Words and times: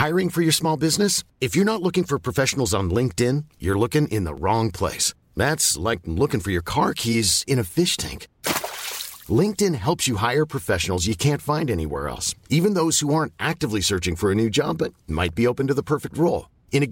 Hiring 0.00 0.28
for 0.34 0.42
your 0.42 0.48
small 0.48 0.76
business 0.80 1.14
not 1.64 1.80
looking 1.82 2.02
for 2.08 2.18
bring 2.24 3.08
ten 3.16 3.40
you 3.60 3.74
looking 3.78 4.04
in 4.16 4.26
wrong 4.44 4.68
place 4.78 5.76
like 5.86 6.08
looking 6.08 6.40
for 6.44 6.50
your 6.52 6.62
cork 6.74 7.06
has 7.06 7.32
in 7.52 7.62
fish 7.74 7.96
thing 8.00 8.18
LinkedIn 9.62 10.14
helps 10.22 10.88
you 11.06 11.14
can't 11.20 11.50
actually 13.38 13.80
searching 13.88 14.24
new 14.38 14.48
job 14.60 14.82
P 15.36 15.44
open 15.46 15.66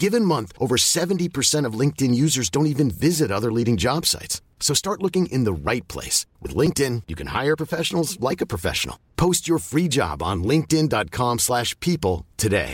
given 0.00 0.28
month 0.28 0.52
over 0.58 0.76
seventy 0.88 1.28
percent 1.38 2.14
users 2.14 2.52
don't 2.54 3.22
other 3.30 3.50
leading 3.50 3.76
job 3.76 4.02
like 8.20 9.48
your 9.48 9.58
free 9.70 9.86
job 9.98 10.24
dot 10.90 11.16
slash 11.40 11.74
people 11.88 12.20
today 12.42 12.64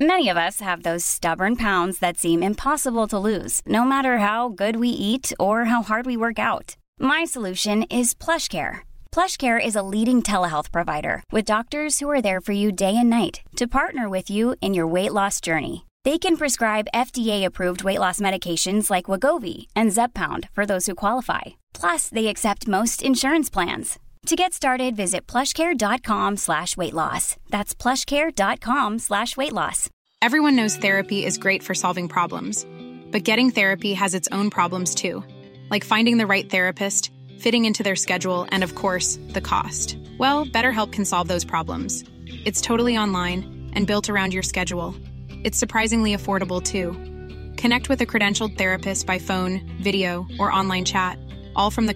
Many 0.00 0.28
of 0.30 0.36
us 0.36 0.60
have 0.60 0.82
those 0.82 1.04
stubborn 1.04 1.54
pounds 1.54 1.98
that 2.00 2.18
seem 2.18 2.42
impossible 2.42 3.06
to 3.08 3.18
lose, 3.18 3.60
no 3.66 3.84
matter 3.84 4.18
how 4.18 4.48
good 4.48 4.76
we 4.76 4.88
eat 4.88 5.32
or 5.38 5.66
how 5.66 5.84
hard 5.84 6.06
we 6.06 6.16
work 6.16 6.40
out. 6.40 6.74
My 6.98 7.24
solution 7.24 7.84
is 7.84 8.14
PlushCare. 8.14 8.80
PlushCare 9.12 9.64
is 9.64 9.76
a 9.76 9.82
leading 9.82 10.20
telehealth 10.20 10.72
provider 10.72 11.22
with 11.30 11.44
doctors 11.44 12.00
who 12.00 12.10
are 12.10 12.22
there 12.22 12.40
for 12.40 12.50
you 12.50 12.72
day 12.72 12.96
and 12.96 13.10
night 13.10 13.42
to 13.54 13.68
partner 13.68 14.08
with 14.08 14.28
you 14.28 14.56
in 14.60 14.74
your 14.74 14.88
weight 14.88 15.12
loss 15.12 15.40
journey. 15.40 15.86
They 16.02 16.18
can 16.18 16.36
prescribe 16.36 16.92
FDA-approved 16.92 17.84
weight 17.84 18.00
loss 18.00 18.18
medications 18.18 18.90
like 18.90 19.10
Wegovy 19.10 19.68
and 19.76 19.92
Zepbound 19.92 20.48
for 20.52 20.66
those 20.66 20.86
who 20.86 20.96
qualify. 20.96 21.54
Plus, 21.74 22.08
they 22.08 22.26
accept 22.26 22.66
most 22.66 23.02
insurance 23.02 23.50
plans. 23.50 24.00
Online 24.36 24.94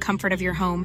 comfort 0.00 0.32
of 0.32 0.42
your 0.42 0.52
home 0.60 0.82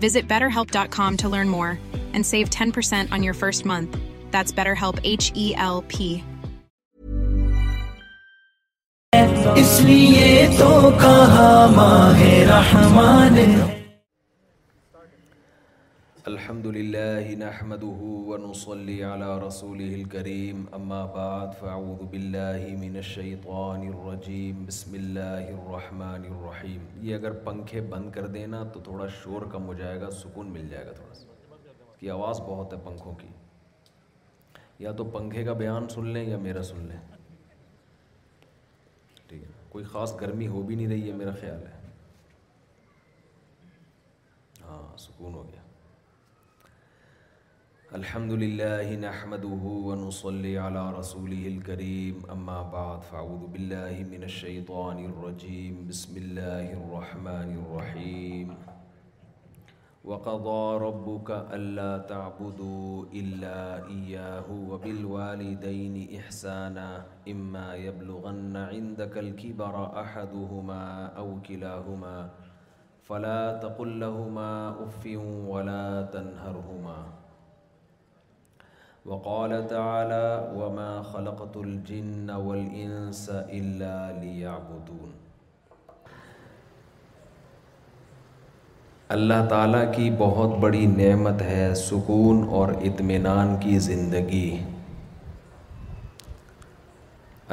Visit 0.00 0.28
betterhelp.com 0.28 1.16
to 1.18 1.28
learn 1.28 1.48
more 1.48 1.78
and 2.14 2.24
save 2.24 2.50
10% 2.50 3.10
on 3.12 3.22
your 3.22 3.34
first 3.34 3.64
month. 3.64 3.98
That's 4.30 4.52
BetterHelp 4.52 4.98
H 5.04 5.32
E 5.34 5.54
L 5.56 5.82
P. 5.88 6.22
اس 9.56 9.80
لیے 9.80 10.26
تو 10.58 10.90
کہا 11.00 11.50
ماہ 11.74 12.22
رحمان 12.48 13.36
الحمد 16.28 16.66
الكریم 16.66 17.34
اما 20.72 21.04
بعد 21.16 21.52
رسول 21.62 22.06
باللہ 22.14 22.64
من 22.78 22.96
الشیطان 22.96 23.80
الرجیم 23.88 24.64
بسم 24.68 24.92
اللہ 25.00 25.50
الرحمن 25.50 26.24
الرحیم 26.30 26.86
یہ 27.08 27.14
اگر 27.14 27.32
پنکھے 27.44 27.80
بند 27.92 28.10
کر 28.14 28.26
دینا 28.38 28.62
تو 28.74 28.80
تھوڑا 28.84 29.06
شور 29.22 29.42
کم 29.52 29.66
ہو 29.66 29.72
جائے 29.82 30.00
گا 30.00 30.10
سکون 30.22 30.50
مل 30.52 30.66
جائے 30.68 30.86
گا 30.86 30.92
تھوڑا 30.96 31.14
سا 31.20 31.54
کی 32.00 32.10
آواز 32.16 32.40
بہت 32.48 32.72
ہے 32.74 32.78
پنکھوں 32.84 33.12
کی 33.20 33.28
یا 34.84 34.92
تو 34.98 35.04
پنکھے 35.18 35.44
کا 35.44 35.52
بیان 35.62 35.88
سن 35.94 36.06
لیں 36.16 36.24
یا 36.30 36.38
میرا 36.48 36.62
سن 36.72 36.86
لیں 36.88 36.98
ٹھیک 39.28 39.42
ہے 39.44 39.52
کوئی 39.76 39.84
خاص 39.92 40.20
گرمی 40.20 40.46
ہو 40.56 40.62
بھی 40.66 40.74
نہیں 40.74 40.88
رہی 40.94 41.08
ہے 41.10 41.14
میرا 41.22 41.34
خیال 41.40 41.62
ہے 41.66 41.76
ہاں 44.64 44.96
سکون 45.06 45.34
ہو 45.34 45.46
گیا 45.52 45.64
الحمد 47.96 48.32
للہ 48.40 48.88
نحمده 49.02 49.68
ونصلي 49.82 50.50
على 50.62 50.80
رسوله 50.96 51.44
الكريم 51.50 52.16
اما 52.34 52.56
بعد 52.74 53.04
فاعوذ 53.10 53.44
باللہ 53.52 54.00
من 54.08 54.26
الشیطان 54.28 54.98
الرجیم 55.04 55.78
بسم 55.90 56.18
اللہ 56.24 56.66
الرحمن 56.66 57.54
الرحیم 57.62 58.52
وقضى 58.58 60.66
ربك 60.84 61.56
ألا 61.60 61.88
تعبدوا 62.12 62.92
إلا 63.22 63.62
إياه 63.64 64.54
وبالوالدين 64.72 65.96
إحسانا 66.20 66.88
إما 67.28 67.66
يبلغن 67.88 68.56
عندك 68.68 69.16
الكبر 69.26 69.82
أحدهما 69.84 70.82
أو 71.16 71.28
كلاهما 71.36 72.16
فلا 73.12 73.42
تقل 73.68 73.98
لهما 74.00 74.82
أف 74.86 75.14
ولا 75.52 76.10
تنهرهما 76.16 76.98
وقال 79.08 79.52
تعالى 79.70 80.56
وما 80.60 80.90
خلقت 81.10 81.56
الجن 81.56 82.30
ليعبدون 84.20 85.10
اللہ 89.16 89.44
تعالیٰ 89.50 89.84
کی 89.94 90.10
بہت 90.18 90.56
بڑی 90.64 90.84
نعمت 90.96 91.42
ہے 91.48 91.68
سکون 91.82 92.42
اور 92.60 92.72
اطمینان 92.90 93.54
کی 93.60 93.78
زندگی 93.86 94.48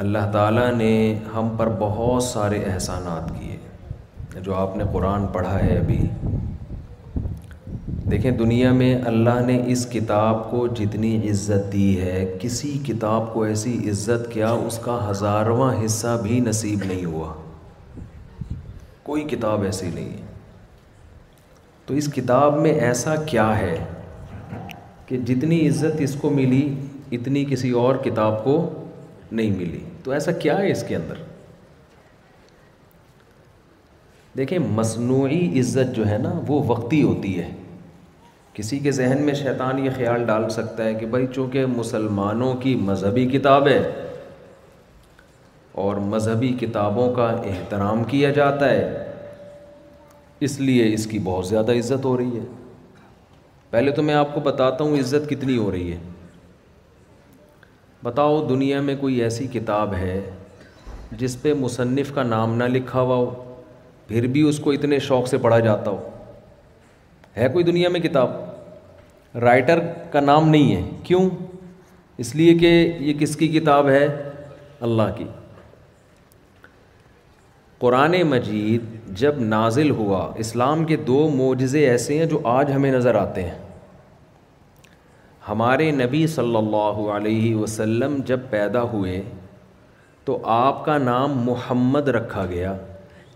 اللہ 0.06 0.30
تعالیٰ 0.32 0.70
نے 0.76 0.92
ہم 1.34 1.54
پر 1.58 1.68
بہت 1.78 2.22
سارے 2.30 2.58
احسانات 2.72 3.30
کیے 3.38 4.40
جو 4.44 4.54
آپ 4.54 4.76
نے 4.76 4.84
قرآن 4.92 5.26
پڑھا 5.36 5.58
ہے 5.64 5.78
ابھی 5.78 6.00
دیکھیں 8.10 8.30
دنیا 8.38 8.70
میں 8.78 8.94
اللہ 9.06 9.38
نے 9.46 9.58
اس 9.72 9.84
کتاب 9.92 10.40
کو 10.50 10.66
جتنی 10.78 11.12
عزت 11.28 11.72
دی 11.72 12.00
ہے 12.00 12.24
کسی 12.40 12.72
کتاب 12.86 13.32
کو 13.34 13.42
ایسی 13.42 13.72
عزت 13.90 14.28
کیا 14.32 14.50
اس 14.66 14.78
کا 14.84 14.98
ہزارواں 15.08 15.72
حصہ 15.84 16.16
بھی 16.22 16.40
نصیب 16.48 16.82
نہیں 16.86 17.04
ہوا 17.04 17.32
کوئی 19.02 19.24
کتاب 19.30 19.62
ایسی 19.68 19.86
نہیں 19.94 20.10
ہے 20.12 20.26
تو 21.86 21.94
اس 22.02 22.12
کتاب 22.14 22.58
میں 22.62 22.72
ایسا 22.90 23.14
کیا 23.32 23.48
ہے 23.58 23.74
کہ 25.06 25.18
جتنی 25.32 25.66
عزت 25.68 26.00
اس 26.08 26.16
کو 26.20 26.30
ملی 26.30 26.62
اتنی 27.18 27.44
کسی 27.50 27.70
اور 27.84 27.94
کتاب 28.04 28.42
کو 28.44 28.56
نہیں 29.30 29.50
ملی 29.56 29.82
تو 30.04 30.10
ایسا 30.18 30.32
کیا 30.44 30.58
ہے 30.58 30.70
اس 30.72 30.84
کے 30.88 30.96
اندر 30.96 31.22
دیکھیں 34.36 34.58
مصنوعی 34.76 35.44
عزت 35.60 35.96
جو 35.96 36.08
ہے 36.10 36.18
نا 36.22 36.32
وہ 36.46 36.62
وقتی 36.74 37.02
ہوتی 37.02 37.38
ہے 37.40 37.52
کسی 38.54 38.78
کے 38.78 38.90
ذہن 38.96 39.22
میں 39.26 39.32
شیطان 39.34 39.78
یہ 39.84 39.90
خیال 39.96 40.24
ڈال 40.26 40.48
سکتا 40.50 40.84
ہے 40.84 40.94
کہ 40.94 41.06
بھائی 41.14 41.26
چونکہ 41.34 41.64
مسلمانوں 41.66 42.52
کی 42.56 42.74
مذہبی 42.80 43.26
کتاب 43.28 43.68
ہے 43.68 43.78
اور 45.84 45.96
مذہبی 46.12 46.52
کتابوں 46.60 47.12
کا 47.14 47.26
احترام 47.46 48.04
کیا 48.10 48.30
جاتا 48.32 48.68
ہے 48.70 49.02
اس 50.48 50.58
لیے 50.60 50.92
اس 50.94 51.06
کی 51.06 51.18
بہت 51.24 51.46
زیادہ 51.46 51.72
عزت 51.78 52.04
ہو 52.04 52.16
رہی 52.18 52.38
ہے 52.38 52.44
پہلے 53.70 53.90
تو 53.92 54.02
میں 54.02 54.14
آپ 54.14 54.34
کو 54.34 54.40
بتاتا 54.40 54.84
ہوں 54.84 54.98
عزت 55.00 55.28
کتنی 55.30 55.56
ہو 55.58 55.70
رہی 55.70 55.92
ہے 55.92 55.98
بتاؤ 58.04 58.40
دنیا 58.48 58.80
میں 58.88 58.94
کوئی 59.00 59.20
ایسی 59.22 59.46
کتاب 59.52 59.94
ہے 60.00 60.20
جس 61.18 61.40
پہ 61.42 61.52
مصنف 61.60 62.14
کا 62.14 62.22
نام 62.22 62.54
نہ 62.56 62.64
لکھا 62.76 63.00
ہوا 63.00 63.16
ہو 63.16 63.30
پھر 64.08 64.26
بھی 64.34 64.42
اس 64.48 64.58
کو 64.64 64.70
اتنے 64.72 64.98
شوق 65.10 65.28
سے 65.28 65.38
پڑھا 65.44 65.58
جاتا 65.68 65.90
ہو 65.90 66.10
ہے 67.36 67.48
کوئی 67.52 67.64
دنیا 67.64 67.88
میں 67.90 68.00
کتاب 68.00 68.30
رائٹر 69.42 69.78
کا 70.12 70.20
نام 70.20 70.48
نہیں 70.48 70.74
ہے 70.74 70.82
کیوں 71.04 71.28
اس 72.24 72.34
لیے 72.36 72.54
کہ 72.58 72.66
یہ 73.00 73.12
کس 73.20 73.34
کی 73.36 73.48
کتاب 73.58 73.88
ہے 73.88 74.06
اللہ 74.88 75.10
کی 75.16 75.24
قرآن 77.78 78.14
مجید 78.30 78.82
جب 79.18 79.38
نازل 79.40 79.90
ہوا 79.96 80.30
اسلام 80.44 80.84
کے 80.90 80.96
دو 81.06 81.28
معجزے 81.34 81.86
ایسے 81.88 82.18
ہیں 82.18 82.26
جو 82.26 82.38
آج 82.48 82.70
ہمیں 82.72 82.90
نظر 82.92 83.14
آتے 83.22 83.42
ہیں 83.44 83.58
ہمارے 85.48 85.90
نبی 85.92 86.26
صلی 86.36 86.56
اللہ 86.56 87.00
علیہ 87.16 87.54
وسلم 87.56 88.16
جب 88.26 88.40
پیدا 88.50 88.82
ہوئے 88.92 89.20
تو 90.24 90.38
آپ 90.52 90.84
کا 90.84 90.96
نام 90.98 91.38
محمد 91.46 92.08
رکھا 92.16 92.44
گیا 92.50 92.74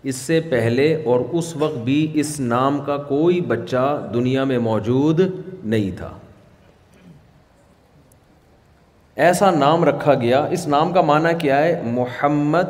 اس 0.07 0.15
سے 0.15 0.39
پہلے 0.49 0.93
اور 1.11 1.19
اس 1.39 1.55
وقت 1.59 1.77
بھی 1.85 2.05
اس 2.19 2.39
نام 2.39 2.79
کا 2.85 2.95
کوئی 3.07 3.39
بچہ 3.47 3.79
دنیا 4.13 4.43
میں 4.51 4.59
موجود 4.69 5.19
نہیں 5.63 5.89
تھا 5.97 6.09
ایسا 9.25 9.49
نام 9.51 9.83
رکھا 9.83 10.13
گیا 10.21 10.43
اس 10.57 10.67
نام 10.67 10.91
کا 10.93 11.01
معنی 11.09 11.29
کیا 11.39 11.57
ہے 11.63 11.75
محمد 11.95 12.67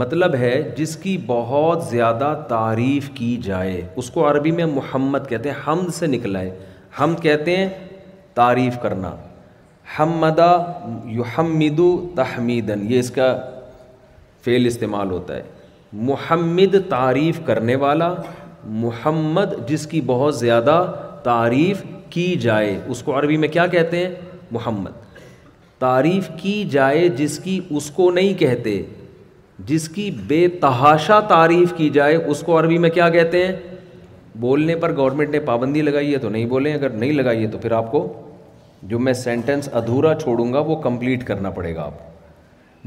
مطلب 0.00 0.34
ہے 0.40 0.54
جس 0.76 0.94
کی 1.02 1.16
بہت 1.26 1.82
زیادہ 1.84 2.32
تعریف 2.48 3.08
کی 3.14 3.36
جائے 3.44 3.80
اس 4.02 4.10
کو 4.10 4.28
عربی 4.30 4.50
میں 4.60 4.66
محمد 4.74 5.28
کہتے 5.28 5.50
ہیں 5.50 5.56
حمد 5.66 5.94
سے 5.94 6.06
نکلا 6.06 6.40
ہے 6.40 6.50
ہم 6.98 7.14
کہتے 7.22 7.56
ہیں 7.56 7.68
تعریف 8.34 8.76
کرنا 8.82 9.14
كرنا 9.98 10.54
یحمدو 11.18 11.88
تحمیدن 12.16 12.84
یہ 12.92 12.98
اس 12.98 13.10
کا 13.10 13.36
فعل 14.44 14.66
استعمال 14.66 15.10
ہوتا 15.10 15.36
ہے 15.36 15.42
محمد 15.98 16.74
تعریف 16.88 17.38
کرنے 17.46 17.74
والا 17.76 18.12
محمد 18.64 19.52
جس 19.68 19.86
کی 19.90 20.00
بہت 20.06 20.34
زیادہ 20.38 20.74
تعریف 21.22 21.82
کی 22.10 22.26
جائے 22.40 22.78
اس 22.88 23.02
کو 23.02 23.18
عربی 23.18 23.36
میں 23.36 23.48
کیا 23.48 23.66
کہتے 23.74 24.04
ہیں 24.06 24.14
محمد 24.50 25.18
تعریف 25.78 26.28
کی 26.42 26.64
جائے 26.70 27.08
جس 27.16 27.38
کی 27.44 27.58
اس 27.76 27.90
کو 27.96 28.10
نہیں 28.10 28.34
کہتے 28.38 28.80
جس 29.66 29.88
کی 29.94 30.10
بے 30.28 30.46
تحاشا 30.60 31.18
تعریف 31.28 31.72
کی 31.76 31.88
جائے 31.94 32.14
اس 32.16 32.40
کو 32.46 32.58
عربی 32.60 32.78
میں 32.78 32.90
کیا 32.90 33.08
کہتے 33.16 33.46
ہیں 33.46 33.54
بولنے 34.40 34.76
پر 34.82 34.96
گورنمنٹ 34.96 35.30
نے 35.30 35.40
پابندی 35.50 35.82
لگائی 35.82 36.12
ہے 36.12 36.18
تو 36.18 36.28
نہیں 36.28 36.46
بولیں 36.50 36.72
اگر 36.74 36.90
نہیں 36.90 37.12
لگائی 37.12 37.42
ہے 37.44 37.50
تو 37.50 37.58
پھر 37.62 37.72
آپ 37.82 37.90
کو 37.92 38.06
جو 38.92 38.98
میں 38.98 39.12
سینٹنس 39.12 39.68
ادھورا 39.74 40.14
چھوڑوں 40.22 40.52
گا 40.52 40.58
وہ 40.68 40.76
کمپلیٹ 40.82 41.24
کرنا 41.26 41.50
پڑے 41.58 41.74
گا 41.74 41.82
آپ 41.84 41.98
کو 41.98 42.08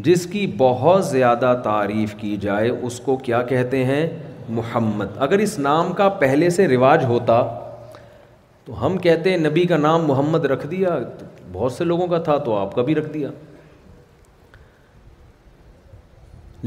جس 0.05 0.25
کی 0.31 0.45
بہت 0.57 1.05
زیادہ 1.05 1.53
تعریف 1.63 2.13
کی 2.19 2.35
جائے 2.41 2.69
اس 2.69 2.99
کو 3.05 3.15
کیا 3.25 3.41
کہتے 3.49 3.83
ہیں 3.85 4.05
محمد 4.49 5.17
اگر 5.23 5.39
اس 5.39 5.57
نام 5.59 5.91
کا 5.97 6.07
پہلے 6.19 6.49
سے 6.49 6.67
رواج 6.67 7.03
ہوتا 7.07 7.41
تو 8.65 8.85
ہم 8.85 8.97
کہتے 8.97 9.29
ہیں 9.29 9.37
نبی 9.37 9.65
کا 9.67 9.77
نام 9.77 10.05
محمد 10.07 10.45
رکھ 10.51 10.65
دیا 10.71 10.97
بہت 11.51 11.71
سے 11.73 11.83
لوگوں 11.83 12.07
کا 12.07 12.17
تھا 12.27 12.37
تو 12.45 12.55
آپ 12.57 12.73
کا 12.75 12.81
بھی 12.83 12.95
رکھ 12.95 13.09
دیا 13.13 13.29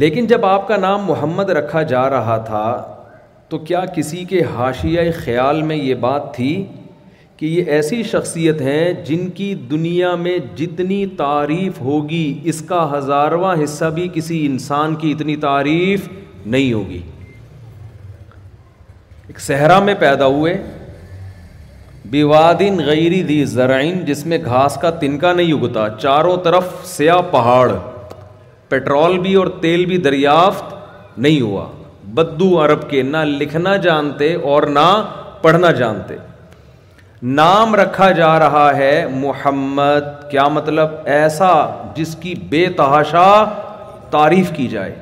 لیکن 0.03 0.27
جب 0.27 0.45
آپ 0.47 0.67
کا 0.69 0.77
نام 0.77 1.05
محمد 1.07 1.51
رکھا 1.59 1.83
جا 1.93 2.09
رہا 2.11 2.37
تھا 2.47 2.65
تو 3.49 3.59
کیا 3.59 3.85
کسی 3.97 4.25
کے 4.31 4.43
حاشیہ 4.55 5.01
خیال 5.25 5.63
میں 5.63 5.77
یہ 5.77 5.95
بات 6.01 6.35
تھی 6.35 6.65
کہ 7.37 7.47
یہ 7.47 7.65
ایسی 7.77 8.03
شخصیت 8.11 8.61
ہیں 8.61 8.93
جن 9.07 9.29
کی 9.39 9.53
دنیا 9.71 10.15
میں 10.21 10.37
جتنی 10.57 11.05
تعریف 11.17 11.81
ہوگی 11.89 12.27
اس 12.53 12.61
کا 12.69 12.87
ہزارواں 12.97 13.55
حصہ 13.63 13.85
بھی 13.95 14.07
کسی 14.15 14.45
انسان 14.47 14.95
کی 15.03 15.11
اتنی 15.13 15.35
تعریف 15.43 16.09
نہیں 16.55 16.73
ہوگی 16.73 17.01
ایک 19.27 19.41
صحرا 19.41 19.79
میں 19.89 19.95
پیدا 20.01 20.27
ہوئے 20.37 20.57
بیوادن 22.11 22.79
غیری 22.87 23.23
دی 23.33 23.45
زرعین 23.53 24.05
جس 24.05 24.25
میں 24.33 24.39
گھاس 24.45 24.77
کا 24.83 24.91
تنکا 25.01 25.33
نہیں 25.33 25.53
اگتا 25.53 25.87
چاروں 26.01 26.37
طرف 26.45 26.65
سیاہ 26.97 27.21
پہاڑ 27.31 27.71
پٹرول 28.69 29.19
بھی 29.27 29.35
اور 29.41 29.47
تیل 29.63 29.85
بھی 29.93 29.97
دریافت 30.09 31.19
نہیں 31.19 31.41
ہوا 31.41 31.67
بدو 32.15 32.59
عرب 32.65 32.89
کے 32.91 33.03
نہ 33.13 33.17
لکھنا 33.39 33.77
جانتے 33.89 34.33
اور 34.53 34.63
نہ 34.79 34.89
پڑھنا 35.43 35.71
جانتے 35.83 36.17
نام 37.23 37.75
رکھا 37.77 38.11
جا 38.17 38.39
رہا 38.39 38.69
ہے 38.77 39.07
محمد 39.21 40.09
کیا 40.31 40.47
مطلب 40.53 40.91
ایسا 41.11 41.51
جس 41.97 42.15
کی 42.21 42.35
بے 42.51 42.67
تحاشا 42.77 43.25
تعریف 44.11 44.51
کی 44.57 44.67
جائے 44.69 44.95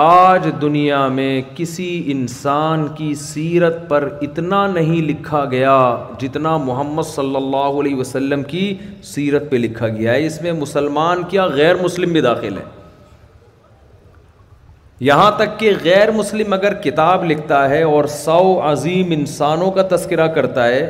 آج 0.00 0.48
دنیا 0.62 1.06
میں 1.12 1.40
کسی 1.56 2.02
انسان 2.12 2.86
کی 2.96 3.14
سیرت 3.20 3.78
پر 3.88 4.08
اتنا 4.22 4.66
نہیں 4.72 5.00
لکھا 5.08 5.44
گیا 5.50 5.76
جتنا 6.20 6.56
محمد 6.64 7.06
صلی 7.14 7.36
اللہ 7.36 7.80
علیہ 7.80 7.96
وسلم 7.96 8.42
کی 8.52 8.74
سیرت 9.14 9.50
پہ 9.50 9.56
لکھا 9.56 9.88
گیا 9.88 10.12
ہے 10.12 10.26
اس 10.26 10.42
میں 10.42 10.52
مسلمان 10.52 11.22
کیا 11.30 11.46
غیر 11.54 11.76
مسلم 11.82 12.12
بھی 12.12 12.20
داخل 12.20 12.58
ہے 12.58 12.64
یہاں 15.08 15.30
تک 15.36 15.58
کہ 15.58 15.72
غیر 15.82 16.10
مسلم 16.12 16.52
اگر 16.52 16.74
کتاب 16.82 17.24
لکھتا 17.24 17.68
ہے 17.70 17.82
اور 17.82 18.04
سو 18.14 18.40
عظیم 18.70 19.10
انسانوں 19.18 19.70
کا 19.76 19.82
تذکرہ 19.96 20.26
کرتا 20.34 20.66
ہے 20.68 20.82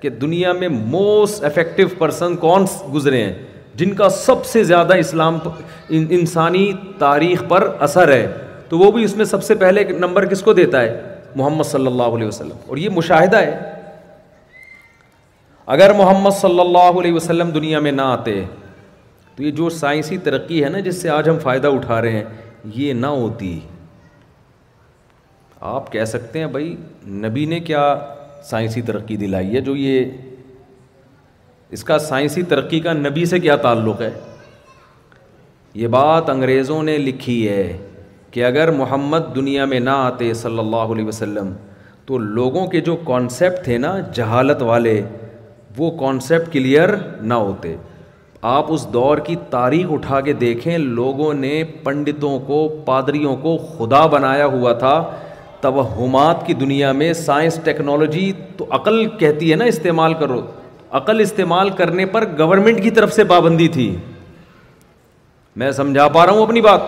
کہ 0.00 0.08
دنیا 0.20 0.52
میں 0.60 0.68
موسٹ 0.72 1.44
افیکٹو 1.44 1.86
پرسن 1.98 2.36
کون 2.46 2.64
گزرے 2.94 3.22
ہیں 3.24 3.32
جن 3.80 3.92
کا 3.94 4.08
سب 4.18 4.44
سے 4.44 4.62
زیادہ 4.64 4.94
اسلام 5.02 5.38
انسانی 6.18 6.70
تاریخ 6.98 7.42
پر 7.48 7.68
اثر 7.88 8.12
ہے 8.12 8.26
تو 8.68 8.78
وہ 8.78 8.90
بھی 8.92 9.04
اس 9.04 9.16
میں 9.16 9.24
سب 9.24 9.42
سے 9.44 9.54
پہلے 9.64 9.84
نمبر 9.98 10.26
کس 10.32 10.42
کو 10.42 10.52
دیتا 10.62 10.80
ہے 10.82 11.00
محمد 11.36 11.64
صلی 11.66 11.86
اللہ 11.86 12.16
علیہ 12.16 12.26
وسلم 12.26 12.56
اور 12.66 12.76
یہ 12.76 12.88
مشاہدہ 12.94 13.36
ہے 13.40 13.58
اگر 15.76 15.92
محمد 15.96 16.36
صلی 16.40 16.60
اللہ 16.60 16.98
علیہ 17.00 17.12
وسلم 17.12 17.50
دنیا 17.54 17.80
میں 17.80 17.92
نہ 17.92 18.02
آتے 18.16 18.42
تو 19.36 19.42
یہ 19.42 19.50
جو 19.60 19.68
سائنسی 19.70 20.16
ترقی 20.28 20.64
ہے 20.64 20.68
نا 20.68 20.78
جس 20.88 21.00
سے 21.02 21.08
آج 21.18 21.28
ہم 21.28 21.38
فائدہ 21.42 21.66
اٹھا 21.76 22.00
رہے 22.02 22.12
ہیں 22.12 22.24
یہ 22.74 22.92
نہ 22.92 23.06
ہوتی 23.06 23.58
آپ 25.68 25.90
کہہ 25.92 26.04
سکتے 26.06 26.38
ہیں 26.38 26.46
بھائی 26.46 26.74
نبی 27.26 27.44
نے 27.46 27.60
کیا 27.60 27.80
سائنسی 28.50 28.82
ترقی 28.82 29.16
دلائی 29.16 29.54
ہے 29.54 29.60
جو 29.60 29.76
یہ 29.76 30.10
اس 31.76 31.84
کا 31.84 31.98
سائنسی 31.98 32.42
ترقی 32.48 32.80
کا 32.80 32.92
نبی 32.92 33.24
سے 33.26 33.38
کیا 33.40 33.56
تعلق 33.64 34.00
ہے 34.02 34.10
یہ 35.80 35.86
بات 35.88 36.30
انگریزوں 36.30 36.82
نے 36.82 36.96
لکھی 36.98 37.46
ہے 37.48 37.76
کہ 38.30 38.44
اگر 38.44 38.70
محمد 38.70 39.34
دنیا 39.34 39.64
میں 39.74 39.80
نہ 39.80 39.90
آتے 39.90 40.32
صلی 40.42 40.58
اللہ 40.58 40.92
علیہ 40.92 41.04
وسلم 41.04 41.52
تو 42.06 42.18
لوگوں 42.18 42.66
کے 42.66 42.80
جو 42.90 42.96
کانسیپٹ 43.06 43.64
تھے 43.64 43.78
نا 43.78 43.94
جہالت 44.14 44.62
والے 44.62 45.00
وہ 45.76 45.90
کانسیپٹ 45.98 46.52
کلیئر 46.52 46.94
نہ 47.20 47.34
ہوتے 47.34 47.74
آپ 48.48 48.66
اس 48.72 48.86
دور 48.92 49.18
کی 49.26 49.34
تاریخ 49.50 49.86
اٹھا 49.92 50.20
کے 50.28 50.32
دیکھیں 50.32 50.76
لوگوں 50.78 51.32
نے 51.34 51.62
پنڈتوں 51.84 52.38
کو 52.46 52.66
پادریوں 52.84 53.34
کو 53.42 53.56
خدا 53.78 54.04
بنایا 54.14 54.46
ہوا 54.54 54.72
تھا 54.78 54.92
توہمات 55.60 56.46
کی 56.46 56.54
دنیا 56.60 56.92
میں 57.02 57.12
سائنس 57.12 57.58
ٹیکنالوجی 57.64 58.30
تو 58.56 58.66
عقل 58.74 59.04
کہتی 59.18 59.50
ہے 59.50 59.56
نا 59.56 59.64
استعمال 59.74 60.14
کرو 60.20 60.40
عقل 61.00 61.20
استعمال 61.20 61.70
کرنے 61.82 62.06
پر 62.14 62.24
گورنمنٹ 62.38 62.82
کی 62.82 62.90
طرف 62.90 63.12
سے 63.14 63.24
پابندی 63.34 63.68
تھی 63.76 63.94
میں 65.60 65.70
سمجھا 65.82 66.08
پا 66.08 66.24
رہا 66.26 66.32
ہوں 66.32 66.42
اپنی 66.46 66.60
بات 66.60 66.80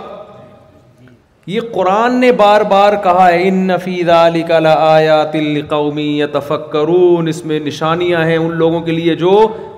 یہ 1.46 1.60
قرآن 1.74 2.18
نے 2.20 2.30
بار 2.38 2.60
بار 2.70 2.92
کہا 3.04 3.26
ہے 3.28 3.38
ان 3.48 3.54
نفید 3.66 4.08
علی 4.16 4.40
کا 4.48 4.58
آیات 4.74 5.32
قومی 5.68 6.02
یا 6.18 6.26
تفکرون 6.32 7.28
اس 7.28 7.44
میں 7.44 7.58
نشانیاں 7.64 8.24
ہیں 8.24 8.36
ان 8.36 8.54
لوگوں 8.56 8.80
کے 8.80 8.92
لیے 8.92 9.14
جو 9.22 9.30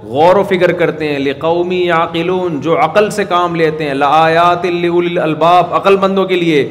غور 0.08 0.36
و 0.36 0.42
فکر 0.48 0.72
کرتے 0.80 1.08
ہیں 1.12 1.18
لقومی 1.18 1.76
یا 1.86 2.02
عقلون 2.04 2.60
جو 2.66 2.78
عقل 2.84 3.08
سے 3.18 3.24
کام 3.28 3.54
لیتے 3.56 3.86
ہیں 3.88 3.94
لآیات 4.02 4.64
الباب 5.22 5.72
عقل 5.74 5.96
مندوں 6.02 6.24
کے 6.26 6.36
لیے 6.36 6.68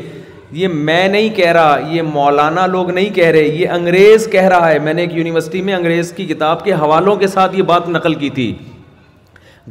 یہ 0.60 0.68
میں 0.92 1.08
نہیں 1.08 1.30
کہہ 1.36 1.52
رہا 1.52 1.78
یہ 1.92 2.02
مولانا 2.12 2.66
لوگ 2.76 2.90
نہیں 2.92 3.10
کہہ 3.14 3.32
رہے 3.38 3.48
یہ 3.62 3.70
انگریز 3.80 4.28
کہہ 4.32 4.48
رہا 4.56 4.70
ہے 4.72 4.78
میں 4.80 4.94
نے 4.94 5.02
ایک 5.02 5.16
یونیورسٹی 5.18 5.62
میں 5.70 5.74
انگریز 5.76 6.12
کی 6.18 6.26
کتاب 6.34 6.64
کے 6.64 6.74
حوالوں 6.82 7.16
کے 7.16 7.28
ساتھ 7.38 7.56
یہ 7.56 7.64
بات 7.74 7.90
نقل 7.98 8.16
کی 8.26 8.30
تھی 8.38 8.52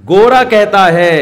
گورا 0.08 0.42
کہتا 0.50 0.92
ہے 0.92 1.14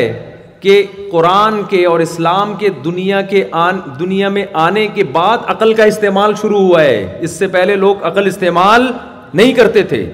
کہ 0.60 0.82
قرآن 1.12 1.62
کے 1.68 1.84
اور 1.86 2.00
اسلام 2.00 2.54
کے 2.58 2.68
دنیا 2.84 3.20
کے 3.30 3.44
آن 3.66 3.78
دنیا 3.98 4.28
میں 4.28 4.44
آنے 4.66 4.86
کے 4.94 5.04
بعد 5.12 5.48
عقل 5.52 5.72
کا 5.74 5.84
استعمال 5.92 6.34
شروع 6.40 6.58
ہوا 6.66 6.82
ہے 6.82 7.18
اس 7.28 7.38
سے 7.38 7.46
پہلے 7.54 7.76
لوگ 7.84 8.02
عقل 8.06 8.26
استعمال 8.26 8.86
نہیں 9.34 9.52
کرتے 9.54 9.82
تھے 9.94 10.04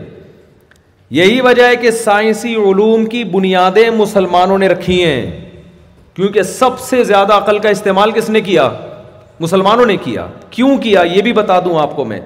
یہی 1.17 1.41
وجہ 1.41 1.67
ہے 1.69 1.77
کہ 1.83 1.91
سائنسی 2.05 2.55
علوم 2.71 3.05
کی 3.11 3.25
بنیادیں 3.33 3.89
مسلمانوں 3.97 4.59
نے 4.59 4.69
رکھی 4.69 5.03
ہیں 5.05 5.21
کیونکہ 6.15 6.43
سب 6.53 6.79
سے 6.91 7.03
زیادہ 7.11 7.33
عقل 7.33 7.59
کا 7.65 7.69
استعمال 7.79 8.11
کس 8.15 8.31
نے 8.31 8.41
کیا 8.51 8.69
مسلمانوں 9.41 9.87
نے 9.87 9.97
کیا 10.05 10.27
کیوں 10.51 10.77
کیا 10.83 11.03
یہ 11.15 11.23
بھی 11.23 11.33
بتا 11.43 11.59
دوں 11.65 11.79
آپ 11.81 11.95
کو 11.97 12.05
میں 12.13 12.21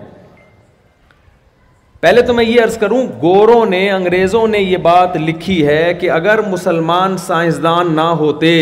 پہلے 2.02 2.20
تو 2.26 2.34
میں 2.34 2.44
یہ 2.44 2.60
عرض 2.62 2.76
کروں 2.78 3.00
گوروں 3.22 3.64
نے 3.70 3.90
انگریزوں 3.92 4.46
نے 4.48 4.58
یہ 4.58 4.76
بات 4.84 5.16
لکھی 5.16 5.66
ہے 5.66 5.92
کہ 6.00 6.10
اگر 6.10 6.40
مسلمان 6.50 7.16
سائنسدان 7.26 7.92
نہ 7.96 8.06
ہوتے 8.20 8.52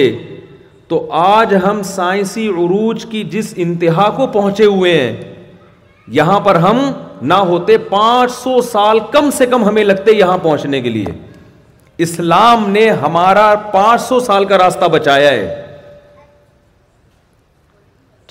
تو 0.88 1.06
آج 1.18 1.54
ہم 1.68 1.82
سائنسی 1.84 2.46
عروج 2.48 3.04
کی 3.10 3.22
جس 3.32 3.52
انتہا 3.66 4.08
کو 4.16 4.26
پہنچے 4.32 4.64
ہوئے 4.64 4.96
ہیں 5.00 5.12
یہاں 6.18 6.40
پر 6.44 6.54
ہم 6.66 6.78
نہ 7.22 7.34
ہوتے 7.52 7.78
پانچ 7.90 8.32
سو 8.32 8.60
سال 8.72 8.98
کم 9.12 9.30
سے 9.36 9.46
کم 9.54 9.64
ہمیں 9.68 9.82
لگتے 9.84 10.12
یہاں 10.16 10.36
پہنچنے 10.42 10.80
کے 10.80 10.90
لیے 10.90 11.12
اسلام 12.06 12.68
نے 12.70 12.88
ہمارا 13.04 13.54
پانچ 13.72 14.00
سو 14.02 14.20
سال 14.30 14.44
کا 14.52 14.58
راستہ 14.58 14.84
بچایا 14.96 15.30
ہے 15.30 15.67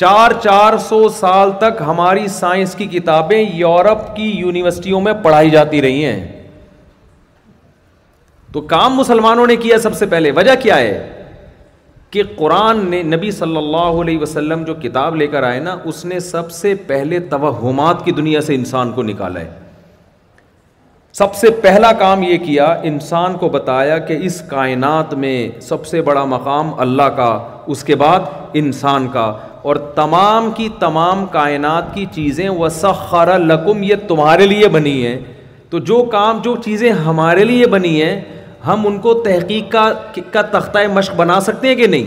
چار 0.02 0.32
چار 0.44 0.78
سو 0.88 1.08
سال 1.10 1.52
تک 1.60 1.82
ہماری 1.86 2.28
سائنس 2.34 2.74
کی 2.80 2.86
کتابیں 2.88 3.38
یورپ 3.40 4.16
کی 4.16 4.24
یونیورسٹیوں 4.40 5.00
میں 5.02 5.14
پڑھائی 5.24 5.50
جاتی 5.50 5.82
رہی 5.82 6.04
ہیں 6.06 6.26
تو 8.54 8.62
کام 8.74 8.96
مسلمانوں 8.98 9.46
نے 9.48 9.56
کیا 9.64 9.78
سب 9.86 9.96
سے 9.98 10.06
پہلے 10.12 10.32
وجہ 10.36 10.56
کیا 10.64 10.78
ہے 10.78 11.14
کہ 12.12 12.24
قرآن 12.38 12.86
نے 12.90 13.02
نبی 13.04 13.32
صلی 13.40 13.58
اللہ 13.58 14.00
علیہ 14.02 14.20
وسلم 14.20 14.64
جو 14.66 14.74
کتاب 14.82 15.16
لے 15.16 15.28
کر 15.28 15.44
آئے 15.44 15.60
نا 15.60 15.76
اس 15.92 16.06
نے 16.12 16.20
سب 16.28 16.52
سے 16.60 16.76
پہلے 16.88 17.20
توہمات 17.34 18.06
کی 18.06 18.12
دنیا 18.20 18.42
سے 18.42 18.56
انسان 18.56 18.92
کو 18.96 19.04
نکالا 19.04 19.40
ہے 19.40 19.50
سب 21.18 21.34
سے 21.36 21.50
پہلا 21.62 21.92
کام 22.00 22.24
یہ 22.24 22.38
کیا 22.46 22.66
انسان 22.92 23.36
کو 23.40 23.50
بتایا 23.50 23.98
کہ 24.08 24.18
اس 24.26 24.42
کائنات 24.50 25.14
میں 25.24 25.38
سب 25.70 25.86
سے 25.88 26.02
بڑا 26.10 26.24
مقام 26.36 26.72
اللہ 26.86 27.10
کا 27.18 27.30
اس 27.76 27.84
کے 27.84 27.96
بعد 28.06 28.30
انسان 28.62 29.08
کا 29.14 29.32
اور 29.68 29.76
تمام 29.96 30.50
کی 30.56 30.68
تمام 30.80 31.26
کائنات 31.32 31.86
کی 31.94 32.06
چیزیں 32.16 32.48
و 32.50 32.68
لکم 33.52 33.82
یہ 33.84 33.96
تمہارے 34.08 34.46
لیے 34.48 34.68
بنی 34.76 34.94
ہیں 35.06 35.18
تو 35.70 35.80
جو 35.90 35.98
کام 36.12 36.38
جو 36.44 36.56
چیزیں 36.66 36.90
ہمارے 37.08 37.44
لیے 37.50 37.68
بنی 37.74 37.92
ہیں 38.02 38.14
ہم 38.68 38.86
ان 38.88 39.00
کو 39.06 39.14
تحقیق 39.26 39.72
کا 39.72 39.84
کا 40.34 40.42
تختہ 40.54 40.86
مشق 40.94 41.16
بنا 41.16 41.40
سکتے 41.50 41.68
ہیں 41.68 41.76
کہ 41.82 41.88
نہیں 41.96 42.06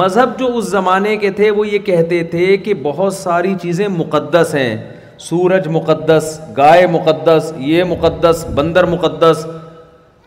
مذہب 0.00 0.38
جو 0.38 0.48
اس 0.56 0.64
زمانے 0.70 1.16
کے 1.24 1.30
تھے 1.40 1.50
وہ 1.58 1.66
یہ 1.68 1.78
کہتے 1.90 2.22
تھے 2.32 2.56
کہ 2.64 2.74
بہت 2.88 3.14
ساری 3.20 3.54
چیزیں 3.62 3.86
مقدس 4.00 4.54
ہیں 4.58 4.72
سورج 5.28 5.68
مقدس 5.78 6.30
گائے 6.56 6.86
مقدس 6.96 7.52
یہ 7.74 7.84
مقدس 7.94 8.44
بندر 8.54 8.86
مقدس 8.96 9.46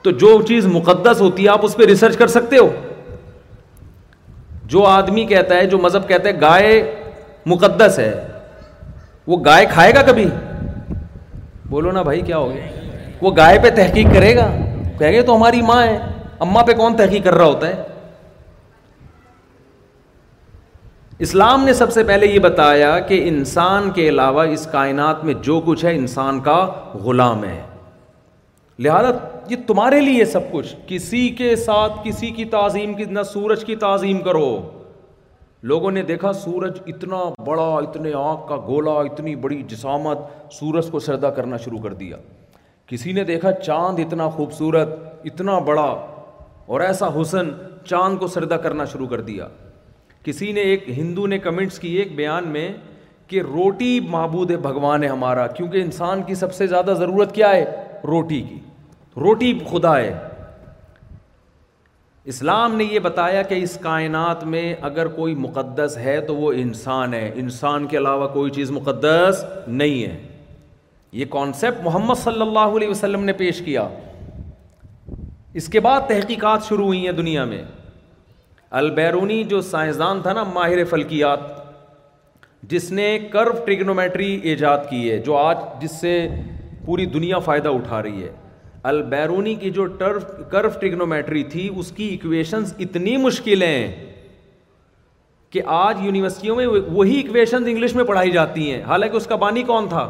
تو 0.04 0.12
جو 0.26 0.38
چیز 0.48 0.68
مقدس 0.80 1.22
ہوتی 1.22 1.44
ہے 1.44 1.50
آپ 1.58 1.66
اس 1.66 1.76
پہ 1.78 1.86
ریسرچ 1.96 2.18
کر 2.24 2.38
سکتے 2.40 2.58
ہو 2.62 2.70
جو 4.72 4.86
آدمی 4.88 5.26
کہتا 5.28 5.56
ہے 5.56 5.66
جو 5.68 5.78
مذہب 5.78 6.08
کہتا 6.08 6.30
ہے 6.30 6.40
گائے 6.42 6.70
مقدس 7.54 8.00
ہے 8.00 8.14
وہ 9.28 9.38
گائے 9.46 9.66
کھائے 9.74 9.94
گا 9.96 10.02
کبھی 10.08 10.26
بولو 11.70 11.92
نا 11.92 12.02
بھائی 12.02 12.22
کیا 12.22 12.38
ہوگیا 12.38 13.08
وہ 13.22 13.32
گائے 13.38 13.60
پہ 13.64 13.70
تحقیق 13.76 14.14
کرے 14.14 14.36
گا 14.36 14.50
گے 15.00 15.22
تو 15.26 15.36
ہماری 15.36 15.62
ماں 15.68 15.82
ہے 15.84 15.98
اماں 16.40 16.62
پہ 16.64 16.74
کون 16.78 16.96
تحقیق 16.98 17.24
کر 17.24 17.34
رہا 17.36 17.46
ہوتا 17.46 17.68
ہے 17.68 17.84
اسلام 21.26 21.64
نے 21.66 21.74
سب 21.74 21.92
سے 21.94 22.04
پہلے 22.04 22.28
یہ 22.28 22.40
بتایا 22.46 22.98
کہ 23.08 23.22
انسان 23.28 23.90
کے 23.96 24.08
علاوہ 24.10 24.44
اس 24.52 24.68
کائنات 24.72 25.24
میں 25.24 25.34
جو 25.48 25.60
کچھ 25.66 25.84
ہے 25.86 25.96
انسان 25.96 26.40
کا 26.48 26.56
غلام 27.06 27.44
ہے 27.44 27.62
لہذا 28.86 29.12
یہ 29.50 29.56
تمہارے 29.68 30.00
لیے 30.02 30.26
سب 30.26 30.52
کچھ 30.52 30.76
کسی 30.88 31.28
کے 31.38 31.56
ساتھ 31.56 31.94
کسی 32.04 32.30
کی 32.32 32.46
تعظیم 32.52 32.94
کی 32.96 33.06
نہ 33.06 33.24
سورج 33.32 33.64
کی 33.66 33.76
تعظیم 33.84 34.22
کرو 34.24 34.48
لوگوں 35.72 35.92
نے 35.92 36.02
دیکھا 36.04 36.32
سورج 36.34 36.80
اتنا 36.94 37.18
بڑا 37.46 37.68
اتنے 37.78 38.14
آنکھ 38.18 38.48
کا 38.48 38.56
گولا 38.68 38.92
اتنی 39.10 39.36
بڑی 39.46 39.62
جسامت 39.68 40.20
سورج 40.60 40.90
کو 40.92 41.00
سردا 41.08 41.30
کرنا 41.40 41.58
شروع 41.66 41.80
کر 41.84 41.94
دیا 42.04 42.18
کسی 42.88 43.12
نے 43.18 43.24
دیکھا 43.24 43.52
چاند 43.60 44.00
اتنا 44.06 44.30
خوبصورت 44.36 44.90
اتنا 45.26 45.58
بڑا 45.70 45.88
اور 46.74 46.82
ایسا 46.82 47.08
حسن 47.20 47.50
چاند 47.90 48.18
کو 48.20 48.28
سردا 48.34 48.58
کرنا 48.66 48.86
شروع 48.92 49.08
کر 49.08 49.22
دیا 49.30 49.48
کسی 50.24 50.52
نے 50.54 50.62
ایک 50.72 50.90
ہندو 50.98 51.26
نے 51.28 51.38
کمنٹس 51.46 51.80
کی 51.80 51.94
ایک 51.98 52.16
بیان 52.16 52.48
میں 52.52 52.70
کہ 53.28 53.42
روٹی 53.42 54.00
معبود 54.10 54.52
ہے 54.52 54.58
بھگوان 54.68 55.04
ہے 55.04 55.08
ہمارا 55.10 55.48
کیونکہ 55.58 55.82
انسان 55.82 56.24
کی 56.28 56.36
سب 56.36 56.54
سے 56.54 56.68
زیادہ 56.68 56.94
ضرورت 57.00 57.36
کیا 57.36 57.50
ہے 57.56 57.64
روٹی 58.08 58.42
کی 58.50 58.60
روٹی 59.22 59.54
خدا 59.70 59.96
ہے 59.98 60.14
اسلام 62.32 62.76
نے 62.76 62.84
یہ 62.92 63.00
بتایا 63.06 63.42
کہ 63.50 63.56
اس 63.64 63.78
کائنات 63.82 64.44
میں 64.54 64.74
اگر 64.90 65.08
کوئی 65.16 65.36
مقدس 65.42 65.98
ہے 66.04 66.20
تو 66.28 66.36
وہ 66.36 66.52
انسان 66.62 67.14
ہے 67.14 67.30
انسان 67.42 67.86
کے 67.88 67.98
علاوہ 67.98 68.28
کوئی 68.34 68.52
چیز 68.52 68.72
مقدس 68.72 69.44
نہیں 69.68 70.02
ہے 70.04 70.18
یہ 71.20 71.26
کانسیپٹ 71.32 71.84
محمد 71.84 72.20
صلی 72.24 72.42
اللہ 72.42 72.76
علیہ 72.78 72.90
وسلم 72.90 73.24
نے 73.24 73.34
پیش 73.42 73.62
کیا 73.66 73.88
اس 75.62 75.68
کے 75.72 75.80
بعد 75.88 76.08
تحقیقات 76.10 76.64
شروع 76.70 76.86
ہوئی 76.86 77.04
ہیں 77.06 77.12
دنیا 77.16 77.44
میں 77.54 77.64
البیرونی 78.82 79.44
جو 79.50 79.62
سائنسدان 79.72 80.22
تھا 80.22 80.34
نا 80.34 80.44
ماہر 80.54 80.84
فلکیات 80.90 81.40
جس 82.70 82.92
نے 82.92 83.18
کرو 83.32 83.54
ٹریگنومیٹری 83.66 84.32
ایجاد 84.52 84.90
کی 84.90 85.10
ہے 85.10 85.18
جو 85.26 85.36
آج 85.38 85.58
جس 85.82 86.00
سے 86.02 86.28
پوری 86.86 87.06
دنیا 87.18 87.40
فائدہ 87.50 87.70
اٹھا 87.76 88.02
رہی 88.04 88.24
ہے 88.24 88.32
البیرونی 88.92 89.54
کی 89.56 89.70
جو 89.72 89.86
ٹرف 90.00 90.24
کرف 90.52 90.80
ٹگنومیٹری 90.80 91.44
تھی 91.52 91.70
اس 91.80 91.92
کی 91.96 92.04
ایکویشنز 92.06 92.74
اتنی 92.86 93.16
مشکل 93.26 93.62
ہیں 93.64 94.12
کہ 95.52 95.62
آج 95.76 95.98
یونیورسٹیوں 96.06 96.56
میں 96.56 96.66
وہی 96.68 97.16
ایکویشنز 97.18 97.68
انگلش 97.68 97.96
میں 97.96 98.04
پڑھائی 98.04 98.32
جاتی 98.32 98.70
ہیں 98.72 98.82
حالانکہ 98.88 99.18
اس 99.18 99.28
کا 99.28 99.36
بانی 99.44 99.64
کون 99.68 99.88
تھا 99.90 100.02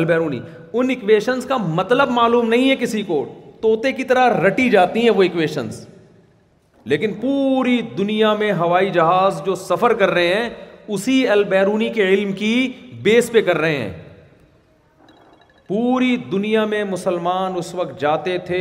البیرونی 0.00 0.40
ان 0.72 0.90
ایکویشنز 0.90 1.46
کا 1.46 1.56
مطلب 1.76 2.10
معلوم 2.18 2.48
نہیں 2.48 2.70
ہے 2.70 2.76
کسی 2.80 3.02
کو 3.12 3.24
طوطے 3.62 3.92
کی 3.92 4.04
طرح 4.12 4.28
رٹی 4.46 4.68
جاتی 4.70 5.00
ہیں 5.02 5.10
وہ 5.16 5.22
ایکویشنز 5.22 5.84
لیکن 6.92 7.14
پوری 7.20 7.80
دنیا 7.98 8.34
میں 8.38 8.52
ہوائی 8.58 8.90
جہاز 8.90 9.42
جو 9.46 9.54
سفر 9.68 9.92
کر 10.02 10.10
رہے 10.10 10.34
ہیں 10.34 10.50
اسی 10.94 11.26
البیرونی 11.28 11.88
کے 11.94 12.08
علم 12.08 12.32
کی 12.42 12.52
بیس 13.02 13.30
پہ 13.32 13.40
کر 13.42 13.58
رہے 13.58 13.76
ہیں 13.76 13.92
پوری 15.70 16.16
دنیا 16.30 16.64
میں 16.66 16.82
مسلمان 16.84 17.52
اس 17.56 17.74
وقت 17.74 18.00
جاتے 18.00 18.36
تھے 18.46 18.60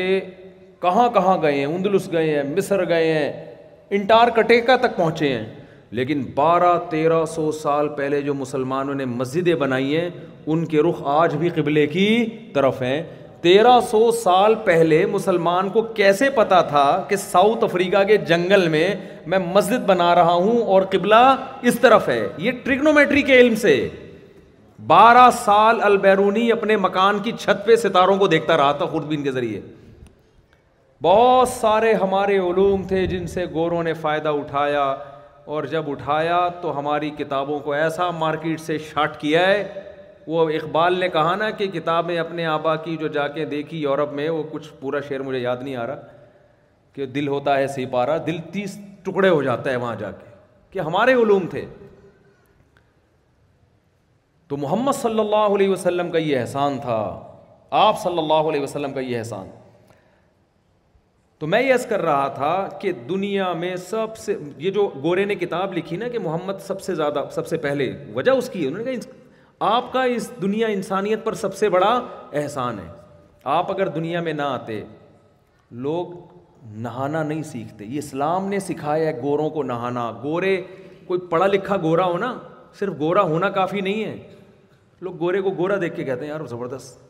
کہاں 0.82 1.08
کہاں 1.14 1.36
گئے 1.42 1.54
ہیں 1.56 1.66
اندلس 1.66 2.08
گئے 2.12 2.30
ہیں 2.36 2.42
مصر 2.56 2.84
گئے 2.90 3.12
ہیں 3.14 3.32
انٹارکٹیکا 3.98 4.76
تک 4.82 4.96
پہنچے 4.98 5.30
ہیں 5.34 5.46
لیکن 6.00 6.22
بارہ 6.36 6.74
تیرہ 6.90 7.24
سو 7.36 7.52
سال 7.62 7.88
پہلے 7.96 8.20
جو 8.28 8.34
مسلمانوں 8.42 8.94
نے 8.96 9.06
مسجدیں 9.22 9.54
بنائی 9.64 9.96
ہیں 9.98 10.10
ان 10.52 10.66
کے 10.74 10.82
رخ 10.90 11.02
آج 11.14 11.36
بھی 11.40 11.50
قبلے 11.56 11.86
کی 11.96 12.06
طرف 12.56 12.82
ہیں 12.82 13.02
تیرہ 13.42 13.80
سو 13.92 14.10
سال 14.24 14.56
پہلے 14.66 15.06
مسلمان 15.14 15.70
کو 15.78 15.82
کیسے 16.02 16.30
پتا 16.36 16.62
تھا 16.74 16.86
کہ 17.10 17.16
ساؤتھ 17.26 17.64
افریقہ 17.64 18.04
کے 18.08 18.18
جنگل 18.30 18.68
میں 18.76 18.88
میں 19.34 19.40
مسجد 19.54 19.86
بنا 19.90 20.14
رہا 20.16 20.34
ہوں 20.46 20.62
اور 20.76 20.82
قبلہ 20.92 21.16
اس 21.70 21.80
طرف 21.82 22.08
ہے 22.10 22.22
یہ 22.48 22.52
ٹرگنومیٹری 22.64 23.22
کے 23.32 23.40
علم 23.40 23.56
سے 23.66 23.76
بارہ 24.88 25.30
سال 25.44 25.82
البیرونی 25.84 26.52
اپنے 26.52 26.76
مکان 26.78 27.20
کی 27.24 27.32
چھت 27.40 27.66
پہ 27.66 27.76
ستاروں 27.76 28.18
کو 28.18 28.28
دیکھتا 28.28 28.58
رہا 28.58 28.72
تھا 28.78 28.86
خوردبین 28.86 29.24
کے 29.24 29.32
ذریعے 29.32 29.62
بہت 31.04 31.48
سارے 31.50 31.94
ہمارے 32.02 32.38
علوم 32.50 32.84
تھے 32.88 33.06
جن 33.08 33.28
سے 33.28 33.46
گوروں 33.54 33.84
نے 33.84 33.94
فائدہ 34.02 34.30
اٹھایا 34.38 34.84
اور 35.56 35.64
جب 35.72 35.90
اٹھایا 35.92 36.38
تو 36.62 36.78
ہماری 36.78 37.10
کتابوں 37.18 37.60
کو 37.60 37.72
ایسا 37.74 38.10
مارکیٹ 38.18 38.60
سے 38.62 38.78
شاٹ 38.94 39.20
کیا 39.22 39.46
ہے 39.48 39.82
وہ 40.28 40.50
اقبال 40.50 41.00
نے 41.00 41.10
کہا 41.10 41.36
نا 41.36 41.50
کہ 41.60 41.68
کتابیں 41.74 42.18
اپنے 42.20 42.46
آبا 42.46 42.76
کی 42.88 42.96
جو 43.00 43.08
جا 43.14 43.28
کے 43.38 43.46
دیکھی 43.54 43.82
یورپ 43.82 44.14
میں 44.14 44.30
وہ 44.30 44.44
کچھ 44.52 44.70
پورا 44.80 45.00
شعر 45.08 45.20
مجھے 45.30 45.40
یاد 45.40 45.62
نہیں 45.62 45.76
آ 45.76 45.86
رہا 45.88 46.18
کہ 46.94 47.06
دل 47.06 47.28
ہوتا 47.28 47.58
ہے 47.58 47.68
سی 47.76 47.86
پارا 47.92 48.18
دل 48.28 48.38
تیس 48.54 48.78
ٹکڑے 49.04 49.30
ہو 49.30 49.42
جاتا 49.44 49.70
ہے 49.72 49.76
وہاں 49.76 49.96
جا 50.00 50.12
کے 50.12 50.28
کہ 50.72 50.80
ہمارے 50.80 51.14
علوم 51.22 51.48
تھے 51.52 51.66
تو 54.50 54.58
محمد 54.58 54.92
صلی 54.96 55.20
اللہ 55.20 55.54
علیہ 55.56 55.70
وسلم 55.70 56.10
کا 56.12 56.18
یہ 56.18 56.38
احسان 56.40 56.78
تھا 56.82 57.00
آپ 57.80 58.00
صلی 58.04 58.18
اللہ 58.18 58.48
علیہ 58.50 58.62
وسلم 58.62 58.94
کا 58.94 59.00
یہ 59.00 59.18
احسان 59.18 59.50
تو 61.40 61.48
میں 61.48 61.60
عرض 61.74 61.86
کر 61.88 62.02
رہا 62.02 62.28
تھا 62.36 62.54
کہ 62.82 62.92
دنیا 63.10 63.52
میں 63.60 63.76
سب 63.90 64.18
سے 64.18 64.36
یہ 64.64 64.72
جو 64.78 64.88
گورے 65.04 65.26
نے 65.26 65.36
کتاب 65.44 65.74
لکھی 65.78 65.98
نا 65.98 66.08
کہ 66.16 66.20
محمد 66.20 66.60
سب 66.68 66.82
سے 66.82 66.96
زیادہ 66.96 67.24
سب 67.36 67.48
سے 67.48 67.58
پہلے 67.66 67.92
وجہ 68.16 68.32
اس 68.42 68.50
کی 68.54 68.62
ہے 68.64 68.68
انہوں 68.68 68.84
نے 68.86 68.96
کہا 68.96 69.76
آپ 69.76 69.92
کا 69.94 70.04
اس 70.16 70.30
دنیا 70.42 70.68
انسانیت 70.78 71.24
پر 71.24 71.34
سب 71.44 71.56
سے 71.58 71.70
بڑا 71.70 71.94
احسان 72.42 72.80
ہے 72.80 72.88
آپ 73.58 73.72
اگر 73.72 73.88
دنیا 74.00 74.22
میں 74.22 74.34
نہ 74.34 74.42
آتے 74.58 74.82
لوگ 75.86 76.14
نہانا 76.86 77.24
نہیں 77.24 77.44
سیکھتے 77.52 77.86
یہ 77.86 78.00
اسلام 78.00 78.48
نے 78.50 78.60
سکھایا 78.60 79.08
ہے 79.08 79.18
گوروں 79.22 79.50
کو 79.58 79.64
نہانا 79.72 80.12
گورے 80.24 80.60
کوئی 81.08 81.20
پڑھا 81.30 81.48
لکھا 81.48 81.78
گورا 81.84 82.06
ہونا 82.06 82.34
صرف 82.80 82.94
گورا 83.00 83.22
ہونا 83.34 83.50
کافی 83.62 83.82
نہیں 83.90 84.04
ہے 84.04 84.18
لوگ 85.02 85.18
گورے 85.20 85.42
کو 85.42 85.52
گورا 85.58 85.76
دیکھ 85.82 85.96
کے 85.96 86.04
کہتے 86.04 86.26
ہیں 86.26 86.32
یار 86.32 86.46
زبردست 86.50 87.04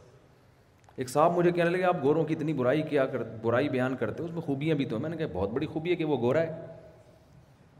ایک 0.99 1.09
صاحب 1.09 1.37
مجھے 1.37 1.51
کہنے 1.51 1.69
لگے 1.69 1.83
آپ 1.83 2.01
گوروں 2.03 2.23
کی 2.25 2.33
اتنی 2.33 2.53
برائی 2.53 2.81
کیا 2.89 3.05
کر 3.11 3.21
برائی 3.41 3.69
بیان 3.69 3.95
کرتے 3.99 4.21
ہو 4.23 4.27
اس 4.27 4.33
میں 4.33 4.41
خوبیاں 4.45 4.75
بھی 4.75 4.85
تو 4.85 4.95
ہیں 4.95 5.01
میں 5.01 5.09
نے 5.09 5.17
کہا 5.17 5.27
بہت 5.33 5.49
بڑی 5.51 5.65
خوبی 5.67 5.91
ہے 5.91 5.95
کہ 5.95 6.05
وہ 6.05 6.17
گورا 6.21 6.41
ہے 6.41 6.65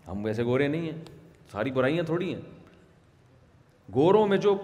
ہم 0.08 0.24
ویسے 0.25 0.44
گورے 0.46 0.68
نہیں 0.68 0.89
ہیں 0.92 1.01
ساری 1.51 1.72
برائیاں 1.72 2.04
تھوڑی 2.04 2.34
ہیں 2.34 2.42
گوروں 3.96 4.25
میں 4.28 4.38
جو 4.48 4.56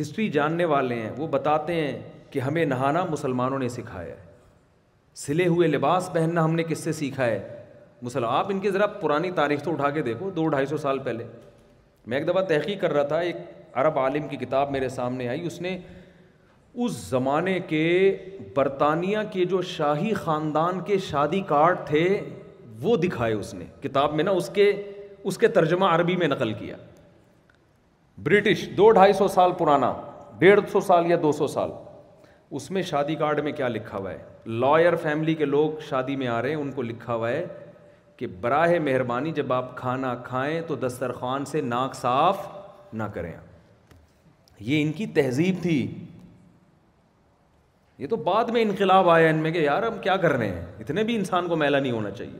ہسٹری 0.00 0.28
جاننے 0.36 0.64
والے 0.74 0.94
ہیں 1.00 1.10
وہ 1.16 1.26
بتاتے 1.30 1.74
ہیں 1.74 1.98
کہ 2.30 2.38
ہمیں 2.40 2.64
نہانا 2.66 3.04
مسلمانوں 3.10 3.58
نے 3.58 3.68
سکھایا 3.78 4.14
ہے 4.14 4.22
سلے 5.24 5.46
ہوئے 5.46 5.68
لباس 5.68 6.08
پہننا 6.12 6.44
ہم 6.44 6.54
نے 6.54 6.62
کس 6.68 6.78
سے 6.84 6.92
سیکھا 6.92 7.24
ہے 7.24 7.38
مسلم 8.02 8.24
آپ 8.28 8.46
ان 8.50 8.60
کی 8.60 8.70
ذرا 8.70 8.86
پرانی 9.00 9.30
تاریخ 9.34 9.62
تو 9.64 9.72
اٹھا 9.72 9.90
کے 9.90 10.02
دیکھو 10.02 10.30
دو 10.36 10.46
ڈھائی 10.54 10.66
سو 10.66 10.76
سال 10.86 10.98
پہلے 11.04 11.26
میں 12.06 12.18
ایک 12.18 12.26
دفعہ 12.28 12.42
تحقیق 12.48 12.80
کر 12.80 12.92
رہا 12.92 13.02
تھا 13.08 13.18
ایک 13.28 13.36
عرب 13.80 13.98
عالم 13.98 14.26
کی 14.28 14.36
کتاب 14.36 14.70
میرے 14.70 14.88
سامنے 14.88 15.28
آئی 15.28 15.46
اس 15.46 15.60
نے 15.62 15.76
اس 16.84 16.92
زمانے 17.08 17.58
کے 17.68 17.82
برطانیہ 18.56 19.18
کے 19.32 19.44
جو 19.52 19.60
شاہی 19.76 20.12
خاندان 20.14 20.80
کے 20.86 20.98
شادی 21.10 21.40
کارڈ 21.46 21.78
تھے 21.86 22.08
وہ 22.82 22.96
دکھائے 23.04 23.34
اس 23.34 23.52
نے 23.54 23.64
کتاب 23.82 24.14
میں 24.14 24.24
نا 24.24 24.30
اس 24.40 24.48
کے 24.54 24.70
اس 25.24 25.38
کے 25.38 25.48
ترجمہ 25.58 25.84
عربی 25.94 26.16
میں 26.22 26.28
نقل 26.28 26.52
کیا 26.52 26.76
برٹش 28.22 28.68
دو 28.76 28.90
ڈھائی 28.98 29.12
سو 29.22 29.28
سال 29.28 29.52
پرانا 29.58 29.92
ڈیڑھ 30.38 30.60
سو 30.72 30.80
سال 30.88 31.10
یا 31.10 31.16
دو 31.22 31.32
سو 31.32 31.46
سال 31.54 31.70
اس 32.58 32.70
میں 32.70 32.82
شادی 32.90 33.14
کارڈ 33.22 33.40
میں 33.44 33.52
کیا 33.52 33.68
لکھا 33.68 33.98
ہوا 33.98 34.10
ہے 34.12 34.18
لائر 34.60 34.96
فیملی 35.02 35.34
کے 35.34 35.44
لوگ 35.44 35.78
شادی 35.88 36.16
میں 36.16 36.28
آ 36.28 36.40
رہے 36.42 36.48
ہیں 36.48 36.56
ان 36.56 36.70
کو 36.72 36.82
لکھا 36.82 37.14
ہوا 37.14 37.30
ہے 37.30 37.44
کہ 38.16 38.26
براہ 38.40 38.78
مہربانی 38.84 39.32
جب 39.36 39.52
آپ 39.52 39.76
کھانا 39.76 40.14
کھائیں 40.24 40.60
تو 40.66 40.74
دسترخوان 40.86 41.44
سے 41.54 41.60
ناک 41.74 41.94
صاف 42.00 42.46
نہ 42.92 43.02
کریں 43.14 43.32
یہ 44.60 44.82
ان 44.82 44.92
کی 44.92 45.06
تہذیب 45.14 45.56
تھی 45.62 45.86
یہ 47.98 48.06
تو 48.10 48.16
بعد 48.16 48.44
میں 48.52 48.62
انقلاب 48.62 49.08
آیا 49.10 49.28
ان 49.30 49.36
میں 49.42 49.50
کہ 49.52 49.58
یار 49.58 49.82
ہم 49.82 49.98
کیا 50.02 50.16
کر 50.16 50.32
رہے 50.32 50.48
ہیں 50.48 50.64
اتنے 50.80 51.02
بھی 51.04 51.16
انسان 51.16 51.48
کو 51.48 51.56
میلا 51.56 51.78
نہیں 51.78 51.92
ہونا 51.92 52.10
چاہیے 52.10 52.38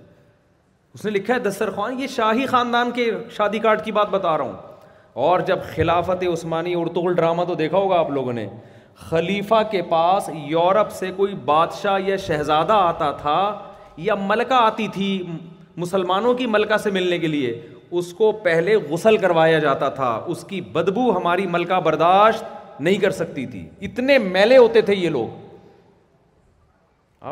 اس 0.95 1.05
نے 1.05 1.11
لکھا 1.11 1.35
ہے 1.35 1.39
دسترخوان 1.49 2.01
یہ 2.01 2.07
شاہی 2.17 2.47
خاندان 2.47 2.91
کے 2.95 3.11
شادی 3.37 3.59
کارڈ 3.59 3.85
کی 3.85 3.93
بات 3.93 4.09
بتا 4.11 4.37
رہا 4.39 4.45
ہوں 4.45 4.53
اور 5.25 5.41
جب 5.47 5.59
خلافت 5.75 6.25
عثمانی 6.33 6.75
ارتغل 6.77 7.15
ڈرامہ 7.15 7.45
تو 7.49 7.55
دیکھا 7.55 7.79
ہوگا 7.79 7.99
آپ 7.99 8.11
لوگوں 8.11 8.33
نے 8.33 8.47
خلیفہ 9.09 9.63
کے 9.71 9.83
پاس 9.91 10.31
یورپ 10.49 10.93
سے 10.99 11.11
کوئی 11.17 11.35
بادشاہ 11.45 11.99
یا 12.07 12.17
شہزادہ 12.27 12.73
آتا 12.77 13.11
تھا 13.21 13.37
یا 14.09 14.15
ملکہ 14.25 14.55
آتی 14.61 14.89
تھی 14.93 15.23
مسلمانوں 15.77 16.35
کی 16.35 16.47
ملکہ 16.47 16.77
سے 16.83 16.91
ملنے 16.91 17.19
کے 17.19 17.27
لیے 17.27 17.53
اس 17.99 18.13
کو 18.19 18.31
پہلے 18.43 18.75
غسل 18.91 19.17
کروایا 19.25 19.59
جاتا 19.65 19.89
تھا 19.99 20.09
اس 20.35 20.45
کی 20.49 20.61
بدبو 20.73 21.11
ہماری 21.17 21.47
ملکہ 21.57 21.81
برداشت 21.85 22.81
نہیں 22.83 22.97
کر 23.01 23.11
سکتی 23.19 23.45
تھی 23.47 23.67
اتنے 23.89 24.19
میلے 24.19 24.57
ہوتے 24.57 24.81
تھے 24.89 24.95
یہ 24.95 25.09
لوگ 25.17 25.43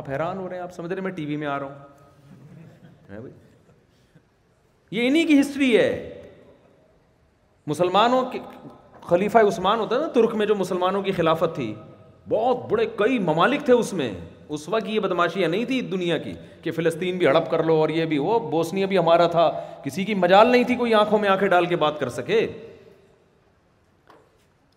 آپ 0.01 0.09
حیران 0.11 0.39
ہو 0.39 0.49
رہے 0.49 0.57
ہیں 0.57 0.63
آپ 0.63 0.73
سمجھ 0.73 0.93
رہے 0.93 1.03
میں 1.03 1.11
ٹی 1.17 1.25
وی 1.27 1.37
میں 1.37 1.47
آ 1.55 1.59
رہا 1.61 3.17
ہوں 3.17 3.29
یہ 4.99 5.09
انہیں 5.09 5.27
کی 5.27 5.41
ہسٹری 5.41 5.77
ہے 5.77 5.89
مسلمانوں 7.67 8.25
کے 8.31 8.39
خلیفہ 9.09 9.39
عثمان 9.49 9.81
ہوتا 9.81 9.95
ہے 9.97 10.01
نا 10.01 10.07
ترک 10.15 10.35
میں 10.41 10.47
جو 10.47 10.55
مسلمانوں 10.57 11.03
کی 11.03 11.13
خلافت 11.13 11.55
تھی 11.55 11.75
بہت 12.29 12.71
بڑے 12.71 12.87
کئی 12.99 13.19
ممالک 13.29 13.65
تھے 13.67 13.73
اس 13.73 13.93
میں 14.01 14.11
اس 14.55 14.69
وقت 14.69 14.89
یہ 14.89 15.01
بدماشیاں 15.01 15.49
نہیں 15.49 15.65
تھی 15.65 15.81
دنیا 15.91 16.17
کی 16.19 16.33
کہ 16.63 16.71
فلسطین 16.79 17.19
بھی 17.19 17.27
ہڑپ 17.27 17.51
کر 17.51 17.63
لو 17.67 17.75
اور 17.81 17.89
یہ 17.89 18.05
بھی 18.07 18.19
وہ 18.19 18.39
بوسنیا 18.51 18.87
بھی 18.87 18.97
ہمارا 18.99 19.27
تھا 19.35 19.51
کسی 19.85 20.05
کی 20.05 20.15
مجال 20.25 20.49
نہیں 20.49 20.65
تھی 20.65 20.75
کوئی 20.77 20.93
آنکھوں 20.95 21.19
میں 21.19 21.29
آنکھیں 21.29 21.49
ڈال 21.49 21.67
کے 21.67 21.77
بات 21.85 21.99
کر 22.01 22.09
سکے 22.17 22.47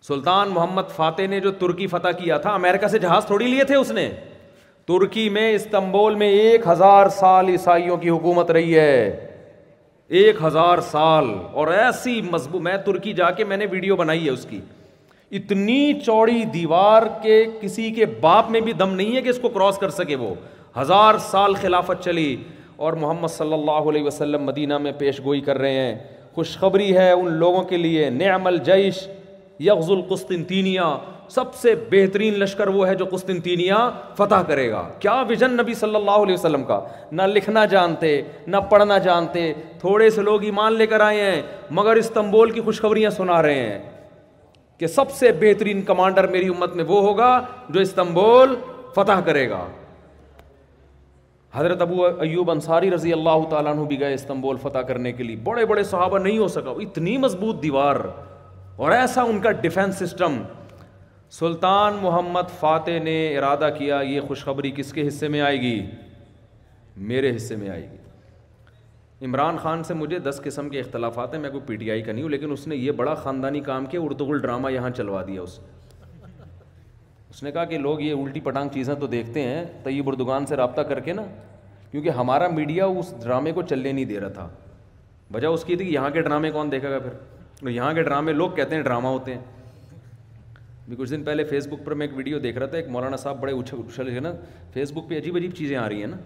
سلطان 0.08 0.48
محمد 0.52 0.90
فاتح 0.96 1.26
نے 1.30 1.40
جو 1.46 1.50
ترکی 1.60 1.86
فتح 1.96 2.10
کیا 2.22 2.36
تھا 2.46 2.54
امریکہ 2.54 2.86
سے 2.88 2.98
جہاز 3.04 3.26
تھوڑی 3.26 3.46
لیے 3.46 3.64
تھے 3.70 3.74
اس 3.76 3.90
نے 4.00 4.08
ترکی 4.88 5.28
میں 5.36 5.50
استنبول 5.54 6.14
میں 6.22 6.28
ایک 6.42 6.66
ہزار 6.68 7.08
سال 7.18 7.48
عیسائیوں 7.48 7.96
کی 8.02 8.10
حکومت 8.10 8.50
رہی 8.58 8.74
ہے 8.78 9.28
ایک 10.20 10.42
ہزار 10.44 10.80
سال 10.90 11.28
اور 11.52 11.68
ایسی 11.82 12.20
مضبوط 12.30 12.60
میں 12.62 12.76
ترکی 12.86 13.12
جا 13.22 13.30
کے 13.40 13.44
میں 13.52 13.56
نے 13.56 13.66
ویڈیو 13.70 13.96
بنائی 13.96 14.24
ہے 14.24 14.30
اس 14.30 14.46
کی 14.50 14.60
اتنی 15.38 15.92
چوڑی 16.04 16.44
دیوار 16.54 17.02
کے 17.22 17.44
کسی 17.60 17.90
کے 17.92 18.06
باپ 18.20 18.50
میں 18.50 18.60
بھی 18.60 18.72
دم 18.72 18.92
نہیں 18.94 19.16
ہے 19.16 19.22
کہ 19.22 19.28
اس 19.28 19.38
کو 19.42 19.48
کراس 19.48 19.78
کر 19.78 19.90
سکے 19.90 20.16
وہ 20.16 20.34
ہزار 20.78 21.14
سال 21.30 21.54
خلافت 21.62 22.04
چلی 22.04 22.36
اور 22.86 22.92
محمد 22.92 23.28
صلی 23.36 23.52
اللہ 23.54 23.88
علیہ 23.90 24.02
وسلم 24.02 24.44
مدینہ 24.46 24.78
میں 24.78 24.92
پیش 24.98 25.20
گوئی 25.24 25.40
کر 25.40 25.58
رہے 25.58 25.80
ہیں 25.82 25.96
خوشخبری 26.34 26.94
ہے 26.96 27.10
ان 27.10 27.32
لوگوں 27.38 27.62
کے 27.68 27.76
لیے 27.76 28.08
نعم 28.10 28.46
الجیش 28.46 29.06
یغز 29.66 29.90
القسطنطینیہ 29.90 30.80
سب 31.34 31.54
سے 31.60 31.74
بہترین 31.90 32.38
لشکر 32.38 32.68
وہ 32.74 32.86
ہے 32.88 32.94
جو 32.94 33.04
قسطنطینیہ 33.12 33.74
فتح 34.16 34.42
کرے 34.48 34.70
گا 34.70 34.82
کیا 35.00 35.14
ویژن 35.28 35.56
نبی 35.60 35.74
صلی 35.74 35.94
اللہ 35.96 36.18
علیہ 36.26 36.34
وسلم 36.34 36.64
کا 36.64 36.80
نہ 37.12 37.22
لکھنا 37.32 37.64
جانتے 37.74 38.20
نہ 38.46 38.56
پڑھنا 38.70 38.98
جانتے 39.08 39.52
تھوڑے 39.80 40.10
سے 40.10 40.22
لوگ 40.30 40.44
ایمان 40.44 40.76
لے 40.78 40.86
کر 40.86 41.00
آئے 41.10 41.22
ہیں 41.30 41.42
مگر 41.80 41.96
استنبول 42.04 42.50
کی 42.50 42.60
خوشخبریاں 42.64 43.10
سنا 43.16 43.42
رہے 43.42 43.68
ہیں 43.68 43.78
کہ 44.78 44.86
سب 44.86 45.10
سے 45.18 45.30
بہترین 45.40 45.82
کمانڈر 45.84 46.26
میری 46.30 46.48
امت 46.48 46.74
میں 46.76 46.84
وہ 46.88 47.00
ہوگا 47.02 47.28
جو 47.76 47.80
استنبول 47.80 48.54
فتح 48.94 49.20
کرے 49.26 49.48
گا 49.50 49.64
حضرت 51.54 51.82
ابو 51.82 52.04
ایوب 52.24 52.50
انصاری 52.50 52.90
رضی 52.90 53.12
اللہ 53.12 53.44
تعالیٰ 53.50 53.72
عنہ 53.76 53.84
بھی 53.88 54.00
گئے 54.00 54.14
استنبول 54.14 54.56
فتح 54.62 54.78
کرنے 54.88 55.12
کے 55.12 55.22
لیے 55.24 55.36
بڑے 55.44 55.64
بڑے 55.66 55.82
صحابہ 55.92 56.18
نہیں 56.18 56.38
ہو 56.38 56.48
سکا 56.56 56.70
اتنی 56.86 57.16
مضبوط 57.18 57.62
دیوار 57.62 57.96
اور 58.84 58.90
ایسا 58.92 59.22
ان 59.30 59.40
کا 59.40 59.52
ڈیفینس 59.60 59.98
سسٹم 60.04 60.40
سلطان 61.38 61.96
محمد 62.02 62.50
فاتح 62.60 62.98
نے 63.04 63.16
ارادہ 63.38 63.68
کیا 63.78 64.00
یہ 64.06 64.20
خوشخبری 64.28 64.70
کس 64.76 64.92
کے 64.92 65.06
حصے 65.08 65.28
میں 65.36 65.40
آئے 65.48 65.60
گی 65.60 65.80
میرے 67.12 67.34
حصے 67.36 67.56
میں 67.56 67.68
آئے 67.70 67.82
گی 67.90 68.04
عمران 69.24 69.56
خان 69.60 69.82
سے 69.84 69.94
مجھے 69.94 70.18
دس 70.24 70.40
قسم 70.44 70.68
کے 70.68 70.80
اختلافات 70.80 71.34
ہیں 71.34 71.40
میں 71.40 71.50
کوئی 71.50 71.60
پی 71.66 71.76
ٹی 71.76 71.90
آئی 71.90 72.02
کا 72.02 72.12
نہیں 72.12 72.22
ہوں 72.22 72.30
لیکن 72.30 72.50
اس 72.52 72.66
نے 72.68 72.76
یہ 72.76 72.90
بڑا 72.96 73.14
خاندانی 73.22 73.60
کام 73.68 73.86
کیا 73.90 74.00
ارتغل 74.00 74.38
ڈرامہ 74.40 74.72
یہاں 74.72 74.90
چلوا 74.96 75.22
دیا 75.26 75.42
اس 75.42 75.58
نے 77.42 77.52
کہا 77.52 77.64
کہ 77.70 77.78
لوگ 77.78 78.00
یہ 78.00 78.12
الٹی 78.22 78.40
پٹانگ 78.40 78.68
چیزیں 78.74 78.94
تو 79.00 79.06
دیکھتے 79.14 79.40
ہیں 79.42 79.64
طیب 79.84 80.08
اردگان 80.08 80.46
سے 80.46 80.56
رابطہ 80.56 80.80
کر 80.90 81.00
کے 81.08 81.12
نا 81.12 81.22
کیونکہ 81.90 82.08
ہمارا 82.18 82.48
میڈیا 82.54 82.84
اس 83.00 83.12
ڈرامے 83.22 83.50
کو 83.52 83.62
چلنے 83.70 83.90
نہیں 83.92 84.04
دے 84.04 84.20
رہا 84.20 84.28
تھا 84.32 84.48
وجہ 85.34 85.46
اس 85.46 85.64
کی 85.64 85.76
تھی 85.76 85.84
کہ 85.86 85.90
یہاں 85.94 86.10
کے 86.10 86.20
ڈرامے 86.22 86.50
کون 86.52 86.70
دیکھے 86.72 86.90
گا 86.90 86.98
پھر 87.06 87.14
یہاں 87.68 87.92
کے 87.94 88.02
ڈرامے 88.02 88.32
لوگ 88.32 88.50
کہتے 88.56 88.74
ہیں 88.76 88.82
ڈرامہ 88.82 89.08
ہوتے 89.08 89.32
ہیں 89.34 89.40
بھی 90.88 90.96
کچھ 90.98 91.10
دن 91.10 91.22
پہلے 91.24 91.44
فیس 91.44 91.66
بک 91.68 91.84
پر 91.84 91.94
میں 92.00 92.06
ایک 92.06 92.16
ویڈیو 92.16 92.38
دیکھ 92.38 92.58
رہا 92.58 92.66
تھا 92.66 92.76
ایک 92.78 92.88
مولانا 92.96 93.16
صاحب 93.22 93.40
بڑے 93.40 93.52
اچھل 93.60 93.78
اچھل 93.88 94.08
ہے 94.14 94.20
نا 94.20 94.32
فیس 94.74 94.92
بک 94.94 95.08
پہ 95.08 95.16
عجیب 95.18 95.36
عجیب 95.36 95.52
چیزیں 95.58 95.76
آ 95.76 95.88
رہی 95.88 96.00
ہیں 96.00 96.06
نا 96.08 96.16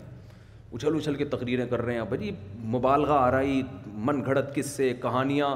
اچھل 0.72 0.96
اچھل 0.96 1.14
کے 1.20 1.24
تقریریں 1.30 1.66
کر 1.70 1.83
رہے 1.83 1.94
ہیں 1.94 2.04
بھائی 2.09 2.24
جی، 2.24 2.30
مبالغہ 2.72 3.12
آرائی 3.12 3.61
آ 3.61 3.62
رہی 3.62 3.98
من 4.06 4.24
گھڑت 4.24 4.54
کس 4.54 4.66
سے 4.76 4.92
کہانیاں 5.02 5.48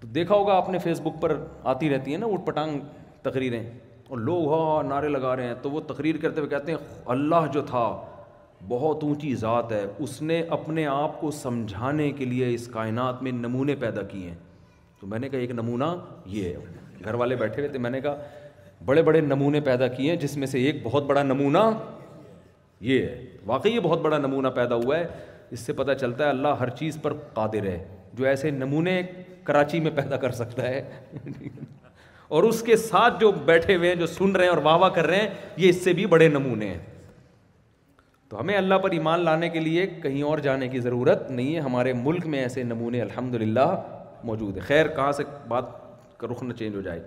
تو 0.00 0.06
دیکھا 0.14 0.34
ہوگا 0.34 0.54
آپ 0.56 0.68
نے 0.70 0.78
فیس 0.84 1.00
بک 1.00 1.20
پر 1.22 1.36
آتی 1.72 1.90
رہتی 1.90 2.10
ہیں 2.10 2.18
نا 2.18 2.26
اٹ 2.32 2.46
پٹانگ 2.46 2.80
تقریریں 3.22 3.62
اور 4.08 4.18
لوگ 4.18 4.52
ہاں 4.52 4.82
نعرے 4.88 5.08
لگا 5.08 5.34
رہے 5.36 5.46
ہیں 5.46 5.54
تو 5.62 5.70
وہ 5.70 5.80
تقریر 5.88 6.16
کرتے 6.22 6.40
ہوئے 6.40 6.50
کہتے 6.50 6.72
ہیں 6.72 6.78
اللہ 7.14 7.46
جو 7.54 7.62
تھا 7.66 7.84
بہت 8.68 9.04
اونچی 9.04 9.34
ذات 9.42 9.70
ہے 9.72 9.84
اس 10.04 10.20
نے 10.22 10.40
اپنے 10.56 10.86
آپ 10.86 11.20
کو 11.20 11.30
سمجھانے 11.30 12.10
کے 12.16 12.24
لیے 12.24 12.52
اس 12.54 12.66
کائنات 12.72 13.22
میں 13.22 13.32
نمونے 13.32 13.74
پیدا 13.84 14.02
کیے 14.10 14.28
ہیں 14.28 14.36
تو 15.00 15.06
میں 15.06 15.18
نے 15.18 15.28
کہا 15.28 15.38
ایک 15.40 15.50
نمونہ 15.60 15.84
یہ 16.36 16.48
ہے 16.52 17.04
گھر 17.04 17.14
والے 17.22 17.36
بیٹھے 17.42 17.60
ہوئے 17.62 17.70
تھے 17.72 17.78
میں 17.78 17.90
نے 17.90 18.00
کہا 18.00 18.16
بڑے 18.84 19.02
بڑے 19.02 19.20
نمونے 19.20 19.60
پیدا 19.70 19.86
کیے 19.96 20.10
ہیں 20.10 20.18
جس 20.20 20.36
میں 20.36 20.46
سے 20.46 20.60
ایک 20.66 20.82
بہت 20.84 21.04
بڑا 21.06 21.22
نمونہ 21.22 21.58
یہ 22.88 23.00
ہے 23.06 23.24
واقعی 23.46 23.72
یہ 23.74 23.80
بہت 23.80 24.00
بڑا 24.00 24.18
نمونہ 24.18 24.48
پیدا 24.54 24.74
ہوا 24.84 24.98
ہے 24.98 25.06
اس 25.52 25.60
سے 25.60 25.72
پتہ 25.80 25.92
چلتا 26.00 26.24
ہے 26.24 26.28
اللہ 26.28 26.48
ہر 26.60 26.68
چیز 26.78 26.96
پر 27.02 27.12
قادر 27.34 27.64
ہے 27.66 27.78
جو 28.16 28.24
ایسے 28.26 28.50
نمونے 28.50 29.00
کراچی 29.44 29.80
میں 29.80 29.90
پیدا 29.94 30.16
کر 30.22 30.30
سکتا 30.32 30.68
ہے 30.68 30.82
اور 32.38 32.42
اس 32.44 32.62
کے 32.62 32.76
ساتھ 32.76 33.20
جو 33.20 33.30
بیٹھے 33.44 33.76
ہوئے 33.76 33.88
ہیں 33.88 33.96
جو 33.96 34.06
سن 34.06 34.32
رہے 34.36 34.44
ہیں 34.44 34.50
اور 34.50 34.62
واہ 34.64 34.76
واہ 34.78 34.88
کر 34.94 35.06
رہے 35.06 35.20
ہیں 35.20 35.28
یہ 35.56 35.68
اس 35.68 35.82
سے 35.84 35.92
بھی 35.92 36.06
بڑے 36.14 36.28
نمونے 36.28 36.68
ہیں 36.68 36.78
تو 38.28 38.40
ہمیں 38.40 38.56
اللہ 38.56 38.74
پر 38.82 38.90
ایمان 38.92 39.20
لانے 39.24 39.48
کے 39.50 39.60
لیے 39.60 39.86
کہیں 40.02 40.22
اور 40.22 40.38
جانے 40.38 40.68
کی 40.68 40.80
ضرورت 40.80 41.30
نہیں 41.30 41.54
ہے 41.54 41.60
ہمارے 41.60 41.92
ملک 42.02 42.26
میں 42.34 42.38
ایسے 42.42 42.62
نمونے 42.62 43.00
الحمد 43.02 43.34
موجود 44.24 44.56
ہے 44.56 44.60
خیر 44.60 44.86
کہاں 44.96 45.12
سے 45.18 45.22
بات 45.48 45.70
کا 46.20 46.26
رخ 46.32 46.42
نہ 46.42 46.52
چینج 46.54 46.74
ہو 46.76 46.80
جائے 46.88 47.00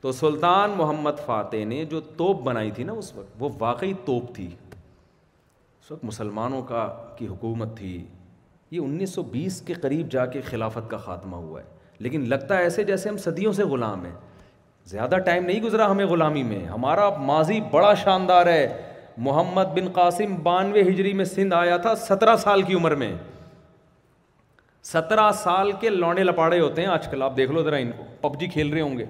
تو 0.00 0.10
سلطان 0.12 0.70
محمد 0.76 1.24
فاتح 1.26 1.64
نے 1.66 1.84
جو 1.90 2.00
توپ 2.16 2.42
بنائی 2.44 2.70
تھی 2.76 2.84
نا 2.84 2.92
اس 2.92 3.14
وقت 3.16 3.42
وہ 3.42 3.48
واقعی 3.58 3.92
توپ 4.06 4.34
تھی 4.34 4.48
وقت 5.92 6.04
مسلمانوں 6.04 6.60
کا 6.68 6.86
کی 7.16 7.26
حکومت 7.26 7.76
تھی 7.76 7.96
یہ 8.70 8.78
انیس 8.80 9.14
سو 9.14 9.22
بیس 9.32 9.60
کے 9.66 9.74
قریب 9.80 10.10
جا 10.10 10.24
کے 10.26 10.40
خلافت 10.46 10.90
کا 10.90 10.96
خاتمہ 11.06 11.36
ہوا 11.36 11.60
ہے 11.60 11.66
لیکن 12.04 12.28
لگتا 12.28 12.58
ہے 12.58 12.62
ایسے 12.62 12.84
جیسے 12.84 13.08
ہم 13.08 13.16
صدیوں 13.24 13.52
سے 13.52 13.64
غلام 13.72 14.04
ہیں 14.04 14.12
زیادہ 14.92 15.16
ٹائم 15.26 15.44
نہیں 15.46 15.60
گزرا 15.62 15.90
ہمیں 15.90 16.04
غلامی 16.12 16.42
میں 16.42 16.64
ہمارا 16.66 17.08
ماضی 17.26 17.60
بڑا 17.70 17.92
شاندار 18.04 18.46
ہے 18.46 18.66
محمد 19.26 19.74
بن 19.74 19.88
قاسم 19.92 20.34
بانوے 20.42 20.82
ہجری 20.90 21.12
میں 21.14 21.24
سندھ 21.24 21.54
آیا 21.54 21.76
تھا 21.86 21.94
سترہ 22.08 22.36
سال 22.44 22.62
کی 22.70 22.74
عمر 22.74 22.94
میں 23.02 23.14
سترہ 24.92 25.30
سال 25.42 25.72
کے 25.80 25.88
لونڈے 25.90 26.22
لپاڑے 26.24 26.60
ہوتے 26.60 26.82
ہیں 26.82 26.88
آج 26.90 27.08
کل 27.10 27.22
آپ 27.22 27.36
دیکھ 27.36 27.50
لو 27.52 27.62
ذرا 27.64 27.76
ان 27.84 27.90
کو 27.96 28.04
پب 28.20 28.40
جی 28.40 28.46
کھیل 28.54 28.72
رہے 28.72 28.80
ہوں 28.80 28.96
گے 28.98 29.04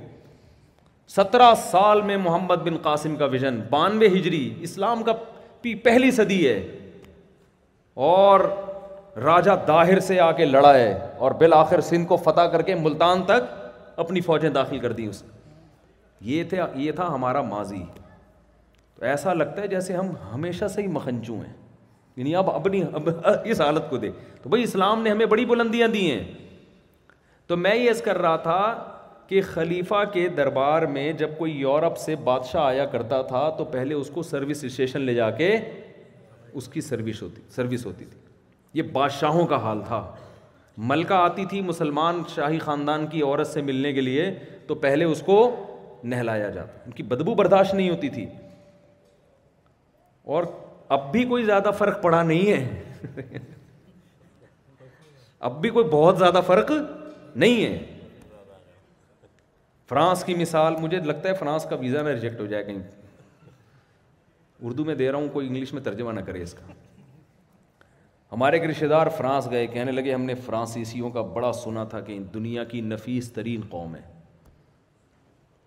سترہ 1.16 1.52
سال 1.70 2.02
میں 2.08 2.16
محمد 2.16 2.62
بن 2.66 2.76
قاسم 2.82 3.16
کا 3.16 3.24
ویژن 3.36 3.60
بانوے 3.70 4.08
ہجری 4.18 4.48
اسلام 4.62 5.02
کا 5.02 5.12
پہلی 5.84 6.10
صدی 6.10 6.46
ہے 6.48 6.60
اور 8.04 8.40
راجا 9.24 9.54
داہر 9.68 9.98
سے 10.00 10.18
آ 10.20 10.30
کے 10.36 10.44
لڑا 10.44 10.74
ہے 10.74 10.92
اور 11.24 11.32
بالآخر 11.40 11.80
سندھ 11.88 12.06
کو 12.08 12.16
فتح 12.24 12.46
کر 12.52 12.62
کے 12.68 12.74
ملتان 12.74 13.22
تک 13.26 13.98
اپنی 14.00 14.20
فوجیں 14.28 14.48
داخل 14.50 14.78
کر 14.80 14.92
دی 14.92 15.04
اس 15.06 15.22
یہ 16.20 16.90
تھا 16.96 17.06
ہمارا 17.14 17.42
ماضی 17.42 17.82
تو 17.94 19.04
ایسا 19.06 19.32
لگتا 19.34 19.62
ہے 19.62 19.68
جیسے 19.68 19.94
ہم 19.96 20.10
ہمیشہ 20.32 20.64
سے 20.74 20.82
ہی 20.82 20.86
مکھنچو 20.98 21.34
ہیں 21.34 21.52
یعنی 22.16 22.34
اب 22.36 22.50
اپنی 22.50 22.82
اب 22.92 23.08
اس 23.44 23.60
حالت 23.60 23.90
کو 23.90 23.96
دے 23.98 24.10
تو 24.42 24.48
بھائی 24.50 24.62
اسلام 24.64 25.02
نے 25.02 25.10
ہمیں 25.10 25.26
بڑی 25.26 25.44
بلندیاں 25.52 25.88
دی 25.88 26.10
ہیں 26.10 26.22
تو 27.46 27.56
میں 27.56 27.74
یس 27.74 28.02
کر 28.04 28.18
رہا 28.22 28.36
تھا 28.48 28.58
کہ 29.32 29.40
خلیفہ 29.52 30.02
کے 30.12 30.26
دربار 30.36 30.82
میں 30.94 31.12
جب 31.20 31.28
کوئی 31.36 31.52
یورپ 31.58 31.96
سے 31.98 32.14
بادشاہ 32.24 32.62
آیا 32.62 32.84
کرتا 32.94 33.20
تھا 33.28 33.48
تو 33.58 33.64
پہلے 33.74 33.94
اس 33.94 34.08
کو 34.14 34.22
سروس 34.30 34.64
اسٹیشن 34.64 35.00
لے 35.02 35.14
جا 35.14 35.30
کے 35.38 35.48
اس 36.60 36.66
کی 36.72 36.80
سروس 36.88 37.22
ہوتی 37.22 37.40
سروس 37.54 37.86
ہوتی 37.86 38.04
تھی 38.04 38.18
یہ 38.78 38.90
بادشاہوں 38.96 39.46
کا 39.52 39.56
حال 39.62 39.80
تھا 39.86 40.02
ملکہ 40.90 41.12
آتی 41.28 41.44
تھی 41.50 41.60
مسلمان 41.70 42.20
شاہی 42.34 42.58
خاندان 42.66 43.06
کی 43.12 43.22
عورت 43.22 43.46
سے 43.46 43.62
ملنے 43.70 43.92
کے 43.92 44.00
لیے 44.00 44.30
تو 44.66 44.74
پہلے 44.84 45.04
اس 45.12 45.22
کو 45.26 45.36
نہلایا 46.14 46.50
جاتا 46.56 46.78
ان 46.86 46.90
کی 46.96 47.02
بدبو 47.14 47.34
برداشت 47.40 47.74
نہیں 47.74 47.88
ہوتی 47.90 48.08
تھی 48.18 48.26
اور 50.34 50.44
اب 50.98 51.10
بھی 51.12 51.24
کوئی 51.32 51.44
زیادہ 51.44 51.70
فرق 51.78 52.02
پڑا 52.02 52.22
نہیں 52.32 52.52
ہے 52.52 53.38
اب 55.50 55.60
بھی 55.62 55.70
کوئی 55.78 55.86
بہت 55.96 56.18
زیادہ 56.18 56.40
فرق 56.50 56.70
نہیں 57.36 57.64
ہے 57.64 57.91
فرانس 59.92 60.22
کی 60.24 60.34
مثال 60.34 60.74
مجھے 60.80 60.98
لگتا 61.04 61.28
ہے 61.28 61.32
فرانس 61.38 61.64
کا 61.70 61.76
ویزا 61.80 62.02
میں 62.02 62.12
ریجیکٹ 62.14 62.38
ہو 62.40 62.44
جائے 62.50 62.62
کہیں 62.64 62.78
اردو 64.68 64.84
میں 64.84 64.94
دے 64.94 65.10
رہا 65.10 65.18
ہوں 65.18 65.28
کوئی 65.32 65.48
انگلش 65.48 65.72
میں 65.74 65.80
ترجمہ 65.88 66.12
نہ 66.12 66.20
کرے 66.26 66.42
اس 66.42 66.52
کا 66.58 66.72
ہمارے 68.32 68.58
ایک 68.58 68.68
رشتے 68.70 68.86
دار 68.88 69.06
فرانس 69.16 69.50
گئے 69.50 69.66
کہنے 69.72 69.92
لگے 69.92 70.14
ہم 70.14 70.22
نے 70.28 70.34
فرانسیسیوں 70.46 71.10
کا 71.16 71.22
بڑا 71.34 71.52
سنا 71.62 71.84
تھا 71.90 72.00
کہ 72.06 72.18
دنیا 72.34 72.64
کی 72.72 72.80
نفیس 72.92 73.30
ترین 73.32 73.60
قوم 73.70 73.94
ہے 73.96 74.00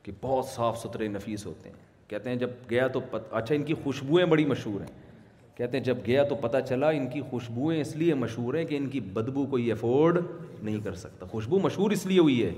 کہ 0.03 0.11
بہت 0.21 0.45
صاف 0.53 0.79
ستھرے 0.83 1.07
نفیس 1.17 1.45
ہوتے 1.45 1.69
ہیں 1.69 2.09
کہتے 2.09 2.29
ہیں 2.29 2.37
جب 2.45 2.49
گیا 2.69 2.87
تو 2.87 2.99
پت... 3.11 3.23
اچھا 3.31 3.55
ان 3.55 3.63
کی 3.69 3.73
خوشبوئیں 3.83 4.25
بڑی 4.33 4.45
مشہور 4.55 4.81
ہیں 4.81 5.57
کہتے 5.57 5.77
ہیں 5.77 5.83
جب 5.85 5.97
گیا 6.07 6.23
تو 6.29 6.35
پتہ 6.47 6.57
چلا 6.69 6.89
ان 6.95 7.07
کی 7.09 7.21
خوشبوئیں 7.29 7.79
اس 7.81 7.95
لیے 7.95 8.13
مشہور 8.25 8.53
ہیں 8.59 8.65
کہ 8.73 8.77
ان 8.77 8.89
کی 8.95 8.99
بدبو 9.19 9.45
کوئی 9.55 9.71
افورڈ 9.71 10.19
نہیں 10.61 10.79
کر 10.83 10.95
سکتا 11.03 11.25
خوشبو 11.31 11.59
مشہور 11.69 11.91
اس 11.99 12.05
لیے 12.05 12.19
ہوئی 12.19 12.43
ہے 12.45 12.51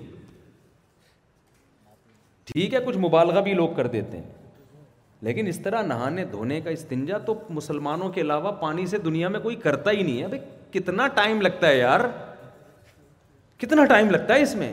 ٹھیک 2.51 2.73
ہے 2.73 2.79
کچھ 2.85 2.97
مبالغہ 2.97 3.41
بھی 3.43 3.53
لوگ 3.53 3.69
کر 3.75 3.87
دیتے 3.93 4.17
ہیں 4.17 4.49
لیکن 5.27 5.47
اس 5.47 5.59
طرح 5.63 5.81
نہانے 5.83 6.23
دھونے 6.31 6.59
کا 6.61 6.69
استنجا 6.69 7.17
تو 7.25 7.33
مسلمانوں 7.57 8.09
کے 8.17 8.21
علاوہ 8.21 8.51
پانی 8.61 8.85
سے 8.87 8.97
دنیا 9.05 9.27
میں 9.29 9.39
کوئی 9.39 9.55
کرتا 9.63 9.91
ہی 9.91 10.03
نہیں 10.03 10.21
ہے 10.21 10.27
بھائی 10.27 10.41
کتنا 10.79 11.07
ٹائم 11.15 11.41
لگتا 11.41 11.67
ہے 11.67 11.77
یار 11.77 11.99
کتنا 13.61 13.85
ٹائم 13.91 14.09
لگتا 14.11 14.35
ہے 14.35 14.41
اس 14.41 14.55
میں 14.55 14.71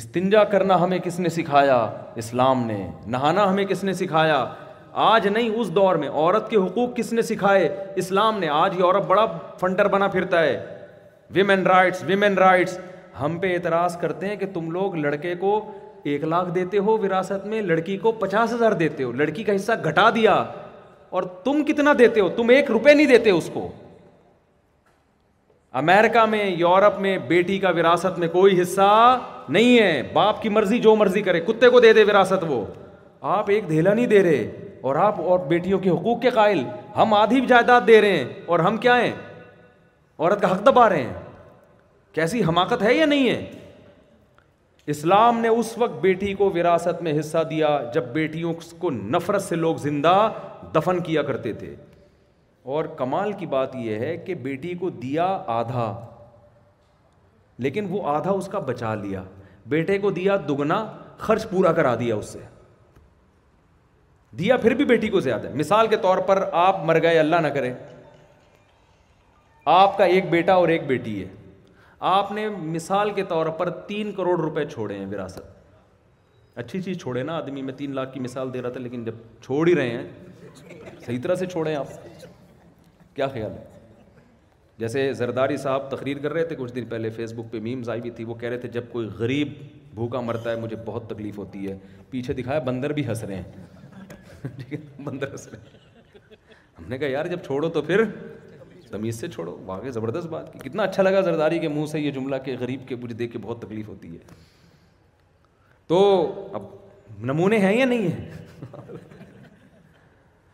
استنجا 0.00 0.42
کرنا 0.54 0.80
ہمیں 0.82 0.98
کس 1.04 1.18
نے 1.20 1.28
سکھایا 1.38 1.76
اسلام 2.22 2.66
نے 2.66 2.86
نہانا 3.14 3.48
ہمیں 3.50 3.64
کس 3.72 3.84
نے 3.84 3.92
سکھایا 4.02 4.44
آج 5.08 5.26
نہیں 5.28 5.48
اس 5.60 5.74
دور 5.74 5.94
میں 6.02 6.08
عورت 6.08 6.48
کے 6.50 6.56
حقوق 6.56 6.94
کس 6.96 7.12
نے 7.12 7.22
سکھائے 7.22 7.68
اسلام 8.02 8.38
نے 8.40 8.48
آج 8.58 8.80
عورت 8.80 9.06
بڑا 9.06 9.24
فنٹر 9.60 9.88
بنا 9.88 10.08
پھرتا 10.14 10.40
ہے 10.44 10.56
ویمن 11.34 11.66
رائٹس 11.66 12.02
ویمن 12.06 12.38
رائٹس 12.38 12.78
ہم 13.20 13.38
پہ 13.42 13.54
اعتراض 13.54 13.96
کرتے 14.00 14.28
ہیں 14.28 14.36
کہ 14.36 14.46
تم 14.54 14.70
لوگ 14.70 14.96
لڑکے 14.96 15.34
کو 15.44 15.60
ایک 16.08 16.24
لاکھ 16.24 16.50
دیتے 16.54 16.78
ہو 16.86 16.96
وراثت 17.02 17.46
میں 17.46 17.60
لڑکی 17.62 17.96
کو 18.02 18.12
پچاس 18.20 18.52
ہزار 18.52 18.72
دیتے 18.82 19.02
ہو 19.04 19.12
لڑکی 19.12 19.42
کا 19.44 19.54
حصہ 19.56 19.72
گھٹا 19.88 20.08
دیا 20.14 20.32
اور 21.18 21.22
تم 21.44 21.62
کتنا 21.68 21.92
دیتے 21.98 22.20
ہو 22.20 22.28
تم 22.36 22.48
ایک 22.54 22.70
روپے 22.70 22.94
نہیں 22.94 23.06
دیتے 23.06 23.30
اس 23.30 23.50
کو 23.54 23.68
امیرکا 25.82 26.24
میں 26.26 26.44
یورپ 26.46 26.98
میں 27.00 27.16
بیٹی 27.28 27.58
کا 27.58 27.70
وراثت 27.76 28.18
میں 28.18 28.28
کوئی 28.28 28.60
حصہ 28.60 29.18
نہیں 29.48 29.78
ہے 29.78 30.02
باپ 30.12 30.42
کی 30.42 30.48
مرضی 30.48 30.78
جو 30.86 30.94
مرضی 30.96 31.22
کرے 31.22 31.40
کتے 31.46 31.68
کو 31.70 31.80
دے 31.80 31.92
دے 31.92 32.04
وراثت 32.04 32.44
وہ 32.48 32.64
آپ 33.36 33.50
ایک 33.50 33.68
دھیلا 33.68 33.94
نہیں 33.94 34.06
دے 34.06 34.22
رہے 34.22 34.50
اور 34.88 34.96
آپ 34.96 35.20
اور 35.20 35.38
بیٹیوں 35.48 35.78
کے 35.78 35.90
حقوق 35.90 36.20
کے 36.22 36.30
قائل 36.34 36.62
ہم 36.96 37.14
آدھی 37.14 37.40
جائیداد 37.48 37.86
دے 37.86 38.00
رہے 38.00 38.16
ہیں 38.16 38.24
اور 38.46 38.58
ہم 38.66 38.76
کیا 38.86 39.00
ہیں 39.00 39.12
عورت 40.18 40.40
کا 40.40 40.52
حق 40.52 40.66
دبا 40.66 40.88
رہے 40.88 41.02
ہیں 41.02 41.12
کیسی 42.14 42.42
حماقت 42.44 42.82
ہے 42.82 42.94
یا 42.94 43.06
نہیں 43.06 43.28
ہے 43.30 43.59
اسلام 44.90 45.38
نے 45.40 45.48
اس 45.62 45.76
وقت 45.78 46.00
بیٹی 46.00 46.32
کو 46.34 46.50
وراثت 46.54 47.02
میں 47.02 47.18
حصہ 47.18 47.42
دیا 47.50 47.68
جب 47.94 48.04
بیٹیوں 48.18 48.52
کو 48.78 48.90
نفرت 49.16 49.42
سے 49.42 49.56
لوگ 49.56 49.76
زندہ 49.86 50.14
دفن 50.74 51.00
کیا 51.08 51.22
کرتے 51.30 51.52
تھے 51.62 51.74
اور 52.76 52.84
کمال 52.98 53.32
کی 53.40 53.46
بات 53.56 53.74
یہ 53.84 53.98
ہے 54.06 54.16
کہ 54.26 54.34
بیٹی 54.46 54.74
کو 54.80 54.90
دیا 55.04 55.26
آدھا 55.58 55.86
لیکن 57.66 57.86
وہ 57.90 58.00
آدھا 58.16 58.30
اس 58.40 58.46
کا 58.52 58.58
بچا 58.72 58.94
لیا 59.04 59.22
بیٹے 59.74 59.98
کو 60.04 60.10
دیا 60.18 60.36
دگنا 60.48 60.84
خرچ 61.26 61.48
پورا 61.50 61.72
کرا 61.78 61.94
دیا 62.00 62.14
اس 62.22 62.28
سے 62.36 62.38
دیا 64.38 64.56
پھر 64.64 64.74
بھی 64.80 64.84
بیٹی 64.94 65.08
کو 65.16 65.20
زیادہ 65.20 65.54
مثال 65.62 65.86
کے 65.92 65.96
طور 66.06 66.18
پر 66.30 66.42
آپ 66.66 66.84
مر 66.90 67.02
گئے 67.02 67.18
اللہ 67.18 67.44
نہ 67.46 67.48
کرے 67.58 67.72
آپ 69.78 69.96
کا 69.98 70.04
ایک 70.14 70.30
بیٹا 70.30 70.54
اور 70.62 70.68
ایک 70.76 70.86
بیٹی 70.86 71.20
ہے 71.22 71.28
آپ 72.08 72.30
نے 72.32 72.48
مثال 72.58 73.10
کے 73.14 73.22
طور 73.28 73.46
پر 73.56 73.70
تین 73.86 74.12
کروڑ 74.16 74.38
روپے 74.40 74.64
چھوڑے 74.66 74.98
ہیں 74.98 75.06
وراثت 75.06 76.58
اچھی 76.58 76.80
چیز 76.82 77.00
چھوڑے 77.00 77.22
نا 77.22 77.36
آدمی 77.36 77.62
میں 77.62 77.72
تین 77.76 77.94
لاکھ 77.94 78.12
کی 78.14 78.20
مثال 78.20 78.52
دے 78.54 78.62
رہا 78.62 78.70
تھا 78.72 78.80
لیکن 78.80 79.04
جب 79.04 79.14
چھوڑ 79.42 79.66
ہی 79.68 79.74
رہے 79.74 79.90
ہیں 79.90 80.72
صحیح 81.06 81.18
طرح 81.22 81.34
سے 81.34 81.46
چھوڑیں 81.46 81.74
آپ 81.74 81.88
کیا 83.16 83.26
خیال 83.34 83.50
ہے 83.52 83.64
جیسے 84.78 85.12
زرداری 85.12 85.56
صاحب 85.62 85.90
تقریر 85.90 86.18
کر 86.22 86.32
رہے 86.32 86.44
تھے 86.50 86.56
کچھ 86.58 86.72
دن 86.74 86.84
پہلے 86.88 87.10
فیس 87.16 87.32
بک 87.36 87.50
پہ 87.52 87.60
میمز 87.62 87.88
آئی 87.90 88.00
ہوئی 88.00 88.10
تھی 88.10 88.24
وہ 88.24 88.34
کہہ 88.34 88.48
رہے 88.48 88.58
تھے 88.58 88.68
جب 88.78 88.84
کوئی 88.92 89.08
غریب 89.18 89.52
بھوکا 89.94 90.20
مرتا 90.20 90.50
ہے 90.50 90.56
مجھے 90.60 90.76
بہت 90.84 91.08
تکلیف 91.10 91.38
ہوتی 91.38 91.66
ہے 91.68 91.76
پیچھے 92.10 92.32
دکھایا 92.34 92.58
بندر 92.70 92.92
بھی 92.98 93.06
ہنس 93.06 93.24
رہے 93.24 93.36
ہیں 93.42 94.76
بندر 95.04 95.30
ہنس 95.30 95.46
رہے 95.48 95.58
ہیں 95.58 96.38
ہم 96.78 96.84
نے 96.88 96.98
کہا 96.98 97.08
یار 97.08 97.26
جب 97.34 97.42
چھوڑو 97.46 97.68
تو 97.78 97.82
پھر 97.90 98.04
تمیز 98.90 99.20
سے 99.20 99.28
چھوڑو 99.28 99.56
وہاں 99.66 99.80
کے 99.80 99.90
زبردست 99.90 100.26
بات 100.28 100.52
کی 100.52 100.58
کتنا 100.68 100.82
اچھا 100.82 101.02
لگا 101.02 101.20
زرداری 101.30 101.58
کے 101.58 101.68
منہ 101.68 101.86
سے 101.86 102.00
یہ 102.00 102.10
جملہ 102.10 102.36
کہ 102.44 102.56
غریب 102.60 102.86
کے 102.88 102.96
مجھے 103.02 103.14
دیکھ 103.14 103.32
کے 103.32 103.38
بہت 103.42 103.60
تکلیف 103.62 103.88
ہوتی 103.88 104.12
ہے 104.14 104.18
تو 105.88 105.98
اب 106.54 106.62
نمونے 107.30 107.58
ہیں 107.58 107.76
یا 107.76 107.84
نہیں 107.84 108.08
ہیں 108.08 108.96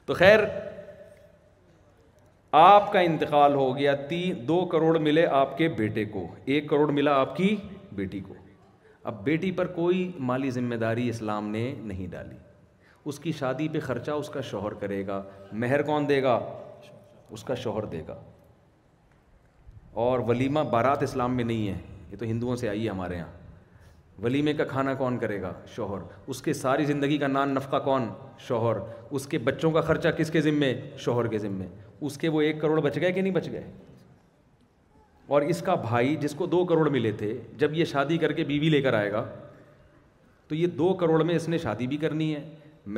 تو 0.07 0.15
خیر 0.15 0.41
آپ 2.61 2.93
کا 2.93 3.01
انتقال 3.07 3.55
ہو 3.55 3.77
گیا 3.77 3.95
تین 4.09 4.45
دو 4.49 4.65
کروڑ 4.73 4.97
ملے 5.07 5.27
آپ 5.39 5.57
کے 5.59 5.69
بیٹے 5.79 6.05
کو 6.13 6.27
ایک 6.53 6.69
کروڑ 6.71 6.91
ملا 6.99 7.15
آپ 7.21 7.37
کی 7.37 7.55
بیٹی 7.95 8.21
کو 8.29 8.35
اب 9.11 9.23
بیٹی 9.25 9.51
پر 9.59 9.67
کوئی 9.75 10.11
مالی 10.29 10.51
ذمہ 10.51 10.75
داری 10.85 11.09
اسلام 11.09 11.49
نے 11.49 11.65
نہیں 11.91 12.07
ڈالی 12.13 12.37
اس 13.11 13.19
کی 13.25 13.33
شادی 13.39 13.69
پہ 13.73 13.81
خرچہ 13.81 14.11
اس 14.21 14.29
کا 14.37 14.41
شوہر 14.51 14.75
کرے 14.81 15.07
گا 15.07 15.21
مہر 15.65 15.83
کون 15.91 16.09
دے 16.09 16.23
گا 16.23 16.39
اس 17.33 17.43
کا 17.45 17.55
شوہر 17.63 17.85
دے 17.93 18.03
گا 18.09 18.15
اور 20.05 20.19
ولیمہ 20.29 20.61
بارات 20.71 21.03
اسلام 21.03 21.37
میں 21.37 21.45
نہیں 21.45 21.69
ہے 21.69 21.79
یہ 22.11 22.17
تو 22.19 22.25
ہندوؤں 22.25 22.57
سے 22.57 22.69
آئی 22.69 22.85
ہے 22.85 22.91
ہمارے 22.91 23.17
یہاں 23.17 23.35
ولیمے 24.23 24.53
کا 24.55 24.65
کھانا 24.65 24.93
کون 24.99 25.17
کرے 25.19 25.41
گا 25.43 25.53
شوہر 25.75 26.03
اس 26.31 26.41
کے 26.43 26.53
ساری 26.55 26.85
زندگی 26.87 27.17
کا 27.19 27.27
نان 27.27 27.55
نفقہ 27.55 27.77
کون 27.85 28.09
شوہر 28.47 28.77
اس 29.15 29.27
کے 29.29 29.39
بچوں 29.49 29.71
کا 29.71 29.81
خرچہ 29.89 30.09
کس 30.19 30.31
کے 30.31 30.41
ذمے 30.41 30.73
شوہر 30.99 31.27
کے 31.35 31.39
ذمے 31.39 31.67
اس 32.07 32.17
کے 32.19 32.29
وہ 32.29 32.41
ایک 32.43 32.61
کروڑ 32.61 32.81
بچ 32.81 32.97
گئے 33.01 33.13
کہ 33.13 33.23
نہیں 33.23 33.33
بچ 33.35 33.49
گئے 33.53 33.65
اور 35.37 35.43
اس 35.53 35.61
کا 35.67 35.75
بھائی 35.89 36.17
جس 36.21 36.35
کو 36.39 36.47
دو 36.47 36.65
کروڑ 36.65 36.89
ملے 36.91 37.13
تھے 37.19 37.33
جب 37.59 37.75
یہ 37.75 37.85
شادی 37.93 38.19
کر 38.25 38.33
کے 38.33 38.45
بیوی 38.45 38.69
لے 38.71 38.81
کر 38.83 38.95
آئے 38.95 39.11
گا 39.13 39.25
تو 40.49 40.55
یہ 40.55 40.67
دو 40.79 40.93
کروڑ 41.01 41.23
میں 41.25 41.35
اس 41.37 41.49
نے 41.49 41.59
شادی 41.59 41.87
بھی 41.93 41.97
کرنی 42.03 42.35
ہے 42.35 42.43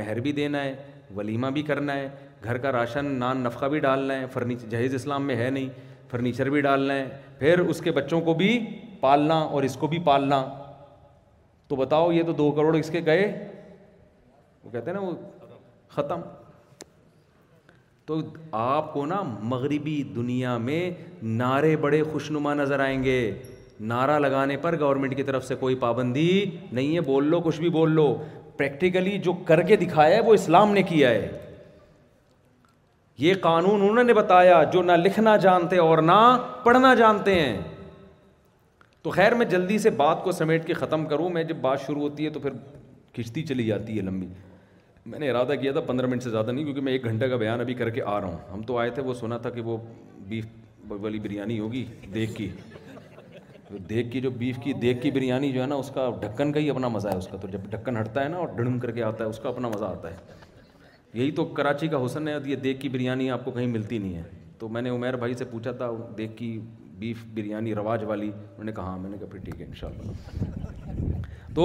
مہر 0.00 0.20
بھی 0.20 0.32
دینا 0.32 0.62
ہے 0.64 0.74
ولیمہ 1.16 1.46
بھی 1.50 1.62
کرنا 1.70 1.94
ہے 1.96 2.08
گھر 2.44 2.56
کا 2.64 2.72
راشن 2.72 3.04
نان 3.18 3.40
نفقہ 3.42 3.66
بھی 3.68 3.78
ڈالنا 3.80 4.14
ہے 4.20 4.26
فرنیچر 4.32 4.68
جہیز 4.70 4.94
اسلام 4.94 5.26
میں 5.26 5.36
ہے 5.36 5.48
نہیں 5.50 5.68
فرنیچر 6.10 6.50
بھی 6.50 6.60
ڈالنا 6.60 6.94
ہے 6.94 7.08
پھر 7.38 7.58
اس 7.60 7.80
کے 7.84 7.92
بچوں 7.92 8.20
کو 8.28 8.34
بھی 8.34 8.48
پالنا 9.00 9.34
اور 9.38 9.62
اس 9.62 9.74
کو 9.80 9.86
بھی 9.86 9.98
پالنا 10.04 10.44
تو 11.68 11.76
بتاؤ 11.76 12.10
یہ 12.12 12.22
تو 12.26 12.32
دو 12.32 12.50
کروڑ 12.56 12.76
اس 12.76 12.90
کے 12.90 13.00
گئے 13.06 13.24
وہ 14.64 14.70
کہتے 14.70 14.90
ہیں 14.90 14.96
نا 14.98 15.04
وہ 15.06 15.12
ختم 15.96 16.20
تو 18.06 18.20
آپ 18.60 18.92
کو 18.92 19.04
نا 19.06 19.20
مغربی 19.52 20.02
دنیا 20.16 20.56
میں 20.68 20.90
نعرے 21.38 21.76
بڑے 21.80 22.02
خوشنما 22.12 22.54
نظر 22.54 22.80
آئیں 22.80 23.02
گے 23.02 23.18
نعرہ 23.90 24.18
لگانے 24.18 24.56
پر 24.62 24.78
گورنمنٹ 24.80 25.16
کی 25.16 25.22
طرف 25.22 25.44
سے 25.46 25.54
کوئی 25.56 25.74
پابندی 25.80 26.30
نہیں 26.72 26.94
ہے 26.94 27.00
بول 27.10 27.28
لو 27.30 27.40
کچھ 27.40 27.60
بھی 27.60 27.68
بول 27.70 27.90
لو 27.94 28.06
پریکٹیکلی 28.56 29.18
جو 29.24 29.32
کر 29.46 29.62
کے 29.66 29.76
دکھایا 29.82 30.16
ہے 30.16 30.20
وہ 30.28 30.34
اسلام 30.34 30.72
نے 30.74 30.82
کیا 30.82 31.10
ہے 31.10 31.28
یہ 33.22 33.34
قانون 33.42 33.80
انہوں 33.88 34.04
نے 34.04 34.14
بتایا 34.14 34.62
جو 34.72 34.82
نہ 34.88 34.92
لکھنا 35.04 35.36
جانتے 35.44 35.76
اور 35.84 35.98
نہ 36.10 36.18
پڑھنا 36.64 36.92
جانتے 36.98 37.34
ہیں 37.40 37.56
تو 39.02 39.10
خیر 39.10 39.34
میں 39.40 39.46
جلدی 39.54 39.78
سے 39.86 39.90
بات 40.02 40.22
کو 40.24 40.32
سمیٹ 40.32 40.66
کے 40.66 40.72
ختم 40.82 41.06
کروں 41.12 41.28
میں 41.36 41.42
جب 41.44 41.56
بات 41.60 41.80
شروع 41.86 42.02
ہوتی 42.02 42.24
ہے 42.24 42.30
تو 42.36 42.40
پھر 42.40 42.52
کھنچتی 43.14 43.42
چلی 43.46 43.64
جاتی 43.66 43.96
ہے 43.96 44.02
لمبی 44.02 44.26
میں 45.10 45.18
نے 45.18 45.30
ارادہ 45.30 45.52
کیا 45.60 45.72
تھا 45.72 45.80
پندرہ 45.86 46.06
منٹ 46.06 46.22
سے 46.22 46.30
زیادہ 46.30 46.50
نہیں 46.50 46.64
کیونکہ 46.64 46.80
میں 46.88 46.92
ایک 46.92 47.04
گھنٹہ 47.04 47.24
کا 47.30 47.36
بیان 47.42 47.60
ابھی 47.60 47.74
کر 47.74 47.90
کے 47.90 48.02
آ 48.14 48.20
رہا 48.20 48.28
ہوں 48.28 48.52
ہم 48.52 48.62
تو 48.70 48.78
آئے 48.78 48.90
تھے 48.98 49.02
وہ 49.02 49.14
سنا 49.20 49.36
تھا 49.46 49.50
کہ 49.50 49.60
وہ 49.70 49.76
بیف 50.28 50.46
والی 51.02 51.18
بریانی 51.26 51.58
ہوگی 51.60 51.84
دیکھ 52.14 52.34
کی 52.34 52.48
تو 53.68 53.78
دیکھ 53.88 54.10
کی 54.12 54.20
جو 54.20 54.30
بیف 54.42 54.58
کی 54.64 54.72
دیکھ 54.82 55.00
کی 55.02 55.10
بریانی 55.18 55.52
جو 55.52 55.60
ہے 55.62 55.66
نا 55.66 55.74
اس 55.84 55.90
کا 55.94 56.08
ڈھکن 56.20 56.52
کا 56.52 56.60
ہی 56.60 56.70
اپنا 56.70 56.88
مزہ 56.98 57.08
ہے 57.08 57.16
اس 57.18 57.26
کا 57.30 57.36
تو 57.40 57.48
جب 57.52 57.64
ڈھکن 57.70 57.96
ہٹتا 58.00 58.22
ہے 58.24 58.28
نا 58.28 58.36
اور 58.44 58.48
ڈڑم 58.56 58.78
کر 58.84 58.90
کے 58.98 59.02
آتا 59.10 59.24
ہے 59.24 59.28
اس 59.30 59.38
کا 59.42 59.48
اپنا 59.48 59.68
مزہ 59.74 59.84
آتا 59.84 60.10
ہے 60.10 60.46
یہی 61.18 61.30
تو 61.38 61.44
کراچی 61.58 61.86
کا 61.92 62.04
حسن 62.04 62.28
ہے 62.28 62.32
یہ 62.46 62.56
دیکھ 62.64 62.80
کی 62.80 62.88
بریانی 62.88 63.30
آپ 63.36 63.44
کو 63.44 63.50
کہیں 63.50 63.66
ملتی 63.66 63.96
نہیں 63.98 64.14
ہے 64.16 64.22
تو 64.58 64.68
میں 64.74 64.82
نے 64.82 64.90
عمیر 64.90 65.16
بھائی 65.22 65.34
سے 65.38 65.44
پوچھا 65.50 65.72
تھا 65.80 65.86
دیکھ 66.18 66.36
کی 66.36 66.50
بیف 66.98 67.24
بریانی 67.34 67.74
رواج 67.74 68.04
والی 68.08 68.28
انہوں 68.32 68.64
نے 68.64 68.72
کہا 68.72 68.82
ہاں، 68.86 68.98
میں 68.98 69.10
نے 69.10 69.16
کہا 69.18 69.26
پھر 69.30 69.38
ٹھیک 69.44 69.60
ہے 69.60 69.66
انشاءاللہ 69.66 71.22
تو 71.54 71.64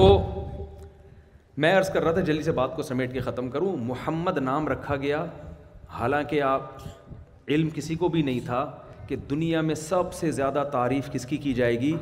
میں 1.63 1.73
عرض 1.77 1.89
کر 1.93 2.03
رہا 2.03 2.11
تھا 2.11 2.21
جلدی 2.29 2.43
سے 2.43 2.51
بات 2.61 2.75
کو 2.75 2.83
سمیٹ 2.83 3.13
کے 3.13 3.19
ختم 3.27 3.49
کروں 3.55 3.75
محمد 3.91 4.37
نام 4.49 4.67
رکھا 4.67 4.95
گیا 5.05 5.23
حالانکہ 5.99 6.41
آپ 6.49 6.77
علم 7.47 7.69
کسی 7.75 7.95
کو 8.03 8.07
بھی 8.15 8.21
نہیں 8.21 8.39
تھا 8.45 8.65
کہ 9.07 9.15
دنیا 9.29 9.61
میں 9.69 9.75
سب 9.75 10.13
سے 10.19 10.31
زیادہ 10.41 10.63
تعریف 10.71 11.11
کس 11.13 11.25
کی 11.25 11.37
کی 11.45 11.53
جائے 11.61 11.79
گی 11.79 11.95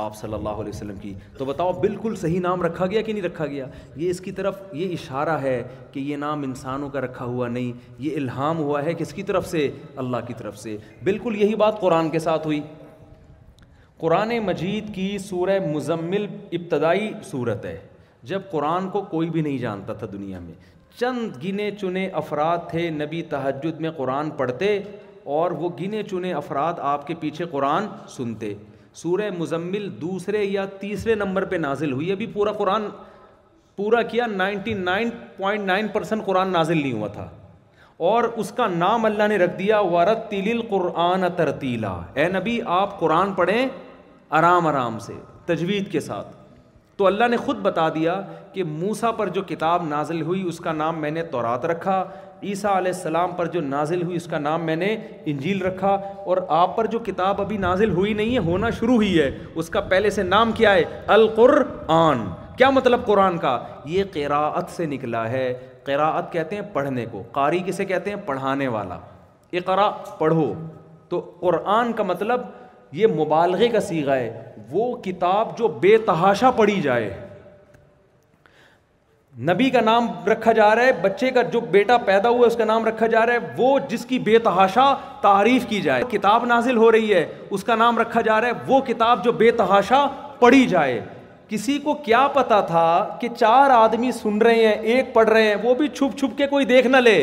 آپ 0.00 0.16
صلی 0.16 0.34
اللہ 0.34 0.58
علیہ 0.62 0.72
وسلم 0.74 0.96
کی 1.00 1.12
تو 1.38 1.44
بتاؤ 1.44 1.72
بالکل 1.80 2.14
صحیح 2.16 2.40
نام 2.40 2.60
رکھا 2.62 2.86
گیا 2.90 3.00
کہ 3.02 3.12
نہیں 3.12 3.22
رکھا 3.22 3.46
گیا 3.46 3.64
یہ 3.96 4.10
اس 4.10 4.20
کی 4.20 4.32
طرف 4.32 4.58
یہ 4.80 4.92
اشارہ 4.92 5.36
ہے 5.42 5.56
کہ 5.92 6.00
یہ 6.10 6.16
نام 6.24 6.42
انسانوں 6.48 6.88
کا 6.96 7.00
رکھا 7.00 7.24
ہوا 7.24 7.48
نہیں 7.54 7.72
یہ 8.04 8.16
الہام 8.16 8.58
ہوا 8.58 8.82
ہے 8.84 8.94
کس 8.98 9.12
کی 9.14 9.22
طرف 9.30 9.46
سے 9.48 9.68
اللہ 10.04 10.22
کی 10.26 10.34
طرف 10.38 10.58
سے 10.58 10.76
بالکل 11.08 11.40
یہی 11.42 11.54
بات 11.64 11.80
قرآن 11.80 12.10
کے 12.10 12.18
ساتھ 12.28 12.46
ہوئی 12.46 12.60
قرآن 14.00 14.36
مجید 14.46 14.94
کی 14.94 15.08
سورہ 15.28 15.58
مزمل 15.66 16.26
ابتدائی 16.60 17.12
صورت 17.30 17.64
ہے 17.64 17.78
جب 18.32 18.42
قرآن 18.50 18.88
کو 18.90 19.02
کوئی 19.10 19.30
بھی 19.30 19.42
نہیں 19.42 19.58
جانتا 19.66 19.92
تھا 20.02 20.06
دنیا 20.12 20.38
میں 20.46 20.54
چند 20.98 21.42
گنے 21.44 21.70
چنے 21.80 22.06
افراد 22.24 22.70
تھے 22.70 22.88
نبی 23.02 23.22
تہجد 23.36 23.80
میں 23.80 23.90
قرآن 23.96 24.30
پڑھتے 24.40 24.78
اور 25.38 25.50
وہ 25.62 25.68
گنے 25.80 26.02
چنے 26.10 26.32
افراد 26.34 26.78
آپ 26.94 27.06
کے 27.06 27.14
پیچھے 27.20 27.44
قرآن 27.50 27.86
سنتے 28.16 28.52
سورہ 28.94 29.28
مزمل 29.38 29.88
دوسرے 30.00 30.44
یا 30.44 30.64
تیسرے 30.80 31.14
نمبر 31.14 31.44
پہ 31.50 31.56
نازل 31.56 31.92
ہوئی 31.92 32.10
ابھی 32.12 32.26
پورا 32.26 32.52
پورا 32.52 32.56
قرآن 32.78 32.88
قرآن 33.76 34.08
کیا 34.10 34.26
نائنٹی 34.26 34.74
نائن 34.74 35.10
نائن 35.66 35.88
پوائنٹ 36.16 36.28
نازل 36.52 36.80
نہیں 36.82 36.92
ہوا 36.92 37.08
تھا 37.12 37.28
اور 38.08 38.24
اس 38.42 38.50
کا 38.56 38.66
نام 38.72 39.04
اللہ 39.04 39.28
نے 39.28 39.36
رکھ 39.38 39.58
دیا 39.58 39.78
وارت 39.92 40.28
تل 40.30 40.60
قرآن 40.70 41.24
ترتیلا 41.36 41.96
اے 42.14 42.28
نبی 42.38 42.58
آپ 42.80 42.98
قرآن 43.00 43.32
پڑھیں 43.36 43.66
آرام 44.40 44.66
آرام 44.66 44.98
سے 45.06 45.12
تجوید 45.46 45.90
کے 45.92 46.00
ساتھ 46.00 46.36
تو 46.96 47.06
اللہ 47.06 47.28
نے 47.30 47.36
خود 47.36 47.56
بتا 47.62 47.88
دیا 47.94 48.20
کہ 48.52 48.64
موسا 48.64 49.10
پر 49.18 49.28
جو 49.34 49.42
کتاب 49.48 49.84
نازل 49.88 50.22
ہوئی 50.22 50.42
اس 50.48 50.58
کا 50.60 50.72
نام 50.72 51.00
میں 51.00 51.10
نے 51.10 51.22
تورات 51.34 51.64
رکھا 51.66 52.02
عیسیٰ 52.42 52.70
علیہ 52.76 52.90
السلام 52.94 53.32
پر 53.36 53.46
جو 53.52 53.60
نازل 53.60 54.02
ہوئی 54.02 54.16
اس 54.16 54.26
کا 54.30 54.38
نام 54.38 54.64
میں 54.66 54.74
نے 54.76 54.94
انجیل 55.30 55.62
رکھا 55.62 55.88
اور 56.24 56.36
آپ 56.58 56.76
پر 56.76 56.86
جو 56.90 56.98
کتاب 57.06 57.40
ابھی 57.40 57.56
نازل 57.58 57.90
ہوئی 57.94 58.12
نہیں 58.14 58.34
ہے 58.34 58.38
ہونا 58.50 58.70
شروع 58.78 59.00
ہی 59.02 59.18
ہے 59.20 59.30
اس 59.54 59.68
کا 59.76 59.80
پہلے 59.90 60.10
سے 60.18 60.22
نام 60.22 60.52
کیا 60.56 60.74
ہے 60.74 60.82
القرآن 61.16 62.24
کیا 62.58 62.70
مطلب 62.70 63.04
قرآن 63.06 63.38
کا 63.38 63.58
یہ 63.86 64.04
قراءت 64.12 64.70
سے 64.76 64.86
نکلا 64.86 65.28
ہے 65.30 65.52
قراءت 65.84 66.32
کہتے 66.32 66.56
ہیں 66.56 66.62
پڑھنے 66.72 67.06
کو 67.10 67.22
قاری 67.32 67.58
کسے 67.66 67.84
کہتے 67.84 68.10
ہیں 68.10 68.16
پڑھانے 68.26 68.68
والا 68.68 68.98
اقرا 69.58 69.90
پڑھو 70.18 70.52
تو 71.08 71.20
قرآن 71.40 71.92
کا 71.96 72.02
مطلب 72.04 72.40
یہ 72.92 73.06
مبالغے 73.20 73.68
کا 73.68 73.80
سیگا 73.80 74.16
ہے 74.16 74.42
وہ 74.70 74.94
کتاب 75.04 75.56
جو 75.58 75.68
بے 75.80 75.96
تحاشا 76.06 76.50
پڑھی 76.56 76.80
جائے 76.82 77.10
نبی 79.46 79.68
کا 79.70 79.80
نام 79.84 80.06
رکھا 80.26 80.52
جا 80.52 80.74
رہا 80.76 80.82
ہے 80.84 80.92
بچے 81.02 81.30
کا 81.30 81.42
جو 81.52 81.60
بیٹا 81.70 81.96
پیدا 82.06 82.28
ہوا 82.28 82.40
ہے 82.40 82.46
اس 82.46 82.56
کا 82.56 82.64
نام 82.64 82.84
رکھا 82.84 83.06
جا 83.06 83.24
رہا 83.26 83.32
ہے 83.32 83.52
وہ 83.58 83.78
جس 83.88 84.04
کی 84.06 84.18
بے 84.28 84.38
تحاشا 84.44 84.92
تعریف 85.22 85.66
کی 85.68 85.80
جائے 85.80 86.02
کتاب 86.12 86.46
نازل 86.46 86.76
ہو 86.76 86.90
رہی 86.92 87.12
ہے 87.14 87.24
اس 87.50 87.64
کا 87.64 87.74
نام 87.82 87.98
رکھا 87.98 88.20
جا 88.30 88.40
رہا 88.40 88.48
ہے 88.48 88.72
وہ 88.72 88.80
کتاب 88.86 89.22
جو 89.24 89.32
بے 89.42 89.50
تحاشا 89.60 90.04
پڑھی 90.40 90.66
جائے 90.68 91.00
کسی 91.48 91.78
کو 91.84 91.92
کیا 92.04 92.26
پتا 92.32 92.60
تھا 92.66 92.86
کہ 93.20 93.28
چار 93.38 93.70
آدمی 93.70 94.10
سن 94.12 94.38
رہے 94.42 94.66
ہیں 94.66 94.72
ایک 94.94 95.12
پڑھ 95.14 95.28
رہے 95.28 95.42
ہیں 95.46 95.54
وہ 95.62 95.74
بھی 95.74 95.86
چھپ 95.88 96.18
چھپ 96.18 96.36
کے 96.38 96.46
کوئی 96.46 96.64
دیکھ 96.66 96.86
نہ 96.86 96.96
لے 96.96 97.16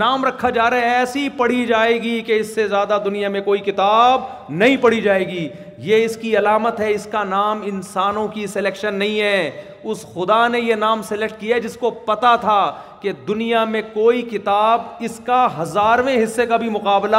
نام 0.00 0.24
رکھا 0.24 0.50
جا 0.56 0.68
رہا 0.70 0.80
ہے 0.90 0.94
ایسی 0.96 1.28
پڑھی 1.36 1.64
جائے 1.66 1.94
گی 2.02 2.20
کہ 2.26 2.32
اس 2.40 2.54
سے 2.54 2.66
زیادہ 2.68 2.98
دنیا 3.04 3.28
میں 3.36 3.40
کوئی 3.44 3.60
کتاب 3.60 4.22
نہیں 4.48 4.76
پڑھی 4.80 5.00
جائے 5.02 5.26
گی 5.28 5.46
یہ 5.88 6.04
اس 6.04 6.16
کی 6.16 6.36
علامت 6.38 6.80
ہے 6.80 6.90
اس 6.94 7.06
کا 7.12 7.22
نام 7.24 7.62
انسانوں 7.66 8.26
کی 8.34 8.46
سلیکشن 8.52 8.94
نہیں 8.94 9.20
ہے 9.20 9.50
اس 9.92 10.04
خدا 10.14 10.46
نے 10.48 10.60
یہ 10.60 10.74
نام 10.84 11.02
سلیکٹ 11.08 11.40
کیا 11.40 11.58
جس 11.58 11.76
کو 11.76 11.90
پتا 12.04 12.34
تھا 12.40 12.60
کہ 13.00 13.12
دنیا 13.28 13.64
میں 13.74 13.82
کوئی 13.92 14.22
کتاب 14.32 14.82
اس 15.08 15.20
کا 15.26 15.46
ہزارویں 15.60 16.16
حصے 16.22 16.46
کا 16.46 16.56
بھی 16.64 16.68
مقابلہ 16.78 17.16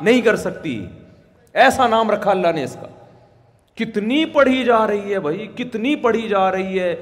نہیں 0.00 0.20
کر 0.24 0.36
سکتی 0.46 0.78
ایسا 1.64 1.86
نام 1.88 2.10
رکھا 2.10 2.30
اللہ 2.30 2.52
نے 2.54 2.64
اس 2.64 2.76
کا 2.80 2.86
کتنی 3.78 4.24
پڑھی 4.34 4.62
جا 4.64 4.86
رہی 4.86 5.12
ہے 5.14 5.18
بھائی 5.20 5.46
کتنی 5.56 5.94
پڑھی 6.04 6.28
جا 6.28 6.50
رہی 6.52 6.78
ہے 6.80 6.94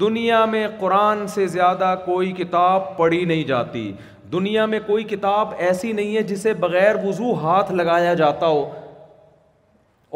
دنیا 0.00 0.44
میں 0.50 0.66
قرآن 0.78 1.26
سے 1.34 1.46
زیادہ 1.54 1.94
کوئی 2.04 2.30
کتاب 2.32 2.96
پڑھی 2.96 3.24
نہیں 3.24 3.42
جاتی 3.44 3.90
دنیا 4.32 4.66
میں 4.74 4.78
کوئی 4.86 5.04
کتاب 5.04 5.52
ایسی 5.68 5.90
نہیں 5.92 6.16
ہے 6.16 6.22
جسے 6.28 6.52
بغیر 6.64 6.96
وضو 7.04 7.32
ہاتھ 7.42 7.72
لگایا 7.72 8.12
جاتا 8.20 8.46
ہو 8.46 8.64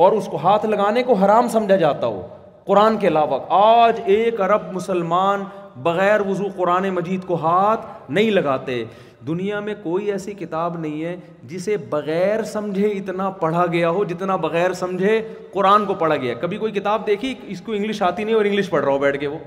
اور 0.04 0.12
اس 0.12 0.26
کو 0.30 0.36
ہاتھ 0.44 0.66
لگانے 0.66 1.02
کو 1.08 1.14
حرام 1.24 1.48
سمجھا 1.48 1.76
جاتا 1.76 2.06
ہو 2.06 2.22
قرآن 2.66 2.96
کے 2.98 3.08
علاوہ 3.08 3.38
آج 3.62 4.00
ایک 4.14 4.40
ارب 4.40 4.72
مسلمان 4.72 5.42
بغیر 5.82 6.22
وضو 6.28 6.44
قرآن 6.56 6.88
مجید 6.94 7.24
کو 7.26 7.34
ہاتھ 7.42 7.86
نہیں 8.10 8.30
لگاتے 8.30 8.84
دنیا 9.26 9.60
میں 9.60 9.74
کوئی 9.82 10.10
ایسی 10.12 10.32
کتاب 10.38 10.76
نہیں 10.78 11.04
ہے 11.04 11.16
جسے 11.48 11.76
بغیر 11.90 12.42
سمجھے 12.52 12.88
اتنا 12.90 13.28
پڑھا 13.40 13.64
گیا 13.72 13.90
ہو 13.90 14.04
جتنا 14.08 14.36
بغیر 14.36 14.72
سمجھے 14.80 15.20
قرآن 15.52 15.84
کو 15.86 15.94
پڑھا 15.98 16.16
گیا 16.16 16.34
کبھی 16.40 16.56
کوئی 16.58 16.72
کتاب 16.72 17.06
دیکھی 17.06 17.34
اس 17.50 17.60
کو 17.66 17.72
انگلش 17.72 18.02
آتی 18.02 18.24
نہیں 18.24 18.34
اور 18.34 18.44
انگلش 18.44 18.68
پڑھ 18.70 18.84
رہا 18.84 18.92
ہو 18.92 18.98
بیٹھ 18.98 19.18
کے 19.20 19.26
وہ 19.26 19.38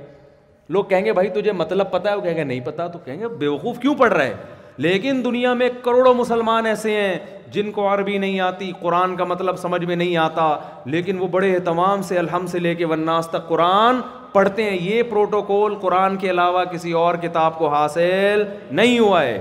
لوگ 0.73 0.83
کہیں 0.85 1.05
گے 1.05 1.13
بھائی 1.13 1.29
تجھے 1.33 1.51
مطلب 1.57 1.91
پتہ 1.91 2.09
ہے 2.09 2.15
وہ 2.15 2.21
کہیں 2.21 2.35
گے 2.37 2.43
نہیں 2.43 2.59
پتہ 2.65 2.87
تو 2.93 2.99
کہیں 3.05 3.19
گے 3.19 3.27
بیوقوف 3.39 3.79
کیوں 3.79 3.93
پڑھ 3.97 4.13
رہا 4.13 4.23
ہے 4.23 4.33
لیکن 4.85 5.21
دنیا 5.25 5.53
میں 5.59 5.67
کروڑوں 5.83 6.13
مسلمان 6.13 6.65
ایسے 6.65 6.95
ہیں 6.99 7.17
جن 7.51 7.71
کو 7.71 7.87
عربی 7.93 8.17
نہیں 8.17 8.39
آتی 8.39 8.71
قرآن 8.81 9.15
کا 9.17 9.23
مطلب 9.25 9.57
سمجھ 9.57 9.83
میں 9.85 9.95
نہیں 9.95 10.17
آتا 10.23 10.55
لیکن 10.95 11.19
وہ 11.19 11.27
بڑے 11.31 11.53
اہتمام 11.55 12.01
سے 12.09 12.17
الحم 12.19 12.47
سے 12.47 12.59
لے 12.59 12.73
کے 12.75 12.85
ون 12.85 13.09
تک 13.31 13.47
قرآن 13.47 14.01
پڑھتے 14.33 14.63
ہیں 14.69 14.77
یہ 14.81 15.01
پروٹوکول 15.09 15.75
قرآن 15.81 16.15
کے 16.17 16.29
علاوہ 16.29 16.63
کسی 16.71 16.91
اور 17.01 17.15
کتاب 17.21 17.57
کو 17.59 17.67
حاصل 17.73 18.43
نہیں 18.79 18.97
ہوا 18.99 19.23
ہے 19.23 19.37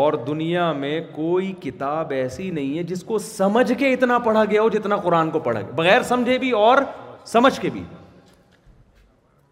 اور 0.00 0.12
دنیا 0.26 0.72
میں 0.72 1.00
کوئی 1.12 1.52
کتاب 1.62 2.10
ایسی 2.16 2.50
نہیں 2.50 2.76
ہے 2.78 2.82
جس 2.90 3.02
کو 3.04 3.18
سمجھ 3.18 3.72
کے 3.78 3.92
اتنا 3.92 4.18
پڑھا 4.26 4.44
گیا 4.50 4.62
ہو 4.62 4.68
جتنا 4.70 4.96
قرآن 5.06 5.30
کو 5.30 5.38
پڑھا 5.46 5.60
گیا 5.60 5.70
بغیر 5.76 6.02
سمجھے 6.08 6.38
بھی 6.38 6.50
اور 6.64 6.78
سمجھ 7.32 7.58
کے 7.60 7.70
بھی 7.72 7.82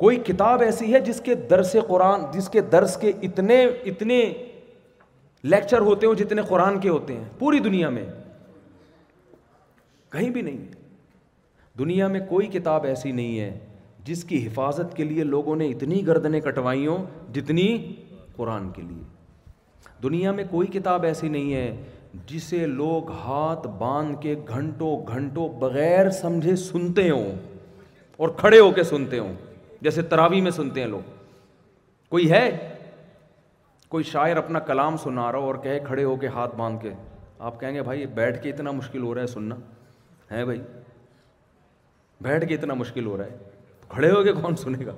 کوئی 0.05 0.17
کتاب 0.27 0.63
ایسی 0.63 0.93
ہے 0.95 1.01
جس 1.07 1.21
کے 1.25 1.35
درس 1.51 1.75
قرآن 1.89 2.21
جس 2.33 2.49
کے 2.51 2.61
درس 2.75 2.97
کے 3.01 3.13
اتنے 3.29 3.65
اتنے 3.93 4.21
لیکچر 5.55 5.81
ہوتے 5.89 6.07
ہو 6.07 6.15
جتنے 6.21 6.43
قرآن 6.49 6.79
کے 6.81 6.89
ہوتے 6.89 7.17
ہیں 7.17 7.25
پوری 7.39 7.59
دنیا 7.65 7.89
میں 7.97 8.05
کہیں 10.13 10.29
بھی 10.37 10.43
نہیں 10.43 10.67
دنیا 11.79 12.07
میں 12.13 12.21
کوئی 12.29 12.47
کتاب 12.53 12.85
ایسی 12.87 13.11
نہیں 13.13 13.39
ہے 13.41 13.51
جس 14.09 14.23
کی 14.25 14.37
حفاظت 14.47 14.97
کے 14.97 15.05
لیے 15.05 15.25
لوگوں 15.31 15.55
نے 15.63 15.67
اتنی 15.69 16.07
گردنیں 16.07 16.41
کٹوائیوں 16.41 16.97
کٹوائی 16.99 17.33
جتنی 17.39 17.67
قرآن 18.37 18.69
کے 18.73 18.83
لیے 18.83 19.91
دنیا 20.03 20.31
میں 20.39 20.45
کوئی 20.51 20.67
کتاب 20.77 21.03
ایسی 21.05 21.29
نہیں 21.35 21.53
ہے 21.55 22.21
جسے 22.27 22.65
لوگ 22.67 23.11
ہاتھ 23.25 23.67
باندھ 23.79 24.17
کے 24.23 24.35
گھنٹوں 24.59 24.93
گھنٹوں 25.15 25.49
بغیر 25.65 26.11
سمجھے 26.21 26.55
سنتے 26.63 27.09
ہوں 27.09 27.33
اور 28.23 28.29
کھڑے 28.39 28.59
ہو 28.61 28.71
کے 28.79 28.83
سنتے 28.93 29.19
ہوں 29.19 29.35
جیسے 29.87 30.03
تراوی 30.15 30.41
میں 30.47 30.51
سنتے 30.61 30.81
ہیں 30.81 30.89
لوگ 30.95 31.11
کوئی 32.15 32.31
ہے 32.31 32.43
کوئی 33.95 34.05
شاعر 34.13 34.37
اپنا 34.37 34.59
کلام 34.71 34.97
سنا 35.05 35.31
رہا 35.33 35.39
ہو 35.45 35.51
اور 35.53 35.61
کہے 35.67 35.79
کھڑے 35.87 36.05
ہو 36.05 36.17
کے 36.25 36.29
ہاتھ 36.39 36.55
باندھ 36.63 36.83
کے 36.83 36.93
آپ 37.51 37.61
کہیں 37.61 37.75
گے 37.75 37.83
بھائی 37.91 38.07
بیٹھ 38.21 38.43
کے 38.43 38.51
اتنا 38.51 38.71
مشکل 38.81 39.03
ہو 39.09 39.15
رہا 39.15 39.23
ہے 39.23 39.35
سننا 39.39 39.57
ہے 40.31 40.45
بھائی 40.45 40.61
بیٹھ 42.29 42.49
کے 42.49 42.55
اتنا 42.55 42.75
مشکل 42.85 43.07
ہو 43.07 43.17
رہا 43.17 43.25
ہے 43.27 43.48
کھڑے 43.95 44.11
ہو 44.11 44.23
کے 44.23 44.33
کون 44.43 44.57
سنے 44.57 44.87
گا 44.87 44.93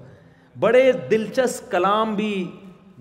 بڑے 0.60 0.90
دلچسپ 1.10 1.70
کلام 1.70 2.14
بھی 2.14 2.32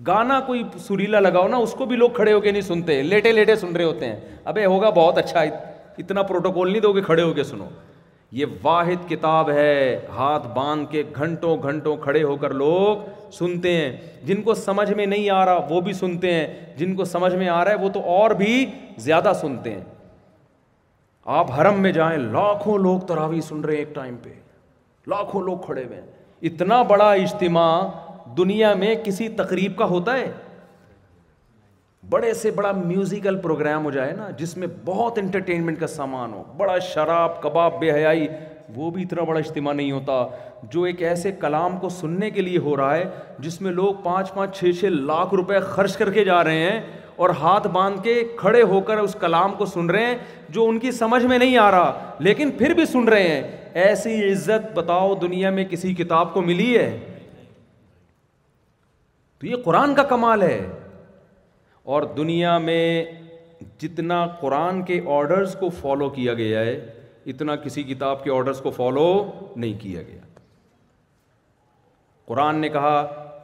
گانا 0.06 0.38
کوئی 0.46 0.62
سریلا 0.86 1.20
لگاؤ 1.20 1.48
نا 1.48 1.56
اس 1.64 1.72
کو 1.78 1.86
بھی 1.86 1.96
لوگ 1.96 2.10
کھڑے 2.16 2.32
ہو 2.32 2.40
کے 2.40 2.50
نہیں 2.50 2.62
سنتے 2.62 3.02
لیٹے 3.02 3.32
لیٹے 3.32 3.56
سن 3.56 3.76
رہے 3.76 3.84
ہوتے 3.84 4.06
ہیں 4.06 4.20
ابے 4.52 4.64
ہوگا 4.64 4.90
بہت 4.96 5.18
اچھا 5.18 5.40
اتنا 6.00 6.22
پروٹوکول 6.22 6.70
نہیں 6.70 6.82
دو 6.82 6.92
گے 6.92 7.00
کھڑے 7.06 7.22
ہو 7.22 7.32
کے 7.32 7.44
سنو 7.44 7.68
یہ 8.38 8.46
واحد 8.62 9.08
کتاب 9.10 9.50
ہے 9.50 9.70
ہاتھ 10.16 10.46
باندھ 10.56 10.90
کے 10.90 11.02
گھنٹوں 11.16 11.56
گھنٹوں 11.62 11.96
کھڑے 12.02 12.22
ہو 12.22 12.36
کر 12.42 12.50
لوگ 12.54 13.08
سنتے 13.38 13.72
ہیں 13.76 13.92
جن 14.26 14.42
کو 14.42 14.54
سمجھ 14.54 14.90
میں 14.90 15.06
نہیں 15.06 15.28
آ 15.36 15.44
رہا 15.46 15.66
وہ 15.70 15.80
بھی 15.88 15.92
سنتے 15.92 16.32
ہیں 16.34 16.46
جن 16.76 16.94
کو 16.96 17.04
سمجھ 17.14 17.34
میں 17.34 17.48
آ 17.48 17.64
رہا 17.64 17.70
ہے 17.70 17.84
وہ 17.84 17.88
تو 17.94 18.00
اور 18.16 18.30
بھی 18.42 18.64
زیادہ 19.08 19.32
سنتے 19.40 19.70
ہیں 19.74 19.84
آپ 21.40 21.50
حرم 21.58 21.80
میں 21.82 21.92
جائیں 21.92 22.16
لاکھوں 22.18 22.78
لوگ 22.78 23.00
تراوی 23.08 23.40
سن 23.48 23.60
رہے 23.64 23.74
ہیں 23.76 23.82
ایک 23.84 23.94
ٹائم 23.94 24.16
پہ 24.22 24.32
لاکھوں 25.08 25.42
لوگ 25.42 25.56
کھڑے 25.66 25.84
ہوئے 25.84 25.98
ہیں 26.00 26.06
اتنا 26.50 26.82
بڑا 26.88 27.10
اجتماع 27.12 27.80
دنیا 28.36 28.72
میں 28.74 28.94
کسی 29.04 29.28
تقریب 29.36 29.76
کا 29.76 29.84
ہوتا 29.88 30.16
ہے 30.16 30.30
بڑے 32.10 32.32
سے 32.34 32.50
بڑا 32.50 32.70
میوزیکل 32.72 33.36
پروگرام 33.40 33.84
ہو 33.84 33.90
جائے 33.90 34.12
نا 34.16 34.28
جس 34.38 34.56
میں 34.56 34.66
بہت 34.84 35.18
انٹرٹینمنٹ 35.18 35.78
کا 35.80 35.86
سامان 35.86 36.32
ہو 36.32 36.42
بڑا 36.56 36.78
شراب 36.92 37.40
کباب 37.42 37.78
بے 37.80 37.90
حیائی 37.92 38.26
وہ 38.74 38.90
بھی 38.90 39.02
اتنا 39.02 39.22
بڑا 39.24 39.38
اجتماع 39.40 39.72
نہیں 39.72 39.90
ہوتا 39.92 40.24
جو 40.72 40.82
ایک 40.84 41.02
ایسے 41.02 41.32
کلام 41.40 41.76
کو 41.80 41.88
سننے 41.88 42.30
کے 42.30 42.40
لیے 42.42 42.58
ہو 42.66 42.76
رہا 42.76 42.94
ہے 42.96 43.04
جس 43.42 43.60
میں 43.60 43.72
لوگ 43.72 43.94
پانچ 44.02 44.32
پانچ 44.34 44.58
چھ 44.58 44.70
چھ 44.80 44.86
لاکھ 44.92 45.34
روپے 45.34 45.60
خرچ 45.70 45.96
کر 45.96 46.10
کے 46.12 46.24
جا 46.24 46.42
رہے 46.44 46.68
ہیں 46.70 46.80
اور 47.20 47.30
ہاتھ 47.40 47.66
باندھ 47.72 48.02
کے 48.02 48.22
کھڑے 48.38 48.62
ہو 48.72 48.80
کر 48.90 48.98
اس 48.98 49.16
کلام 49.20 49.54
کو 49.58 49.66
سن 49.66 49.90
رہے 49.90 50.04
ہیں 50.06 50.14
جو 50.54 50.66
ان 50.68 50.78
کی 50.78 50.90
سمجھ 50.92 51.24
میں 51.24 51.38
نہیں 51.38 51.56
آ 51.58 51.70
رہا 51.70 52.14
لیکن 52.28 52.50
پھر 52.58 52.74
بھی 52.74 52.84
سن 52.92 53.08
رہے 53.08 53.28
ہیں 53.28 53.59
ایسی 53.84 54.12
عزت 54.30 54.72
بتاؤ 54.74 55.14
دنیا 55.20 55.50
میں 55.56 55.64
کسی 55.70 55.92
کتاب 55.94 56.32
کو 56.34 56.40
ملی 56.42 56.76
ہے 56.76 56.88
تو 59.38 59.46
یہ 59.46 59.56
قرآن 59.64 59.94
کا 59.94 60.02
کمال 60.12 60.42
ہے 60.42 60.60
اور 61.92 62.02
دنیا 62.16 62.56
میں 62.64 63.02
جتنا 63.80 64.26
قرآن 64.40 64.82
کے 64.84 65.00
آرڈرز 65.16 65.54
کو 65.60 65.68
فالو 65.80 66.08
کیا 66.10 66.34
گیا 66.34 66.60
ہے 66.64 66.74
اتنا 67.32 67.56
کسی 67.64 67.82
کتاب 67.82 68.24
کے 68.24 68.30
آرڈرز 68.36 68.60
کو 68.62 68.70
فالو 68.76 69.08
نہیں 69.56 69.78
کیا 69.80 70.02
گیا 70.06 70.20
قرآن 72.26 72.58
نے 72.60 72.68
کہا 72.78 72.96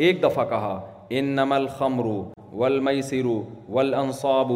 ایک 0.09 0.23
دفعہ 0.23 0.45
کہا 0.49 0.79
ان 1.17 1.29
نمل 1.37 1.67
خمرو 1.79 2.23
والمیسر 2.55 3.27
والانصاب 3.69 4.51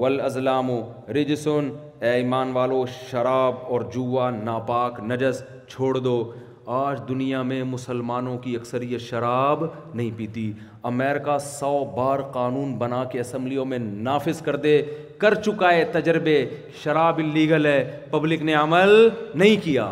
والازلام 0.00 0.70
رجسن 1.16 1.68
اے 2.02 2.10
ایمان 2.14 2.50
والو 2.52 2.84
شراب 3.10 3.54
اور 3.72 3.80
جوا 3.94 4.30
ناپاک 4.30 5.00
نجس 5.10 5.42
چھوڑ 5.70 5.96
دو 5.98 6.16
آج 6.76 7.00
دنیا 7.08 7.42
میں 7.50 7.62
مسلمانوں 7.64 8.36
کی 8.42 8.54
اکثریت 8.56 9.00
شراب 9.00 9.62
نہیں 9.94 10.10
پیتی 10.16 10.50
امریکہ 10.90 11.36
سو 11.44 11.72
بار 11.96 12.20
قانون 12.32 12.74
بنا 12.78 13.02
کے 13.12 13.20
اسمبلیوں 13.20 13.64
میں 13.64 13.78
نافذ 13.82 14.40
کر 14.44 14.56
دے 14.66 14.80
کر 15.18 15.34
چکا 15.42 15.72
ہے 15.74 15.84
تجربے 15.92 16.44
شراب 16.82 17.18
اللیگل 17.24 17.66
ہے 17.66 17.82
پبلک 18.10 18.42
نے 18.50 18.54
عمل 18.62 19.08
نہیں 19.34 19.64
کیا 19.64 19.86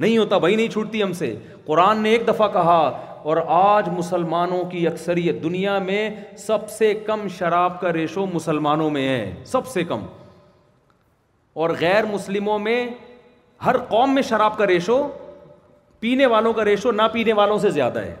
نہیں 0.00 0.18
ہوتا 0.18 0.38
بھائی 0.38 0.56
نہیں 0.56 0.68
چھوٹتی 0.72 1.02
ہم 1.02 1.12
سے 1.20 1.34
قرآن 1.66 2.00
نے 2.02 2.10
ایک 2.12 2.26
دفعہ 2.28 2.48
کہا 2.52 2.80
اور 3.28 3.36
آج 3.54 3.88
مسلمانوں 3.96 4.62
کی 4.70 4.86
اکثریت 4.86 5.42
دنیا 5.42 5.76
میں 5.86 6.02
سب 6.38 6.68
سے 6.70 6.92
کم 7.06 7.26
شراب 7.38 7.78
کا 7.80 7.92
ریشو 7.92 8.24
مسلمانوں 8.34 8.88
میں 8.90 9.06
ہے 9.08 9.42
سب 9.46 9.66
سے 9.68 9.82
کم 9.88 10.04
اور 11.62 11.70
غیر 11.80 12.04
مسلموں 12.12 12.58
میں 12.58 12.78
ہر 13.64 13.76
قوم 13.88 14.14
میں 14.14 14.22
شراب 14.28 14.56
کا 14.58 14.66
ریشو 14.66 14.96
پینے 16.00 16.26
والوں 16.34 16.52
کا 16.60 16.64
ریشو 16.64 16.90
نہ 17.02 17.08
پینے 17.12 17.32
والوں 17.40 17.58
سے 17.66 17.70
زیادہ 17.80 18.04
ہے 18.04 18.14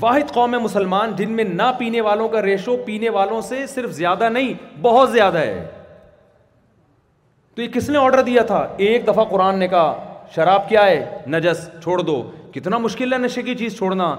واحد 0.00 0.32
قوم 0.34 0.54
ہے 0.54 0.58
مسلمان 0.64 1.12
جن 1.18 1.32
میں 1.36 1.44
نہ 1.48 1.70
پینے 1.78 2.00
والوں 2.08 2.28
کا 2.28 2.42
ریشو 2.46 2.76
پینے 2.86 3.08
والوں 3.20 3.40
سے 3.52 3.66
صرف 3.74 3.90
زیادہ 4.02 4.28
نہیں 4.30 4.52
بہت 4.86 5.12
زیادہ 5.12 5.38
ہے 5.38 5.64
تو 7.54 7.62
یہ 7.62 7.68
کس 7.74 7.90
نے 7.90 7.98
آرڈر 7.98 8.22
دیا 8.30 8.42
تھا 8.52 8.66
ایک 8.88 9.06
دفعہ 9.08 9.24
قرآن 9.30 9.58
نے 9.58 9.68
کہا 9.76 10.24
شراب 10.34 10.68
کیا 10.68 10.86
ہے 10.86 11.20
نجس 11.36 11.68
چھوڑ 11.82 12.00
دو 12.02 12.22
کتنا 12.52 12.78
مشکل 12.78 13.12
ہے 13.12 13.18
نشے 13.18 13.42
کی 13.42 13.54
چیز 13.54 13.76
چھوڑنا 13.78 14.14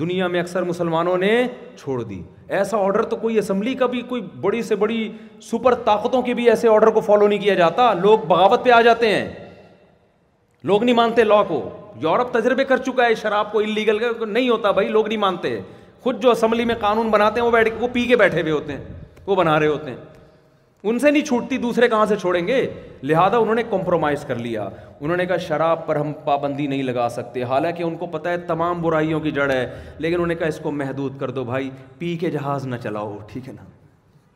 دنیا 0.00 0.26
میں 0.28 0.40
اکثر 0.40 0.62
مسلمانوں 0.64 1.16
نے 1.18 1.30
چھوڑ 1.78 2.02
دی 2.02 2.22
ایسا 2.58 2.76
آرڈر 2.84 3.02
تو 3.08 3.16
کوئی 3.16 3.38
اسمبلی 3.38 3.74
کا 3.82 3.86
بھی 3.86 4.00
کوئی 4.08 4.22
بڑی 4.40 4.62
سے 4.68 4.76
بڑی 4.76 5.08
سپر 5.50 5.74
طاقتوں 5.84 6.22
کے 6.22 6.34
بھی 6.34 6.48
ایسے 6.50 6.68
آرڈر 6.68 6.90
کو 6.94 7.00
فالو 7.08 7.28
نہیں 7.28 7.38
کیا 7.38 7.54
جاتا 7.54 7.92
لوگ 8.00 8.18
بغاوت 8.28 8.64
پہ 8.64 8.70
آ 8.76 8.80
جاتے 8.88 9.14
ہیں 9.14 9.28
لوگ 10.70 10.84
نہیں 10.84 10.94
مانتے 10.96 11.24
لا 11.24 11.42
کو 11.48 11.62
یورپ 12.02 12.32
تجربے 12.38 12.64
کر 12.64 12.76
چکا 12.86 13.06
ہے 13.06 13.14
شراب 13.22 13.52
کو 13.52 13.58
انلیگل 13.60 13.98
کا 13.98 14.10
نہیں 14.26 14.48
ہوتا 14.50 14.70
بھائی 14.78 14.88
لوگ 14.88 15.08
نہیں 15.08 15.18
مانتے 15.18 15.58
خود 16.02 16.22
جو 16.22 16.30
اسمبلی 16.30 16.64
میں 16.70 16.74
قانون 16.80 17.10
بناتے 17.10 17.40
ہیں 17.40 17.46
وہ 17.46 17.50
بیٹھ 17.52 17.68
وہ 17.82 17.88
پی 17.92 18.04
کے 18.06 18.16
بیٹھے 18.16 18.40
ہوئے 18.40 18.52
ہوتے 18.52 18.72
ہیں 18.76 18.84
وہ 19.26 19.34
بنا 19.34 19.58
رہے 19.60 19.66
ہوتے 19.66 19.90
ہیں 19.90 19.96
ان 20.90 20.98
سے 20.98 21.10
نہیں 21.10 21.24
چھوٹتی 21.24 21.56
دوسرے 21.58 21.88
کہاں 21.88 22.06
سے 22.06 22.16
چھوڑیں 22.20 22.46
گے 22.46 22.56
لہٰذا 23.02 23.38
کمپرومائز 23.70 24.24
کر 24.28 24.38
لیا 24.38 24.68
انہوں 25.00 25.16
نے 25.16 25.24
کہا 25.26 25.36
شراب 25.46 25.86
پر 25.86 25.96
ہم 25.96 26.12
پابندی 26.24 26.66
نہیں 26.66 26.82
لگا 26.82 27.08
سکتے 27.10 27.42
حالانکہ 27.52 27.82
ان 27.82 27.96
کو 27.98 28.06
پتہ 28.16 28.28
ہے 28.28 28.38
تمام 28.46 28.82
برائیوں 28.82 29.20
کی 29.20 29.30
جڑ 29.38 29.50
ہے 29.50 29.60
لیکن 29.98 30.14
انہوں 30.14 30.26
نے 30.26 30.34
کہا 30.34 30.46
اس 30.46 30.58
کو 30.62 30.70
محدود 30.72 31.18
کر 31.20 31.30
دو 31.38 31.44
بھائی 31.44 31.70
پی 31.98 32.16
کے 32.20 32.30
جہاز 32.30 32.66
نہ 32.66 32.76
چلاؤ 32.82 33.16
ٹھیک 33.28 33.48
ہے 33.48 33.52
نا 33.52 33.64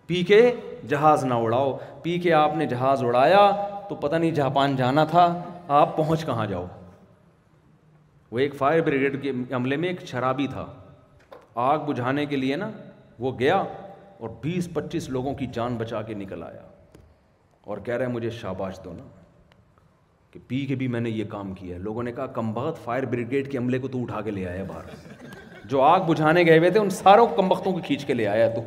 پی 0.06 0.22
کے 0.28 0.40
جہاز 0.88 1.24
نہ 1.24 1.34
اڑاؤ 1.44 1.76
پی 2.02 2.18
کے 2.18 2.32
آپ 2.34 2.56
نے 2.56 2.66
جہاز 2.66 3.02
اڑایا 3.04 3.50
تو 3.88 3.94
پتہ 3.94 4.16
نہیں 4.16 4.30
جاپان 4.40 4.76
جانا 4.76 5.04
تھا 5.10 5.26
آپ 5.80 5.96
پہنچ 5.96 6.24
کہاں 6.26 6.46
جاؤ 6.50 6.66
وہ 8.30 8.38
ایک 8.38 8.54
فائر 8.58 8.80
بریگیڈ 8.84 9.22
کے 9.22 9.32
عملے 9.56 9.76
میں 9.82 9.88
ایک 9.88 10.04
شرابی 10.06 10.46
تھا 10.52 10.64
آگ 11.70 11.78
بجھانے 11.88 12.26
کے 12.32 12.36
لیے 12.36 12.56
نا 12.64 12.70
وہ 13.18 13.32
گیا 13.38 13.62
اور 14.22 14.28
بیس 14.42 14.68
پچیس 14.74 15.08
لوگوں 15.10 15.32
کی 15.40 15.46
جان 15.52 15.76
بچا 15.78 16.00
کے 16.02 16.14
نکل 16.14 16.42
آیا 16.42 16.62
اور 17.70 17.78
کہہ 17.84 17.94
رہا 17.94 18.04
ہے 18.06 18.10
مجھے 18.12 18.30
شاباش 18.40 18.78
دو 18.84 18.92
نا 18.92 19.04
کہ 20.30 20.40
پی 20.48 20.64
کے 20.66 20.74
بھی 20.80 20.88
میں 20.94 21.00
نے 21.00 21.10
یہ 21.10 21.24
کام 21.30 21.52
کیا 21.54 21.74
ہے 21.74 21.80
لوگوں 21.80 22.02
نے 22.02 22.12
کہا 22.12 22.26
کم 22.38 22.52
فائر 22.84 23.04
بریگیڈ 23.12 23.50
کے 23.50 23.58
عملے 23.58 23.78
کو 23.84 23.88
تو 23.88 24.02
اٹھا 24.02 24.20
کے 24.20 24.30
لے 24.30 24.46
آیا 24.48 24.64
باہر 24.68 25.28
جو 25.68 25.80
آگ 25.82 26.00
بجھانے 26.08 26.44
گئے 26.46 26.58
ہوئے 26.58 26.70
تھے 26.70 26.80
ان 26.80 26.90
ساروں 26.96 27.26
کم 27.36 27.54
کو 27.64 27.76
کھینچ 27.86 28.04
کے 28.06 28.14
لے 28.14 28.26
آیا 28.28 28.48
تو 28.54 28.62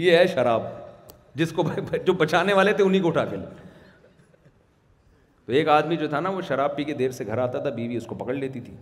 یہ 0.00 0.16
ہے 0.16 0.26
شراب 0.34 0.62
جس 1.40 1.52
کو 1.56 1.62
جو 2.06 2.12
بچانے 2.20 2.52
والے 2.54 2.72
تھے 2.80 2.84
انہیں 2.84 3.02
کو 3.02 3.08
اٹھا 3.08 3.24
کے 3.30 3.36
لے 3.36 3.46
تو 5.46 5.52
ایک 5.58 5.68
آدمی 5.74 5.96
جو 5.96 6.08
تھا 6.08 6.20
نا 6.20 6.28
وہ 6.36 6.40
شراب 6.48 6.76
پی 6.76 6.84
کے 6.84 6.94
دیر 6.94 7.10
سے 7.18 7.26
گھر 7.26 7.38
آتا 7.46 7.58
تھا 7.66 7.70
بیوی 7.80 7.96
اس 7.96 8.06
کو 8.06 8.14
پکڑ 8.22 8.34
لیتی 8.34 8.60
تھی 8.68 8.74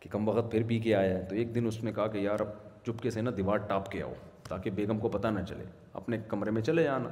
کہ 0.00 0.08
کم 0.10 0.28
وقت 0.28 0.50
پھر 0.52 0.62
پی 0.68 0.78
کے 0.86 0.94
آیا 0.94 1.16
ہے 1.18 1.22
تو 1.28 1.36
ایک 1.36 1.54
دن 1.54 1.66
اس 1.66 1.82
نے 1.84 1.92
کہا 1.92 2.06
کہ 2.06 2.18
یار 2.26 2.40
اب 2.40 2.48
چپکے 2.86 3.10
سے 3.10 3.20
نا 3.20 3.30
دیوار 3.38 3.58
ٹاپ 3.68 3.90
کے 3.92 4.02
آؤ 4.02 4.12
تاکہ 4.48 4.70
بیگم 4.74 4.98
کو 4.98 5.08
پتہ 5.16 5.28
نہ 5.28 5.40
چلے 5.48 5.64
اپنے 6.00 6.18
کمرے 6.28 6.50
میں 6.50 6.62
چلے 6.62 6.82
جانا 6.84 7.08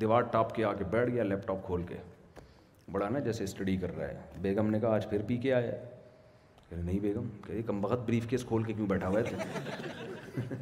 دیوار 0.00 0.22
ٹاپ 0.32 0.54
کے 0.54 0.64
آ 0.64 0.72
کے 0.78 0.84
بیٹھ 0.90 1.10
گیا 1.10 1.22
لیپ 1.24 1.46
ٹاپ 1.48 1.64
کھول 1.66 1.82
کے 1.88 1.94
بڑا 2.92 3.08
نا 3.08 3.18
جیسے 3.26 3.44
اسٹڈی 3.44 3.76
کر 3.80 3.96
رہا 3.96 4.06
ہے 4.08 4.38
بیگم 4.42 4.70
نے 4.70 4.80
کہا 4.80 4.94
آج 4.94 5.08
پھر 5.10 5.22
پی 5.26 5.36
کے 5.46 5.52
آیا 5.54 5.70
کہ 6.68 6.76
نہیں 6.76 7.00
بیگم 7.00 7.28
کہ 7.46 7.60
کم 7.66 7.80
بخت 7.80 8.06
بریف 8.06 8.26
کیس 8.30 8.44
کھول 8.48 8.62
کے 8.62 8.72
کیوں 8.72 8.86
بیٹھا 8.86 9.08
ہوا 9.08 9.20
ہے 9.20 10.38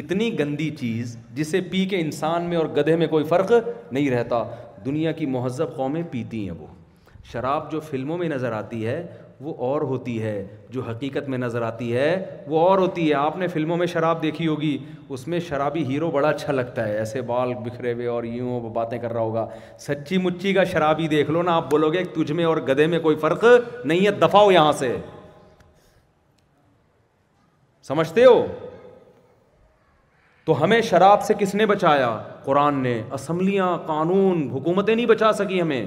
اتنی 0.00 0.38
گندی 0.38 0.68
چیز 0.78 1.16
جسے 1.34 1.60
پی 1.70 1.84
کے 1.88 2.00
انسان 2.00 2.44
میں 2.48 2.56
اور 2.56 2.66
گدھے 2.76 2.96
میں 3.02 3.06
کوئی 3.16 3.24
فرق 3.28 3.52
نہیں 3.92 4.10
رہتا 4.10 4.42
دنیا 4.84 5.12
کی 5.20 5.26
مہذب 5.36 5.76
قومیں 5.76 6.02
پیتی 6.10 6.42
ہیں 6.48 6.56
وہ 6.58 6.66
شراب 7.32 7.70
جو 7.70 7.80
فلموں 7.90 8.18
میں 8.18 8.28
نظر 8.28 8.52
آتی 8.52 8.86
ہے 8.86 9.00
وہ 9.44 9.54
اور 9.68 9.80
ہوتی 9.88 10.20
ہے 10.22 10.34
جو 10.70 10.82
حقیقت 10.82 11.28
میں 11.28 11.38
نظر 11.38 11.62
آتی 11.62 11.92
ہے 11.96 12.12
وہ 12.48 12.60
اور 12.68 12.78
ہوتی 12.78 13.08
ہے 13.08 13.14
آپ 13.14 13.36
نے 13.38 13.46
فلموں 13.54 13.76
میں 13.76 13.86
شراب 13.86 14.22
دیکھی 14.22 14.46
ہوگی 14.46 14.76
اس 15.16 15.26
میں 15.28 15.40
شرابی 15.48 15.84
ہیرو 15.86 16.10
بڑا 16.10 16.28
اچھا 16.28 16.52
لگتا 16.52 16.86
ہے 16.88 16.96
ایسے 16.98 17.22
بال 17.30 17.52
بکھرے 17.64 17.92
ہوئے 17.92 18.06
اور 18.12 18.24
یوں 18.24 18.60
باتیں 18.74 18.98
کر 18.98 19.12
رہا 19.12 19.20
ہوگا 19.20 19.46
سچی 19.86 20.18
مچی 20.26 20.52
کا 20.54 20.64
شرابی 20.72 21.08
دیکھ 21.08 21.30
لو 21.30 21.42
نا 21.42 21.54
آپ 21.56 21.70
بولو 21.70 21.90
گے 21.92 22.04
تجھ 22.14 22.32
میں 22.32 22.44
اور 22.44 22.56
گدے 22.68 22.86
میں 22.94 22.98
کوئی 23.08 23.16
فرق 23.26 23.44
نہیں 23.84 24.06
ہے 24.06 24.10
دفاع 24.22 24.40
ہو 24.42 24.52
یہاں 24.52 24.72
سے 24.78 24.96
سمجھتے 27.88 28.24
ہو 28.24 28.44
تو 30.44 30.62
ہمیں 30.62 30.80
شراب 30.88 31.22
سے 31.24 31.34
کس 31.38 31.54
نے 31.54 31.66
بچایا 31.66 32.10
قرآن 32.44 32.82
نے 32.82 33.00
اسمبلیاں 33.12 33.76
قانون 33.86 34.48
حکومتیں 34.50 34.94
نہیں 34.94 35.06
بچا 35.06 35.32
سکی 35.42 35.60
ہمیں 35.60 35.84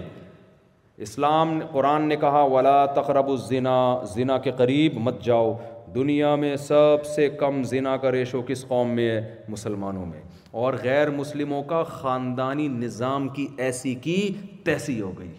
اسلام 1.07 1.51
قرآن 1.71 2.07
نے 2.07 2.15
کہا 2.21 2.41
ولا 2.53 2.77
تقرب 2.95 3.29
الزنا 3.31 3.75
زنا 4.13 4.38
کے 4.47 4.51
قریب 4.57 4.97
مت 5.01 5.21
جاؤ 5.23 5.53
دنیا 5.93 6.33
میں 6.41 6.55
سب 6.63 7.05
سے 7.15 7.27
کم 7.39 7.62
زنا 7.69 7.95
کا 8.01 8.12
ریشو 8.12 8.41
کس 8.47 8.65
قوم 8.67 8.89
میں 8.95 9.07
ہے 9.09 9.21
مسلمانوں 9.49 10.05
میں 10.05 10.21
اور 10.63 10.73
غیر 10.83 11.09
مسلموں 11.19 11.62
کا 11.69 11.81
خاندانی 12.01 12.67
نظام 12.67 13.27
کی 13.38 13.45
ایسی 13.67 13.93
کی 14.07 14.17
تیسی 14.65 14.99
ہو 15.01 15.12
گئی 15.19 15.31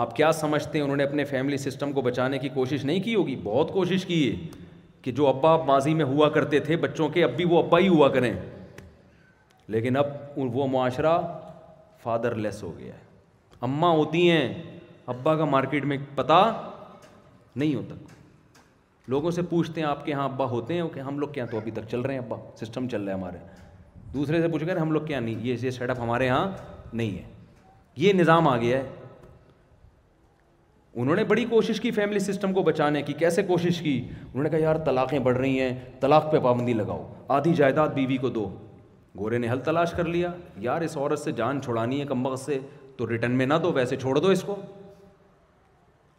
آپ 0.00 0.16
کیا 0.16 0.32
سمجھتے 0.40 0.78
ہیں 0.78 0.84
انہوں 0.84 0.96
نے 0.96 1.04
اپنے 1.04 1.24
فیملی 1.30 1.56
سسٹم 1.68 1.92
کو 1.92 2.00
بچانے 2.10 2.38
کی 2.38 2.48
کوشش 2.58 2.84
نہیں 2.84 3.00
کی 3.02 3.14
ہوگی 3.14 3.36
بہت 3.44 3.72
کوشش 3.72 4.06
کی 4.06 4.20
ہے 4.30 4.48
کہ 5.02 5.12
جو 5.20 5.28
ابا 5.28 5.56
ماضی 5.72 5.94
میں 5.94 6.04
ہوا 6.14 6.28
کرتے 6.38 6.58
تھے 6.68 6.76
بچوں 6.86 7.08
کے 7.16 7.24
اب 7.24 7.36
بھی 7.36 7.44
وہ 7.50 7.62
ابا 7.62 7.78
ہی 7.78 7.88
ہوا 7.88 8.08
کریں 8.18 8.32
لیکن 9.74 9.96
اب 10.04 10.38
وہ 10.58 10.66
معاشرہ 10.72 11.18
فادر 12.02 12.34
لیس 12.46 12.62
ہو 12.62 12.78
گیا 12.78 12.94
ہے 12.94 13.04
اماں 13.64 13.90
ہوتی 13.96 14.30
ہیں 14.30 14.52
ابا 15.08 15.36
کا 15.36 15.44
مارکیٹ 15.44 15.84
میں 15.84 15.96
پتہ 16.14 16.40
نہیں 17.56 17.74
ہوتا 17.74 17.94
لوگوں 19.08 19.30
سے 19.30 19.42
پوچھتے 19.50 19.80
ہیں 19.80 19.88
آپ 19.88 20.04
کے 20.04 20.10
یہاں 20.10 20.24
ابا 20.24 20.44
ہوتے 20.50 20.74
ہیں 20.74 20.82
کہ 20.94 21.00
ہم 21.00 21.18
لوگ 21.18 21.28
کیا 21.32 21.44
تو 21.50 21.56
ابھی 21.56 21.70
تک 21.72 21.88
چل 21.90 22.00
رہے 22.00 22.14
ہیں 22.14 22.20
ابا 22.20 22.36
سسٹم 22.60 22.88
چل 22.88 23.02
رہا 23.04 23.12
ہے 23.14 23.18
ہمارے 23.18 23.38
دوسرے 24.14 24.40
سے 24.42 24.48
پوچھ 24.48 24.64
کر 24.64 24.76
ہم 24.76 24.92
لوگ 24.92 25.02
کیا 25.06 25.20
نہیں 25.20 25.38
یہ 25.46 25.56
یہ 25.62 25.70
سیٹ 25.70 25.90
اپ 25.90 25.98
ہمارے 26.00 26.26
یہاں 26.26 26.46
نہیں 26.92 27.16
ہے 27.18 27.22
یہ 28.04 28.12
نظام 28.12 28.48
آ 28.48 28.56
گیا 28.56 28.78
ہے 28.78 28.88
انہوں 31.02 31.16
نے 31.16 31.24
بڑی 31.30 31.44
کوشش 31.48 31.80
کی 31.80 31.90
فیملی 31.90 32.18
سسٹم 32.18 32.52
کو 32.54 32.62
بچانے 32.66 33.02
کی 33.02 33.12
کیسے 33.18 33.42
کوشش 33.46 33.80
کی 33.82 33.98
انہوں 34.10 34.42
نے 34.42 34.48
کہا 34.50 34.58
یار 34.58 34.76
طلاقیں 34.84 35.18
بڑھ 35.18 35.36
رہی 35.36 35.60
ہیں 35.60 35.72
طلاق 36.00 36.30
پہ 36.32 36.38
پابندی 36.44 36.72
لگاؤ 36.74 37.06
آدھی 37.38 37.54
جائیداد 37.54 37.88
بیوی 37.94 38.16
کو 38.18 38.28
دو 38.36 38.48
گورے 39.18 39.38
نے 39.38 39.50
حل 39.50 39.60
تلاش 39.64 39.92
کر 39.96 40.04
لیا 40.04 40.30
یار 40.60 40.80
اس 40.82 40.96
عورت 40.96 41.18
سے 41.18 41.32
جان 41.32 41.60
چھڑانی 41.62 42.00
ہے 42.00 42.04
کمبخت 42.06 42.40
سے 42.44 42.58
تو 42.96 43.06
ریٹرن 43.08 43.32
میں 43.38 43.46
نہ 43.46 43.54
دو 43.62 43.72
ویسے 43.72 43.96
چھوڑ 43.96 44.18
دو 44.18 44.28
اس 44.30 44.42
کو 44.46 44.56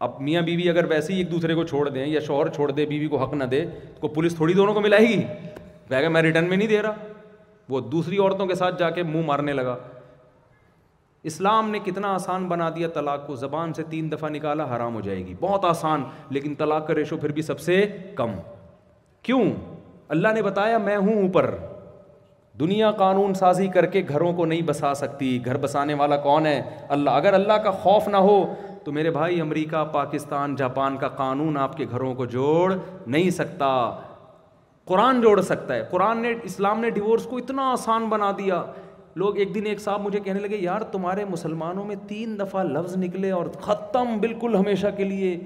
اب 0.06 0.20
میاں 0.22 0.42
بیوی 0.42 0.64
بی 0.64 0.70
اگر 0.70 0.86
ویسے 0.90 1.14
ہی 1.14 1.18
ایک 1.18 1.32
دوسرے 1.32 1.54
کو 1.56 1.64
چھوڑ 1.68 1.88
دیں 1.90 2.06
یا 2.06 2.20
شوہر 2.26 2.48
چھوڑ 2.54 2.72
دے 2.72 2.86
بیوی 2.86 3.00
بی 3.00 3.08
کو 3.16 3.24
حق 3.24 3.34
نہ 3.34 3.44
دے 3.52 3.64
تو 4.02 4.08
پولیس 4.18 4.36
تھوڑی 4.36 4.54
دونوں 4.54 4.74
کو 4.74 4.82
ملائے 4.82 5.08
گی 5.10 5.22
کہ 5.90 6.10
میں 6.10 6.22
ریٹرن 6.22 6.50
میں 6.50 6.58
نہیں 6.58 6.68
دے 6.68 6.82
رہا 6.82 6.94
وہ 7.70 7.80
دوسری 7.94 8.18
عورتوں 8.18 8.46
کے 8.48 8.56
ساتھ 8.56 8.80
جا 8.80 8.90
کے 8.98 9.04
منہ 9.04 9.26
مارنے 9.26 9.54
لگا 9.54 9.78
اسلام 11.30 11.70
نے 11.70 11.80
کتنا 11.86 12.14
آسان 12.16 12.46
بنا 12.48 12.70
دیا 12.76 12.88
طلاق 12.94 13.26
کو 13.28 13.36
زبان 13.36 13.74
سے 13.74 13.84
تین 13.90 14.12
دفعہ 14.12 14.30
نکالا 14.30 14.66
حرام 14.76 14.96
ہو 14.96 15.02
جائے 15.08 15.26
گی 15.26 15.34
بہت 15.40 15.66
آسان 15.66 16.04
لیکن 16.32 16.54
طلاق 16.58 16.86
کا 16.88 16.96
ریشو 16.96 17.18
پھر 17.24 17.32
بھی 17.32 17.42
سب 17.42 17.60
سے 17.60 17.82
کم 18.18 18.36
کیوں 19.24 19.44
اللہ 20.16 20.34
نے 20.34 20.42
بتایا 20.42 20.78
میں 20.86 20.96
ہوں 20.98 21.22
اوپر 21.22 21.54
دنیا 22.60 22.90
قانون 23.00 23.34
سازی 23.34 23.68
کر 23.74 23.86
کے 23.94 24.02
گھروں 24.10 24.32
کو 24.34 24.46
نہیں 24.46 24.62
بسا 24.66 24.94
سکتی 24.96 25.28
گھر 25.46 25.58
بسانے 25.62 25.94
والا 25.94 26.16
کون 26.22 26.46
ہے 26.46 26.62
اللہ 26.96 27.10
اگر 27.22 27.34
اللہ 27.34 27.58
کا 27.64 27.72
خوف 27.82 28.08
نہ 28.08 28.18
ہو 28.28 28.38
تو 28.84 28.92
میرے 28.92 29.12
بھائی 29.18 29.40
امریکہ 29.42 29.84
پاکستان 29.94 30.56
جاپان 30.56 30.98
کا 30.98 31.08
قانون 31.22 31.58
آپ 31.64 31.76
کے 31.78 31.86
گھروں 31.92 32.14
کو 32.22 32.26
جوڑ 32.36 32.74
نہیں 32.74 33.30
سکتا 33.36 33.68
قرآن 34.92 35.22
جوڑ 35.22 35.40
سکتا 35.42 35.74
ہے 35.76 35.84
قرآن 35.92 36.22
نے 36.22 36.34
اسلام 36.44 36.80
نے 36.82 36.90
ڈیورس 36.98 37.24
کو 37.30 37.38
اتنا 37.38 37.70
آسان 37.72 38.06
بنا 38.10 38.32
دیا 38.38 38.64
لوگ 39.22 39.38
ایک 39.44 39.54
دن 39.56 39.66
ایک 39.66 39.80
صاحب 39.82 40.02
مجھے 40.02 40.20
کہنے 40.20 40.40
لگے 40.40 40.58
یار 40.60 40.82
تمہارے 40.92 41.26
مسلمانوں 41.26 41.84
میں 41.86 41.96
تین 42.08 42.38
دفعہ 42.40 42.64
لفظ 42.64 42.96
نکلے 43.04 43.32
اور 43.32 43.46
ختم 43.62 44.18
بالکل 44.22 44.56
ہمیشہ 44.56 44.88
کے 44.98 45.04
لیے 45.04 45.38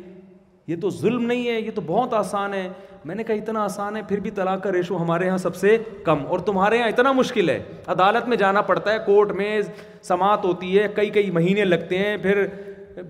یہ 0.68 0.76
تو 0.82 0.90
ظلم 0.90 1.26
نہیں 1.26 1.48
ہے 1.48 1.60
یہ 1.60 1.70
تو 1.76 1.82
بہت 1.86 2.14
آسان 2.14 2.54
ہے 2.54 2.68
میں 3.06 3.16
نے 3.16 3.24
کہا 3.24 3.34
اتنا 3.36 3.64
آسان 3.66 3.96
ہے 3.98 4.02
پھر 4.08 4.20
بھی 4.20 4.32
طلاق 4.32 4.62
کا 4.64 4.72
ریشو 4.72 4.98
ہمارے 5.02 5.26
یہاں 5.26 5.38
سب 5.38 5.56
سے 5.56 5.78
کم 6.06 6.26
اور 6.32 6.40
تمہارے 6.50 6.78
یہاں 6.78 6.88
اتنا 6.90 7.12
مشکل 7.12 7.50
ہے 7.50 7.62
عدالت 7.94 8.28
میں 8.30 8.38
جانا 8.38 8.62
پڑتا 8.68 8.94
ہے 8.94 8.98
کورٹ 9.06 9.32
میں 9.38 9.60
سماعت 10.10 10.44
ہوتی 10.46 10.78
ہے 10.78 10.88
کئی 10.96 11.10
کئی 11.16 11.32
مہینے 11.32 11.66
لگتے 11.66 11.98
ہیں 11.98 12.16
پھر 12.24 12.46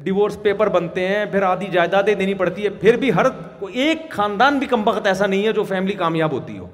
ڈیورس 0.03 0.41
پیپر 0.41 0.69
بنتے 0.69 1.07
ہیں 1.07 1.25
پھر 1.31 1.41
آدھی 1.43 1.67
جائیدادیں 1.71 2.13
دینی 2.13 2.33
پڑتی 2.41 2.63
ہے 2.63 2.69
پھر 2.81 2.97
بھی 2.97 3.11
ہر 3.15 3.25
ایک 3.73 4.09
خاندان 4.11 4.59
بھی 4.59 4.67
کم 4.67 4.87
وقت 4.87 5.07
ایسا 5.07 5.25
نہیں 5.25 5.45
ہے 5.47 5.53
جو 5.53 5.63
فیملی 5.73 5.93
کامیاب 6.03 6.31
ہوتی 6.33 6.57
ہو 6.57 6.67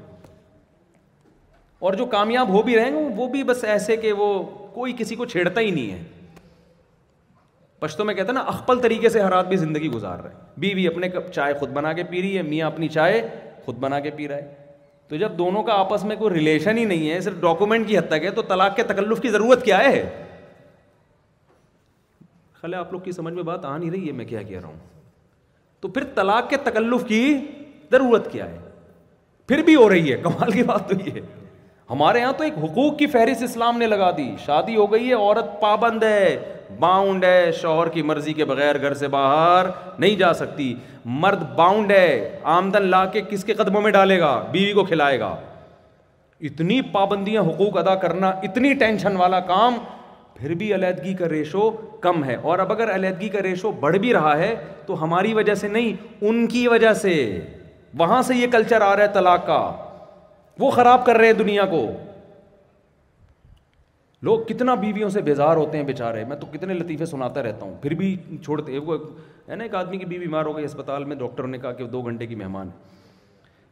اور 1.87 1.93
جو 1.93 2.05
کامیاب 2.11 2.49
ہو 2.53 2.61
بھی 2.63 2.75
رہیں 2.77 2.91
گے 2.95 3.07
وہ 3.15 3.27
بھی 3.29 3.43
بس 3.47 3.63
ایسے 3.71 3.97
کہ 3.97 4.11
وہ 4.21 4.33
کوئی 4.73 4.93
کسی 4.97 5.15
کو 5.15 5.25
چھیڑتا 5.25 5.61
ہی 5.61 5.71
نہیں 5.71 5.91
ہے 5.91 6.03
پشتوں 7.79 8.05
میں 8.05 8.13
کہتے 8.15 8.27
ہیں 8.27 8.33
نا 8.33 8.41
اخپل 8.49 8.79
طریقے 8.81 9.09
سے 9.09 9.19
ہر 9.21 9.31
آدمی 9.31 9.55
زندگی 9.57 9.89
گزار 9.91 10.19
رہے 10.19 10.33
بیوی 10.61 10.73
بی 10.75 10.89
بی 10.99 11.07
اپنے 11.17 11.29
چائے 11.33 11.53
خود 11.59 11.69
بنا 11.73 11.91
کے 11.93 12.03
پی 12.09 12.21
رہی 12.21 12.37
ہے 12.37 12.41
میاں 12.43 12.67
اپنی 12.67 12.87
چائے 12.95 13.21
خود 13.65 13.75
بنا 13.79 13.99
کے 13.99 14.09
پی 14.15 14.27
رہا 14.27 14.35
ہے 14.35 14.65
تو 15.07 15.15
جب 15.17 15.37
دونوں 15.37 15.61
کا 15.63 15.73
آپس 15.79 16.03
میں 16.05 16.15
کوئی 16.19 16.33
ریلیشن 16.33 16.77
ہی 16.77 16.85
نہیں 16.85 17.09
ہے 17.09 17.19
صرف 17.21 17.39
ڈاکومنٹ 17.41 17.87
کی 17.87 17.97
حد 17.97 18.07
تک 18.09 18.23
ہے 18.25 18.31
تو 18.31 18.41
طلاق 18.47 18.75
کے 18.75 18.83
تکلف 18.87 19.21
کی 19.21 19.29
ضرورت 19.31 19.63
کیا 19.65 19.77
ہے 19.83 20.01
خلے 22.61 22.77
آپ 22.77 22.91
لوگ 22.93 23.01
کی 23.01 23.11
سمجھ 23.11 23.33
میں 23.33 23.43
بات 23.51 23.65
آ 23.65 23.77
نہیں 23.77 23.91
رہی 23.91 24.07
ہے 24.07 24.11
میں 24.21 24.25
کیا 24.25 24.41
کہہ 24.43 24.59
رہا 24.59 24.67
ہوں 24.67 24.79
تو 25.81 25.87
پھر 25.97 26.03
طلاق 26.15 26.49
کے 26.49 26.57
تکلف 26.63 27.05
کی 27.07 27.21
ضرورت 27.91 28.31
کیا 28.31 28.49
ہے 28.49 28.57
پھر 29.47 29.61
بھی 29.63 29.75
ہو 29.75 29.89
رہی 29.89 30.11
ہے 30.11 30.17
کمال 30.23 30.51
کی 30.51 30.63
بات 30.73 30.89
تو 30.89 30.95
یہ 31.05 31.11
ہے 31.15 31.21
ہمارے 31.89 32.19
یہاں 32.19 32.31
تو 32.37 32.43
ایک 32.43 32.53
حقوق 32.63 32.97
کی 32.97 33.07
فہرست 33.07 33.43
اسلام 33.43 33.77
نے 33.77 33.87
لگا 33.87 34.09
دی 34.15 34.29
شادی 34.45 34.75
ہو 34.75 34.91
گئی 34.91 35.07
ہے 35.09 35.13
عورت 35.13 35.59
پابند 35.59 36.03
ہے 36.03 36.35
باؤنڈ 36.79 37.23
ہے 37.23 37.51
شوہر 37.61 37.89
کی 37.89 38.01
مرضی 38.03 38.33
کے 38.33 38.45
بغیر 38.45 38.79
گھر 38.81 38.93
سے 39.01 39.07
باہر 39.13 39.67
نہیں 39.99 40.15
جا 40.19 40.33
سکتی 40.39 40.73
مرد 41.23 41.43
باؤنڈ 41.55 41.91
ہے 41.91 42.39
آمدن 42.55 42.87
لا 42.91 43.05
کے 43.11 43.21
کس 43.29 43.43
کے 43.45 43.53
قدموں 43.61 43.81
میں 43.81 43.91
ڈالے 43.91 44.19
گا 44.19 44.35
بیوی 44.51 44.73
کو 44.73 44.83
کھلائے 44.85 45.19
گا 45.19 45.35
اتنی 46.49 46.81
پابندیاں 46.91 47.41
حقوق 47.43 47.77
ادا 47.77 47.95
کرنا 48.03 48.29
اتنی 48.49 48.73
ٹینشن 48.83 49.15
والا 49.17 49.39
کام 49.53 49.77
پھر 50.35 50.53
بھی 50.55 50.73
علیحدگی 50.75 51.13
کا 51.19 51.29
ریشو 51.29 51.69
کم 52.01 52.23
ہے 52.23 52.35
اور 52.41 52.59
اب 52.59 52.71
اگر 52.71 52.93
علیحدگی 52.95 53.29
کا 53.37 53.41
ریشو 53.43 53.71
بڑھ 53.79 53.97
بھی 53.99 54.13
رہا 54.13 54.37
ہے 54.37 54.53
تو 54.85 55.01
ہماری 55.03 55.33
وجہ 55.33 55.55
سے 55.63 55.67
نہیں 55.67 55.93
ان 56.25 56.45
کی 56.47 56.67
وجہ 56.67 56.93
سے 57.01 57.15
وہاں 57.99 58.21
سے 58.27 58.35
یہ 58.35 58.47
کلچر 58.51 58.81
آ 58.81 58.95
رہا 58.95 59.03
ہے 59.03 59.07
طلاق 59.13 59.45
کا 59.47 59.57
وہ 60.59 60.69
خراب 60.71 61.05
کر 61.05 61.15
رہے 61.17 61.25
ہیں 61.25 61.33
دنیا 61.39 61.65
کو 61.71 61.81
لوگ 64.27 64.39
کتنا 64.47 64.73
بیویوں 64.83 65.09
سے 65.15 65.21
بیزار 65.21 65.57
ہوتے 65.57 65.77
ہیں 65.77 65.85
بیچارے 65.85 66.23
میں 66.27 66.35
تو 66.37 66.47
کتنے 66.51 66.73
لطیفے 66.73 67.05
سناتا 67.05 67.43
رہتا 67.43 67.65
ہوں 67.65 67.73
پھر 67.81 67.93
بھی 67.95 68.15
چھوڑتے 68.43 68.71
ہیں 69.49 69.59
ڈاکٹر 71.15 71.47
نے 71.47 71.57
کہا 71.61 71.71
کہ 71.73 71.85
دو 71.91 72.01
گھنٹے 72.01 72.27
کی 72.27 72.35
مہمان 72.35 72.69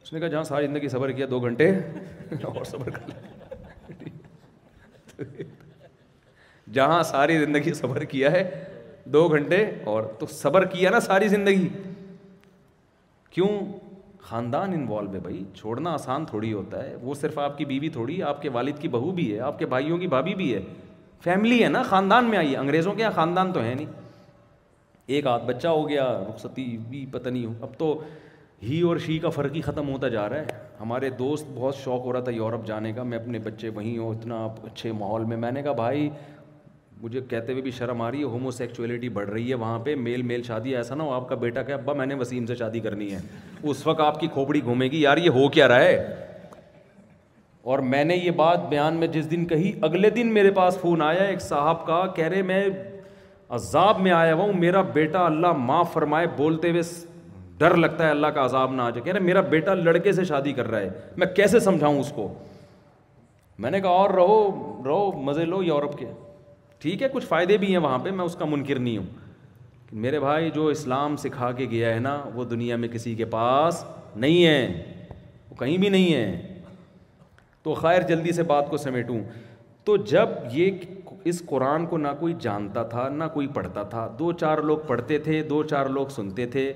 اس 0.03 0.13
نے 0.13 0.19
کہا 0.19 0.27
جہاں 0.27 0.43
ساری 0.49 0.67
زندگی 0.67 0.89
صبر 0.89 1.11
کیا 1.13 1.25
دو 1.29 1.39
گھنٹے 1.39 1.69
اور 2.55 2.63
صبر 2.71 2.89
کر 2.99 5.23
جہاں 6.73 7.01
ساری 7.11 7.39
زندگی 7.45 7.73
صبر 7.81 8.03
کیا 8.13 8.31
ہے 8.31 8.43
دو 9.17 9.27
گھنٹے 9.29 9.63
اور 9.95 10.03
تو 10.19 10.25
صبر 10.33 10.65
کیا 10.75 10.89
نا 10.89 10.99
ساری 11.09 11.27
زندگی 11.37 11.67
کیوں 13.31 13.49
خاندان 14.29 14.71
انوالو 14.73 15.13
ہے 15.13 15.19
بھائی 15.23 15.43
چھوڑنا 15.55 15.91
آسان 15.93 16.23
تھوڑی 16.25 16.51
ہوتا 16.53 16.83
ہے 16.83 16.95
وہ 17.01 17.13
صرف 17.15 17.37
آپ 17.39 17.57
کی 17.57 17.65
بیوی 17.71 17.89
تھوڑی 17.97 18.21
آپ 18.29 18.41
کے 18.41 18.49
والد 18.53 18.79
کی 18.81 18.87
بہو 18.95 19.11
بھی 19.19 19.33
ہے 19.33 19.39
آپ 19.49 19.59
کے 19.59 19.65
بھائیوں 19.73 19.97
کی 19.97 20.07
بھابھی 20.13 20.33
بھی 20.35 20.53
ہے 20.53 20.61
فیملی 21.23 21.63
ہے 21.63 21.67
نا 21.69 21.81
خاندان 21.89 22.29
میں 22.29 22.37
آئی 22.37 22.55
انگریزوں 22.57 22.93
کے 22.93 23.01
یہاں 23.01 23.11
خاندان 23.15 23.51
تو 23.53 23.63
ہے 23.63 23.73
نہیں 23.73 23.91
ایک 25.15 25.27
آدھ 25.27 25.43
بچہ 25.45 25.67
ہو 25.67 25.87
گیا 25.89 26.07
رخصتی 26.29 26.65
بھی 26.89 27.05
پتہ 27.11 27.29
نہیں 27.29 27.45
ہو 27.45 27.53
اب 27.65 27.77
تو 27.77 27.97
ہی 28.63 28.81
اور 28.89 28.97
شی 29.05 29.17
کا 29.19 29.29
فرق 29.37 29.55
ہی 29.55 29.61
ختم 29.61 29.89
ہوتا 29.89 30.07
جا 30.15 30.27
رہا 30.29 30.39
ہے 30.41 30.59
ہمارے 30.79 31.09
دوست 31.19 31.47
بہت 31.55 31.75
شوق 31.83 32.05
ہو 32.05 32.13
رہا 32.13 32.19
تھا 32.23 32.31
یورپ 32.31 32.65
جانے 32.67 32.93
کا 32.93 33.03
میں 33.09 33.17
اپنے 33.17 33.39
بچے 33.45 33.69
وہیں 33.75 33.97
ہوں 33.97 34.15
اتنا 34.15 34.43
اچھے 34.71 34.91
ماحول 35.01 35.23
میں 35.31 35.37
میں 35.45 35.51
نے 35.51 35.61
کہا 35.63 35.71
بھائی 35.83 36.09
مجھے 37.05 37.21
کہتے 37.29 37.51
ہوئے 37.51 37.61
بھی 37.63 37.71
شرم 37.71 38.01
آ 38.01 38.09
رہی 38.11 38.19
ہے 38.19 38.23
ہومو 38.35 38.51
سیکچولیٹی 38.51 39.09
بڑھ 39.15 39.27
رہی 39.29 39.49
ہے 39.49 39.55
وہاں 39.63 39.79
پہ 39.83 39.93
میل 40.05 40.21
میل 40.29 40.43
شادی 40.43 40.75
ایسا 40.75 40.95
نہ 40.95 41.03
ہو 41.03 41.11
آپ 41.13 41.27
کا 41.29 41.35
بیٹا 41.43 41.61
کہ 41.63 41.71
ابا 41.71 41.93
میں 41.93 42.05
نے 42.05 42.15
وسیم 42.19 42.45
سے 42.45 42.55
شادی 42.59 42.79
کرنی 42.85 43.11
ہے 43.13 43.17
اس 43.69 43.85
وقت 43.87 43.99
آپ 44.05 44.19
کی 44.19 44.27
کھوپڑی 44.33 44.63
گھومے 44.63 44.85
گی 44.91 45.01
یار 45.01 45.17
یہ 45.17 45.29
ہو 45.39 45.47
کیا 45.57 45.67
رہا 45.67 45.79
ہے 45.83 46.29
اور 47.73 47.79
میں 47.91 48.03
نے 48.03 48.15
یہ 48.17 48.31
بات 48.41 48.65
بیان 48.69 48.95
میں 48.99 49.07
جس 49.17 49.29
دن 49.31 49.45
کہی 49.53 49.71
اگلے 49.89 50.09
دن 50.17 50.33
میرے 50.33 50.51
پاس 50.57 50.77
فون 50.81 51.01
آیا 51.01 51.23
ایک 51.23 51.41
صاحب 51.41 51.85
کا 51.87 52.05
کہہ 52.15 52.27
رہے 52.33 52.41
میں 52.49 52.65
عذاب 53.59 53.99
میں 54.07 54.11
آیا 54.11 54.33
ہوا 54.33 54.43
ہوں 54.43 54.53
میرا 54.65 54.81
بیٹا 54.97 55.25
اللہ 55.25 55.53
معاف 55.69 55.93
فرمائے 55.93 56.27
بولتے 56.37 56.71
ہوئے 56.71 56.81
ڈر 57.57 57.75
لگتا 57.85 58.05
ہے 58.05 58.09
اللہ 58.09 58.33
کا 58.35 58.45
عذاب 58.45 58.73
نہ 58.75 58.81
آ 58.81 58.89
جائے 58.89 59.03
کہہ 59.03 59.13
رہے 59.13 59.27
میرا 59.31 59.41
بیٹا 59.53 59.73
لڑکے 59.83 60.11
سے 60.21 60.25
شادی 60.33 60.53
کر 60.53 60.69
رہا 60.71 60.79
ہے 60.79 60.89
میں 61.17 61.27
کیسے 61.35 61.59
سمجھاؤں 61.69 61.99
اس 61.99 62.11
کو 62.15 62.31
میں 63.65 63.71
نے 63.71 63.81
کہا 63.81 64.01
اور 64.01 64.09
رہو 64.21 64.41
رہو 64.85 65.11
مزے 65.29 65.45
لو 65.55 65.63
یورپ 65.63 65.97
کے 65.97 66.05
ٹھیک 66.81 67.03
ہے 67.03 67.07
کچھ 67.11 67.25
فائدے 67.25 67.57
بھی 67.57 67.69
ہیں 67.71 67.77
وہاں 67.83 67.97
پہ 68.03 68.11
میں 68.11 68.23
اس 68.25 68.35
کا 68.35 68.45
منکر 68.45 68.79
نہیں 68.79 68.97
ہوں 68.97 69.93
میرے 70.03 70.19
بھائی 70.19 70.49
جو 70.53 70.65
اسلام 70.67 71.15
سکھا 71.17 71.51
کے 71.57 71.65
گیا 71.71 71.93
ہے 71.93 71.99
نا 71.99 72.19
وہ 72.35 72.43
دنیا 72.45 72.75
میں 72.77 72.87
کسی 72.93 73.13
کے 73.15 73.25
پاس 73.35 73.83
نہیں 74.15 74.45
ہے 74.45 75.07
وہ 75.49 75.55
کہیں 75.59 75.77
بھی 75.77 75.89
نہیں 75.89 76.13
ہے 76.13 76.61
تو 77.63 77.73
خیر 77.73 78.01
جلدی 78.07 78.31
سے 78.31 78.43
بات 78.53 78.69
کو 78.69 78.77
سمیٹوں 78.77 79.19
تو 79.85 79.95
جب 80.11 80.29
یہ 80.51 80.71
اس 81.29 81.41
قرآن 81.49 81.85
کو 81.85 81.97
نہ 81.97 82.07
کوئی 82.19 82.33
جانتا 82.39 82.83
تھا 82.89 83.07
نہ 83.09 83.23
کوئی 83.33 83.47
پڑھتا 83.53 83.83
تھا 83.91 84.07
دو 84.19 84.31
چار 84.31 84.57
لوگ 84.69 84.77
پڑھتے 84.87 85.17
تھے 85.27 85.41
دو 85.49 85.61
چار 85.73 85.85
لوگ 85.97 86.07
سنتے 86.15 86.45
تھے 86.55 86.71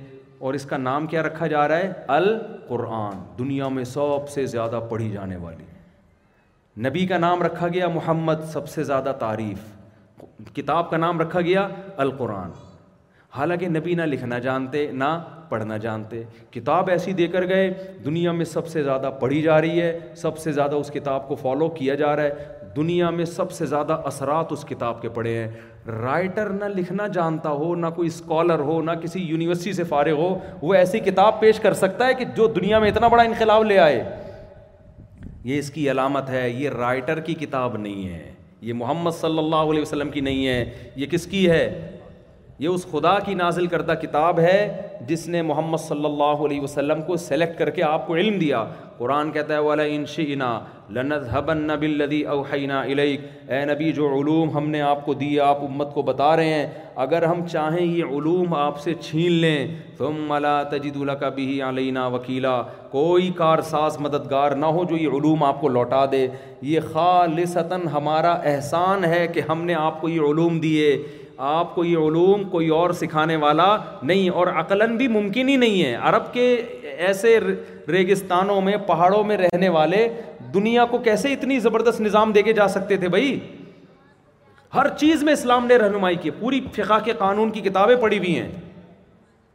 اور 0.47 0.53
اس 0.53 0.65
کا 0.65 0.77
نام 0.77 1.07
کیا 1.07 1.23
رکھا 1.23 1.47
جا 1.53 1.67
رہا 1.67 1.77
ہے 1.77 1.91
القرآن 2.17 3.17
دنیا 3.39 3.67
میں 3.77 3.83
سب 3.93 4.29
سے 4.33 4.45
زیادہ 4.55 4.79
پڑھی 4.89 5.09
جانے 5.11 5.35
والی 5.41 5.63
نبی 6.89 7.05
کا 7.07 7.17
نام 7.17 7.41
رکھا 7.43 7.67
گیا 7.67 7.87
محمد 7.93 8.47
سب 8.51 8.69
سے 8.69 8.83
زیادہ 8.83 9.13
تعریف 9.19 9.77
کتاب 10.55 10.89
کا 10.89 10.97
نام 10.97 11.19
رکھا 11.21 11.41
گیا 11.41 11.67
القرآن 12.03 12.49
حالانکہ 13.37 13.67
نبی 13.69 13.95
نہ 13.95 14.01
لکھنا 14.01 14.37
جانتے 14.39 14.87
نہ 14.91 15.05
پڑھنا 15.49 15.77
جانتے 15.83 16.23
کتاب 16.51 16.89
ایسی 16.89 17.13
دے 17.13 17.27
کر 17.33 17.47
گئے 17.47 17.69
دنیا 18.05 18.31
میں 18.31 18.45
سب 18.45 18.67
سے 18.67 18.83
زیادہ 18.83 19.09
پڑھی 19.19 19.41
جا 19.41 19.59
رہی 19.61 19.81
ہے 19.81 19.97
سب 20.17 20.37
سے 20.37 20.51
زیادہ 20.51 20.75
اس 20.75 20.91
کتاب 20.93 21.27
کو 21.27 21.35
فالو 21.41 21.67
کیا 21.77 21.95
جا 21.95 22.15
رہا 22.15 22.23
ہے 22.23 22.57
دنیا 22.75 23.09
میں 23.09 23.25
سب 23.25 23.51
سے 23.51 23.65
زیادہ 23.65 23.93
اثرات 24.05 24.51
اس 24.51 24.65
کتاب 24.69 25.01
کے 25.01 25.09
پڑے 25.13 25.37
ہیں 25.37 25.49
رائٹر 26.01 26.49
نہ 26.59 26.65
لکھنا 26.75 27.07
جانتا 27.13 27.49
ہو 27.61 27.73
نہ 27.75 27.87
کوئی 27.95 28.07
اسکالر 28.07 28.59
ہو 28.69 28.81
نہ 28.85 28.91
کسی 29.03 29.21
یونیورسٹی 29.27 29.73
سے 29.73 29.83
فارغ 29.93 30.17
ہو 30.21 30.33
وہ 30.61 30.73
ایسی 30.75 30.99
کتاب 31.09 31.39
پیش 31.39 31.59
کر 31.59 31.73
سکتا 31.83 32.07
ہے 32.07 32.13
کہ 32.13 32.25
جو 32.35 32.47
دنیا 32.59 32.79
میں 32.79 32.89
اتنا 32.91 33.07
بڑا 33.15 33.23
انقلاب 33.23 33.63
لے 33.63 33.77
آئے 33.79 34.03
یہ 35.43 35.57
اس 35.59 35.71
کی 35.71 35.89
علامت 35.91 36.29
ہے 36.29 36.47
یہ 36.49 36.69
رائٹر 36.69 37.19
کی 37.29 37.33
کتاب 37.39 37.77
نہیں 37.77 38.07
ہے 38.13 38.33
یہ 38.61 38.73
محمد 38.73 39.11
صلی 39.21 39.37
اللہ 39.37 39.71
علیہ 39.71 39.81
وسلم 39.81 40.09
کی 40.11 40.19
نہیں 40.21 40.47
ہے 40.47 40.91
یہ 40.95 41.05
کس 41.11 41.25
کی 41.31 41.49
ہے 41.49 41.63
یہ 42.59 42.67
اس 42.67 42.85
خدا 42.91 43.17
کی 43.25 43.33
نازل 43.39 43.65
کردہ 43.73 43.91
کتاب 44.01 44.39
ہے 44.39 44.55
جس 45.07 45.27
نے 45.35 45.41
محمد 45.51 45.77
صلی 45.83 46.05
اللہ 46.05 46.41
علیہ 46.45 46.61
وسلم 46.61 47.01
کو 47.07 47.15
سلیکٹ 47.25 47.57
کر 47.59 47.69
کے 47.77 47.83
آپ 47.83 48.05
کو 48.07 48.15
علم 48.15 48.37
دیا 48.39 48.63
قرآن 48.97 49.31
کہتا 49.31 49.53
ہے 49.53 49.59
والا 49.67 49.83
والَ 49.83 50.47
لنت 50.97 51.23
حبن 51.31 51.57
نب 51.67 51.81
الدی 51.87 52.21
اوحینہ 52.35 52.73
اے 52.95 53.63
نبی 53.71 53.91
جو 53.99 54.07
علوم 54.19 54.49
ہم 54.57 54.69
نے 54.69 54.81
آپ 54.81 55.05
کو 55.05 55.13
دی 55.13 55.39
آپ 55.39 55.61
امت 55.63 55.93
کو 55.93 56.01
بتا 56.01 56.35
رہے 56.37 56.53
ہیں 56.53 56.65
اگر 57.05 57.23
ہم 57.23 57.45
چاہیں 57.51 57.81
یہ 57.81 58.15
علوم 58.17 58.53
آپ 58.59 58.79
سے 58.81 58.93
چھین 59.01 59.31
لیں 59.43 59.67
تم 59.97 60.15
ملا 60.29 60.61
تجد 60.71 60.97
اللہ 60.99 61.19
کا 61.19 61.29
بھی 61.35 61.61
علینہ 61.67 62.05
وکیلا 62.13 62.61
کوئی 62.91 63.29
كار 63.37 63.61
ساز 63.69 63.97
مددگار 64.07 64.51
نہ 64.61 64.73
ہو 64.77 64.83
جو 64.89 64.97
یہ 64.97 65.07
علوم 65.17 65.43
آپ 65.43 65.61
کو 65.61 65.67
لوٹا 65.77 66.03
دے 66.11 66.27
یہ 66.71 66.79
خالصتاً 66.93 67.87
ہمارا 67.93 68.33
احسان 68.53 69.05
ہے 69.13 69.25
کہ 69.33 69.41
ہم 69.49 69.63
نے 69.65 69.75
آپ 69.85 70.01
کو 70.01 70.09
یہ 70.09 70.21
علوم 70.31 70.59
دیے 70.59 70.95
آپ 71.47 71.73
کو 71.75 71.83
یہ 71.85 71.97
علوم 71.97 72.41
کوئی 72.51 72.67
اور 72.77 72.91
سکھانے 72.99 73.35
والا 73.41 73.65
نہیں 74.03 74.29
اور 74.29 74.47
عقلاً 74.47 74.95
بھی 74.97 75.07
ممکن 75.07 75.49
ہی 75.49 75.55
نہیں 75.57 75.83
ہے 75.83 75.93
عرب 76.09 76.33
کے 76.33 76.43
ایسے 77.07 77.37
ریگستانوں 77.91 78.59
میں 78.61 78.75
پہاڑوں 78.87 79.23
میں 79.23 79.37
رہنے 79.37 79.69
والے 79.75 80.07
دنیا 80.53 80.85
کو 80.91 80.97
کیسے 81.03 81.31
اتنی 81.33 81.59
زبردست 81.59 82.01
نظام 82.01 82.31
دے 82.33 82.41
کے 82.43 82.53
جا 82.53 82.67
سکتے 82.73 82.97
تھے 83.03 83.09
بھائی 83.09 83.37
ہر 84.75 84.87
چیز 84.97 85.23
میں 85.23 85.33
اسلام 85.33 85.65
نے 85.67 85.77
رہنمائی 85.77 86.15
کی 86.21 86.29
پوری 86.39 86.59
فقہ 86.75 86.97
کے 87.05 87.13
قانون 87.17 87.49
کی 87.51 87.61
کتابیں 87.69 87.95
پڑھی 88.01 88.17
ہوئی 88.17 88.35
ہیں 88.39 88.47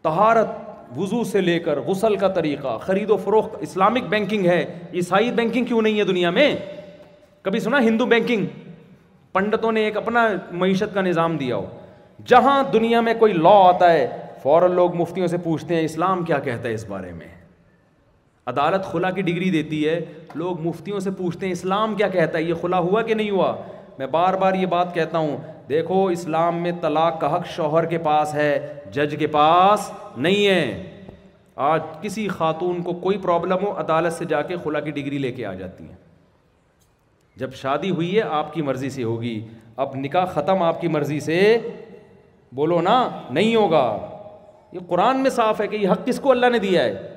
تہارت 0.03 0.62
وضو 0.99 1.22
سے 1.24 1.41
لے 1.41 1.59
کر 1.59 1.78
غسل 1.87 2.16
کا 2.16 2.28
طریقہ 2.39 2.78
خرید 2.87 3.11
و 3.11 3.16
فروخت 3.24 3.57
اسلامک 3.68 4.07
بینکنگ 4.09 4.47
ہے 4.47 4.64
عیسائی 4.95 5.30
بینکنگ 5.43 5.64
کیوں 5.64 5.82
نہیں 5.82 5.99
ہے 5.99 6.05
دنیا 6.05 6.30
میں 6.41 6.55
کبھی 7.43 7.61
سنا 7.61 7.78
ہندو 7.82 8.07
بینکنگ 8.07 8.47
پنڈتوں 9.35 9.70
نے 9.72 9.80
ایک 9.85 9.97
اپنا 9.97 10.20
معیشت 10.59 10.93
کا 10.95 11.01
نظام 11.03 11.37
دیا 11.37 11.57
ہو 11.57 11.66
جہاں 12.32 12.62
دنیا 12.72 13.01
میں 13.07 13.14
کوئی 13.18 13.32
لا 13.32 13.55
آتا 13.68 13.93
ہے 13.93 14.07
فوراً 14.43 14.74
لوگ 14.74 14.95
مفتیوں 14.97 15.26
سے 15.28 15.37
پوچھتے 15.45 15.74
ہیں 15.74 15.82
اسلام 15.85 16.22
کیا 16.24 16.39
کہتا 16.45 16.68
ہے 16.68 16.74
اس 16.74 16.85
بارے 16.89 17.12
میں 17.12 17.26
عدالت 18.53 18.85
خلا 18.93 19.11
کی 19.16 19.22
ڈگری 19.28 19.51
دیتی 19.51 19.89
ہے 19.89 19.99
لوگ 20.35 20.61
مفتیوں 20.66 21.01
سے 21.01 21.11
پوچھتے 21.18 21.47
ہیں 21.47 21.53
اسلام 21.53 21.95
کیا 21.95 22.09
کہتا 22.09 22.39
ہے 22.39 22.43
یہ 22.43 22.55
خلا 22.61 22.78
ہوا 22.87 23.03
کہ 23.09 23.14
نہیں 23.14 23.30
ہوا 23.30 23.55
میں 23.99 24.07
بار 24.14 24.35
بار 24.45 24.55
یہ 24.61 24.66
بات 24.76 24.95
کہتا 24.95 25.18
ہوں 25.18 25.37
دیکھو 25.68 26.05
اسلام 26.12 26.62
میں 26.62 26.72
طلاق 26.80 27.20
کا 27.20 27.35
حق 27.35 27.47
شوہر 27.57 27.85
کے 27.95 27.99
پاس 28.07 28.35
ہے 28.35 28.49
جج 28.95 29.16
کے 29.18 29.26
پاس 29.39 29.91
نہیں 30.16 30.47
ہے 30.47 31.11
آج 31.72 31.80
کسی 32.03 32.28
خاتون 32.39 32.82
کو 32.82 32.93
کوئی 33.07 33.18
پرابلم 33.26 33.66
ہو 33.66 33.74
عدالت 33.80 34.12
سے 34.12 34.24
جا 34.35 34.43
کے 34.53 34.57
خلا 34.64 34.80
کی 34.80 34.91
ڈگری 35.01 35.18
لے 35.18 35.32
کے 35.32 35.47
آ 35.47 35.55
جاتی 35.62 35.85
ہیں 35.89 36.03
جب 37.39 37.55
شادی 37.61 37.91
ہوئی 37.91 38.14
ہے 38.16 38.22
آپ 38.41 38.53
کی 38.55 38.62
مرضی 38.62 38.91
سے 38.91 39.03
ہوگی 39.05 39.41
اب 39.85 39.95
نکاح 39.97 40.24
ختم 40.35 40.62
آپ 40.62 40.80
کی 40.80 40.89
مرضی 40.89 41.18
سے 41.20 41.39
بولو 42.57 42.80
نا 42.80 42.99
نہیں 43.30 43.55
ہوگا 43.57 43.85
یہ 44.72 44.80
قرآن 44.89 45.20
میں 45.22 45.30
صاف 45.30 45.61
ہے 45.61 45.66
کہ 45.68 45.76
یہ 45.76 45.89
حق 45.91 46.07
کس 46.07 46.20
کو 46.20 46.30
اللہ 46.30 46.51
نے 46.53 46.59
دیا 46.59 46.82
ہے 46.85 47.11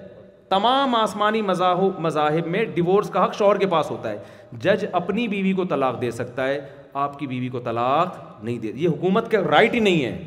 تمام 0.50 0.96
آسمانی 0.96 1.42
مذاہب 1.42 2.00
مذاہب 2.02 2.48
میں 2.56 2.64
ڈیورس 2.74 3.10
کا 3.14 3.24
حق 3.24 3.34
شوہر 3.36 3.58
کے 3.58 3.68
پاس 3.68 3.90
ہوتا 3.92 4.10
ہے 4.12 4.18
جج 4.62 4.86
اپنی 5.00 5.28
بیوی 5.28 5.52
کو 5.54 5.66
طلاق 5.70 6.00
دے 6.02 6.12
سکتا 6.20 6.48
ہے 6.48 6.60
آپ 7.04 7.18
کی 7.20 7.28
بیوی 7.28 7.50
کو 7.50 7.60
طلاق 7.66 8.16
نہیں 8.44 8.58
دے 8.60 8.72
یہ 8.76 8.88
حکومت 8.88 9.30
کا 9.32 9.40
رائٹ 9.52 9.74
ہی 9.74 9.80
نہیں 9.80 10.04
ہے 10.06 10.18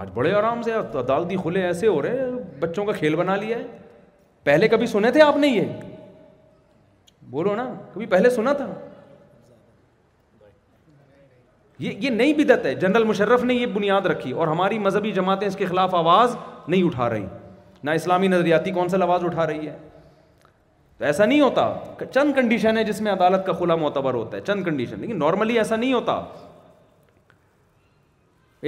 آج 0.00 0.08
بڑے 0.14 0.32
آرام 0.34 0.62
سے 0.62 0.72
عدالتی 0.98 1.36
کھلے 1.42 1.62
ایسے 1.66 1.86
ہو 1.86 2.00
رہے 2.02 2.18
ہیں 2.18 2.30
بچوں 2.60 2.84
کا 2.84 2.92
کھیل 2.98 3.16
بنا 3.16 3.36
لیا 3.36 3.58
ہے 3.58 3.66
پہلے 4.44 4.68
کبھی 4.68 4.86
سنے 4.86 5.10
تھے 5.12 5.22
آپ 5.22 5.36
نے 5.36 5.48
یہ 5.48 5.64
بولو 7.30 7.54
نا 7.56 7.66
کبھی 7.94 8.06
پہلے 8.14 8.30
سنا 8.36 8.52
تھا 8.60 8.66
یہ 11.78 11.90
یہ 11.90 12.00
یہ 12.04 12.10
نئی 12.10 12.32
بدت 12.34 12.64
ہے 12.66 12.74
جنرل 12.80 13.04
مشرف 13.10 13.44
نے 13.50 13.64
بنیاد 13.74 14.06
رکھی 14.12 14.32
اور 14.42 14.48
ہماری 14.48 14.78
مذہبی 14.86 15.12
جماعتیں 15.18 15.46
اس 15.48 15.56
کے 15.56 15.66
خلاف 15.66 15.94
آواز 15.94 16.36
نہیں 16.68 16.82
اٹھا 16.86 17.08
رہی 17.10 17.26
نہ 17.84 17.90
اسلامی 18.00 18.28
نظریاتی 18.28 18.70
آواز 19.06 19.24
اٹھا 19.24 19.46
رہی 19.46 19.68
ہے 19.68 19.76
تو 20.98 21.04
ایسا 21.10 21.24
نہیں 21.24 21.40
ہوتا 21.40 21.62
چند 22.04 22.34
کنڈیشن 22.36 22.78
ہے 22.78 22.84
جس 22.84 23.00
میں 23.04 23.12
عدالت 23.12 23.46
کا 23.46 23.52
کھلا 23.60 23.74
معتبر 23.84 24.14
ہوتا 24.14 24.36
ہے 24.36 24.42
چند 24.46 24.64
کنڈیشن 24.64 25.00
لیکن 25.00 25.18
نارملی 25.18 25.56
ایسا 25.58 25.76
نہیں 25.76 25.92
ہوتا 25.92 26.20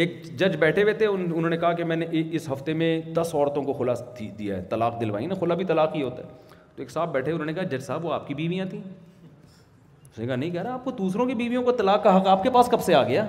ایک 0.02 0.22
جج 0.38 0.56
بیٹھے 0.60 0.82
ہوئے 0.82 0.94
تھے 1.00 1.06
انہوں 1.06 1.50
نے 1.50 1.56
کہا 1.64 1.72
کہ 1.80 1.84
میں 1.88 1.96
نے 1.96 2.06
اس 2.38 2.48
ہفتے 2.52 2.72
میں 2.82 2.88
دس 3.20 3.34
عورتوں 3.34 3.62
کو 3.62 3.72
کھلا 3.82 3.92
ہے 4.20 4.60
طلاق 4.70 5.00
دلوائی 5.00 5.26
نا 5.32 5.54
بھی 5.54 5.64
طلاق 5.74 5.94
ہی 5.96 6.02
ہوتا 6.02 6.22
ہے 6.26 6.60
تو 6.76 6.82
ایک 6.82 6.90
صاحب 6.90 7.12
بیٹھے 7.12 7.32
انہوں 7.32 7.46
نے 7.46 7.52
کہا 7.54 7.62
جج 7.70 7.82
صاحب 7.84 8.04
وہ 8.04 8.12
آپ 8.14 8.26
کی 8.28 8.34
بیویاں 8.34 8.64
تھیں 8.70 8.80
اس 8.80 10.18
نے 10.18 10.26
کہا 10.26 10.36
نہیں 10.36 10.50
کہہ 10.50 10.62
رہا 10.62 10.72
آپ 10.74 10.84
کو 10.84 10.90
دوسروں 10.98 11.26
کی 11.26 11.34
بیویوں 11.34 11.62
کو 11.62 11.72
طلاق 11.80 12.02
کا 12.04 12.16
حق 12.16 12.26
آپ 12.28 12.42
کے 12.42 12.50
پاس 12.50 12.68
کب 12.70 12.82
سے 12.82 12.94
آ 12.94 13.02
گیا 13.08 13.26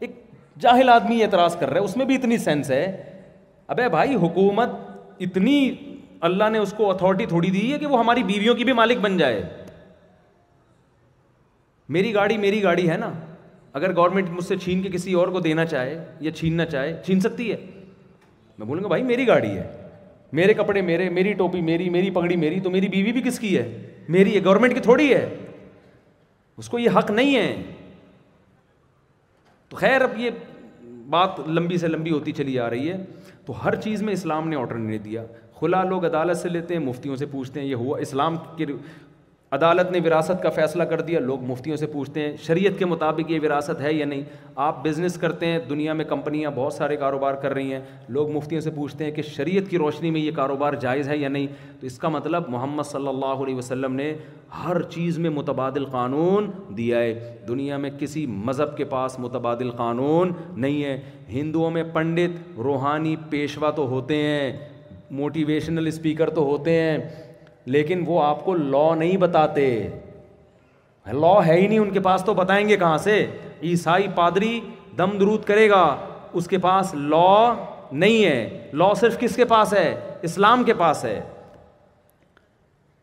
ایک 0.00 0.20
جاہل 0.60 0.88
آدمی 0.88 1.22
اعتراض 1.22 1.56
کر 1.60 1.70
رہا 1.70 1.78
ہے 1.80 1.84
اس 1.84 1.96
میں 1.96 2.04
بھی 2.06 2.14
اتنی 2.16 2.38
سینس 2.38 2.70
ہے 2.70 2.84
ابے 3.74 3.88
بھائی 3.88 4.14
حکومت 4.26 4.70
اتنی 5.26 5.56
اللہ 6.28 6.48
نے 6.52 6.58
اس 6.58 6.72
کو 6.76 6.90
اتھارٹی 6.90 7.26
تھوڑی 7.26 7.50
دی 7.50 7.72
ہے 7.72 7.78
کہ 7.78 7.86
وہ 7.86 7.98
ہماری 7.98 8.22
بیویوں 8.22 8.54
کی 8.54 8.64
بھی 8.64 8.72
مالک 8.80 8.98
بن 9.02 9.16
جائے 9.18 9.42
میری 11.96 12.14
گاڑی 12.14 12.36
میری 12.38 12.62
گاڑی 12.62 12.88
ہے 12.90 12.96
نا 12.96 13.12
اگر 13.78 13.94
گورنمنٹ 13.96 14.28
مجھ 14.30 14.44
سے 14.44 14.56
چھین 14.64 14.82
کے 14.82 14.90
کسی 14.90 15.12
اور 15.22 15.28
کو 15.36 15.40
دینا 15.40 15.64
چاہے 15.66 15.98
یا 16.20 16.30
چھیننا 16.36 16.64
چاہے 16.66 16.96
چھین 17.04 17.20
سکتی 17.20 17.50
ہے 17.52 17.56
میں 18.58 18.66
بولوں 18.66 18.82
گا 18.84 18.88
بھائی 18.88 19.02
میری 19.02 19.26
گاڑی 19.26 19.50
ہے 19.56 19.70
میرے 20.34 20.42
میرے 20.54 20.62
کپڑے 20.64 20.80
میری 20.80 21.32
ٹوپی 21.38 21.60
میری 21.60 21.88
میری 21.90 22.10
پگڑی 22.10 22.36
میری 22.36 22.60
تو 22.60 22.70
میری 22.70 22.88
بیوی 22.88 23.12
بھی 23.12 23.20
کس 23.24 23.38
کی 23.38 23.56
ہے 23.56 23.64
میری 24.08 24.44
گورنمنٹ 24.44 24.74
کی 24.74 24.80
تھوڑی 24.80 25.12
ہے 25.12 25.26
اس 26.58 26.68
کو 26.68 26.78
یہ 26.78 26.96
حق 26.96 27.10
نہیں 27.10 27.36
ہے 27.36 27.62
تو 29.68 29.76
خیر 29.76 30.00
اب 30.02 30.18
یہ 30.20 30.30
بات 31.10 31.40
لمبی 31.46 31.78
سے 31.78 31.88
لمبی 31.88 32.10
ہوتی 32.10 32.32
چلی 32.38 32.58
آ 32.58 32.70
رہی 32.70 32.90
ہے 32.90 32.96
تو 33.46 33.64
ہر 33.64 33.74
چیز 33.80 34.02
میں 34.02 34.12
اسلام 34.12 34.48
نے 34.48 34.56
نہیں 34.76 34.98
دیا 35.04 35.24
کھلا 35.58 35.82
لوگ 35.88 36.04
عدالت 36.06 36.36
سے 36.36 36.48
لیتے 36.48 36.74
ہیں 36.74 36.80
مفتیوں 36.84 37.16
سے 37.16 37.26
پوچھتے 37.32 37.60
ہیں 37.60 37.66
یہ 37.66 37.74
ہوا 37.82 37.98
اسلام 38.06 38.36
کے 38.56 38.66
عدالت 39.54 39.90
نے 39.92 39.98
وراثت 40.04 40.42
کا 40.42 40.50
فیصلہ 40.56 40.82
کر 40.90 41.00
دیا 41.08 41.18
لوگ 41.20 41.42
مفتیوں 41.44 41.76
سے 41.76 41.86
پوچھتے 41.92 42.20
ہیں 42.20 42.36
شریعت 42.42 42.78
کے 42.78 42.84
مطابق 42.86 43.30
یہ 43.30 43.40
وراثت 43.42 43.80
ہے 43.80 43.92
یا 43.92 44.04
نہیں 44.06 44.22
آپ 44.66 44.82
بزنس 44.84 45.16
کرتے 45.20 45.46
ہیں 45.46 45.58
دنیا 45.68 45.92
میں 45.92 46.04
کمپنیاں 46.12 46.50
بہت 46.54 46.72
سارے 46.74 46.96
کاروبار 47.00 47.34
کر 47.42 47.52
رہی 47.54 47.72
ہیں 47.74 47.80
لوگ 48.16 48.30
مفتیوں 48.36 48.60
سے 48.60 48.70
پوچھتے 48.76 49.04
ہیں 49.04 49.10
کہ 49.16 49.22
شریعت 49.22 49.68
کی 49.70 49.78
روشنی 49.78 50.10
میں 50.10 50.20
یہ 50.20 50.30
کاروبار 50.36 50.72
جائز 50.86 51.08
ہے 51.08 51.16
یا 51.16 51.28
نہیں 51.34 51.46
تو 51.80 51.86
اس 51.86 51.98
کا 52.04 52.08
مطلب 52.14 52.48
محمد 52.50 52.86
صلی 52.90 53.08
اللہ 53.08 53.42
علیہ 53.46 53.54
وسلم 53.56 53.94
نے 53.94 54.12
ہر 54.62 54.80
چیز 54.94 55.18
میں 55.26 55.30
متبادل 55.40 55.84
قانون 55.96 56.50
دیا 56.76 56.98
ہے 57.00 57.34
دنیا 57.48 57.76
میں 57.84 57.90
کسی 57.98 58.24
مذہب 58.50 58.76
کے 58.76 58.84
پاس 58.94 59.18
متبادل 59.26 59.70
قانون 59.82 60.30
نہیں 60.60 60.82
ہے 60.84 60.98
ہندوؤں 61.32 61.70
میں 61.78 61.84
پنڈت 61.94 62.40
روحانی 62.68 63.14
پیشوا 63.30 63.70
تو 63.80 63.86
ہوتے 63.88 64.16
ہیں 64.22 64.52
موٹیویشنل 65.20 65.86
اسپیکر 65.86 66.30
تو 66.34 66.42
ہوتے 66.44 66.78
ہیں 66.80 66.96
لیکن 67.74 68.02
وہ 68.06 68.22
آپ 68.22 68.44
کو 68.44 68.54
لا 68.56 68.94
نہیں 68.98 69.16
بتاتے 69.16 69.66
لا 71.12 71.34
ہے 71.46 71.58
ہی 71.60 71.66
نہیں 71.66 71.78
ان 71.78 71.90
کے 71.92 72.00
پاس 72.00 72.24
تو 72.24 72.34
بتائیں 72.34 72.68
گے 72.68 72.76
کہاں 72.76 72.98
سے 72.98 73.24
عیسائی 73.64 74.06
پادری 74.14 74.58
دم 74.98 75.16
درود 75.18 75.44
کرے 75.44 75.68
گا 75.70 75.82
اس 76.40 76.46
کے 76.48 76.58
پاس 76.58 76.92
لا 76.94 77.54
نہیں 77.92 78.24
ہے 78.24 78.70
لا 78.72 78.92
صرف 79.00 79.18
کس 79.20 79.36
کے 79.36 79.44
پاس 79.44 79.72
ہے 79.74 79.94
اسلام 80.28 80.64
کے 80.64 80.74
پاس 80.74 81.04
ہے 81.04 81.20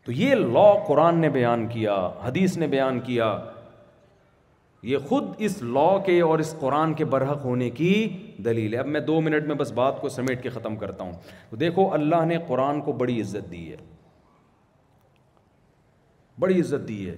تو 0.06 0.12
یہ 0.12 0.34
لا 0.34 0.72
قرآن 0.86 1.18
نے 1.20 1.28
بیان 1.30 1.66
کیا 1.72 1.96
حدیث 2.26 2.56
نے 2.58 2.66
بیان 2.66 3.00
کیا 3.06 3.36
یہ 4.90 4.98
خود 5.08 5.26
اس 5.48 5.60
لا 5.62 5.88
کے 6.04 6.20
اور 6.22 6.38
اس 6.38 6.54
قرآن 6.60 6.94
کے 6.94 7.04
برحق 7.14 7.44
ہونے 7.44 7.68
کی 7.70 7.90
دلیل 8.44 8.74
ہے 8.74 8.78
اب 8.78 8.86
میں 8.86 9.00
دو 9.08 9.20
منٹ 9.20 9.46
میں 9.46 9.54
بس 9.54 9.72
بات 9.72 10.00
کو 10.00 10.08
سمیٹ 10.08 10.42
کے 10.42 10.48
ختم 10.50 10.76
کرتا 10.76 11.04
ہوں 11.04 11.56
دیکھو 11.60 11.92
اللہ 11.94 12.24
نے 12.26 12.36
قرآن 12.46 12.80
کو 12.82 12.92
بڑی 13.02 13.20
عزت 13.20 13.50
دی 13.50 13.70
ہے 13.70 13.76
بڑی 16.40 16.60
عزت 16.60 16.86
دی 16.88 16.96
ہے 17.08 17.14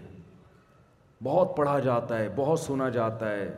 بہت 1.22 1.56
پڑھا 1.56 1.78
جاتا 1.80 2.18
ہے 2.18 2.28
بہت 2.36 2.60
سنا 2.60 2.88
جاتا 2.96 3.30
ہے 3.32 3.50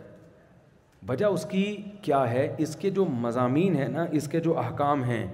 وجہ 1.08 1.26
اس 1.36 1.44
کی 1.50 1.62
کیا 2.02 2.18
ہے 2.30 2.42
اس 2.64 2.74
کے 2.80 2.90
جو 2.98 3.04
مضامین 3.24 3.76
ہیں 3.76 3.88
نا 3.88 4.04
اس 4.18 4.28
کے 4.34 4.40
جو 4.46 4.58
احکام 4.58 5.04
ہیں 5.10 5.24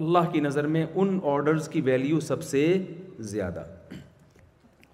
اللہ 0.00 0.28
کی 0.32 0.40
نظر 0.40 0.66
میں 0.74 0.84
ان 0.94 1.18
آرڈرز 1.32 1.68
کی 1.68 1.80
ویلیو 1.90 2.20
سب 2.28 2.42
سے 2.50 2.62
زیادہ 3.30 3.64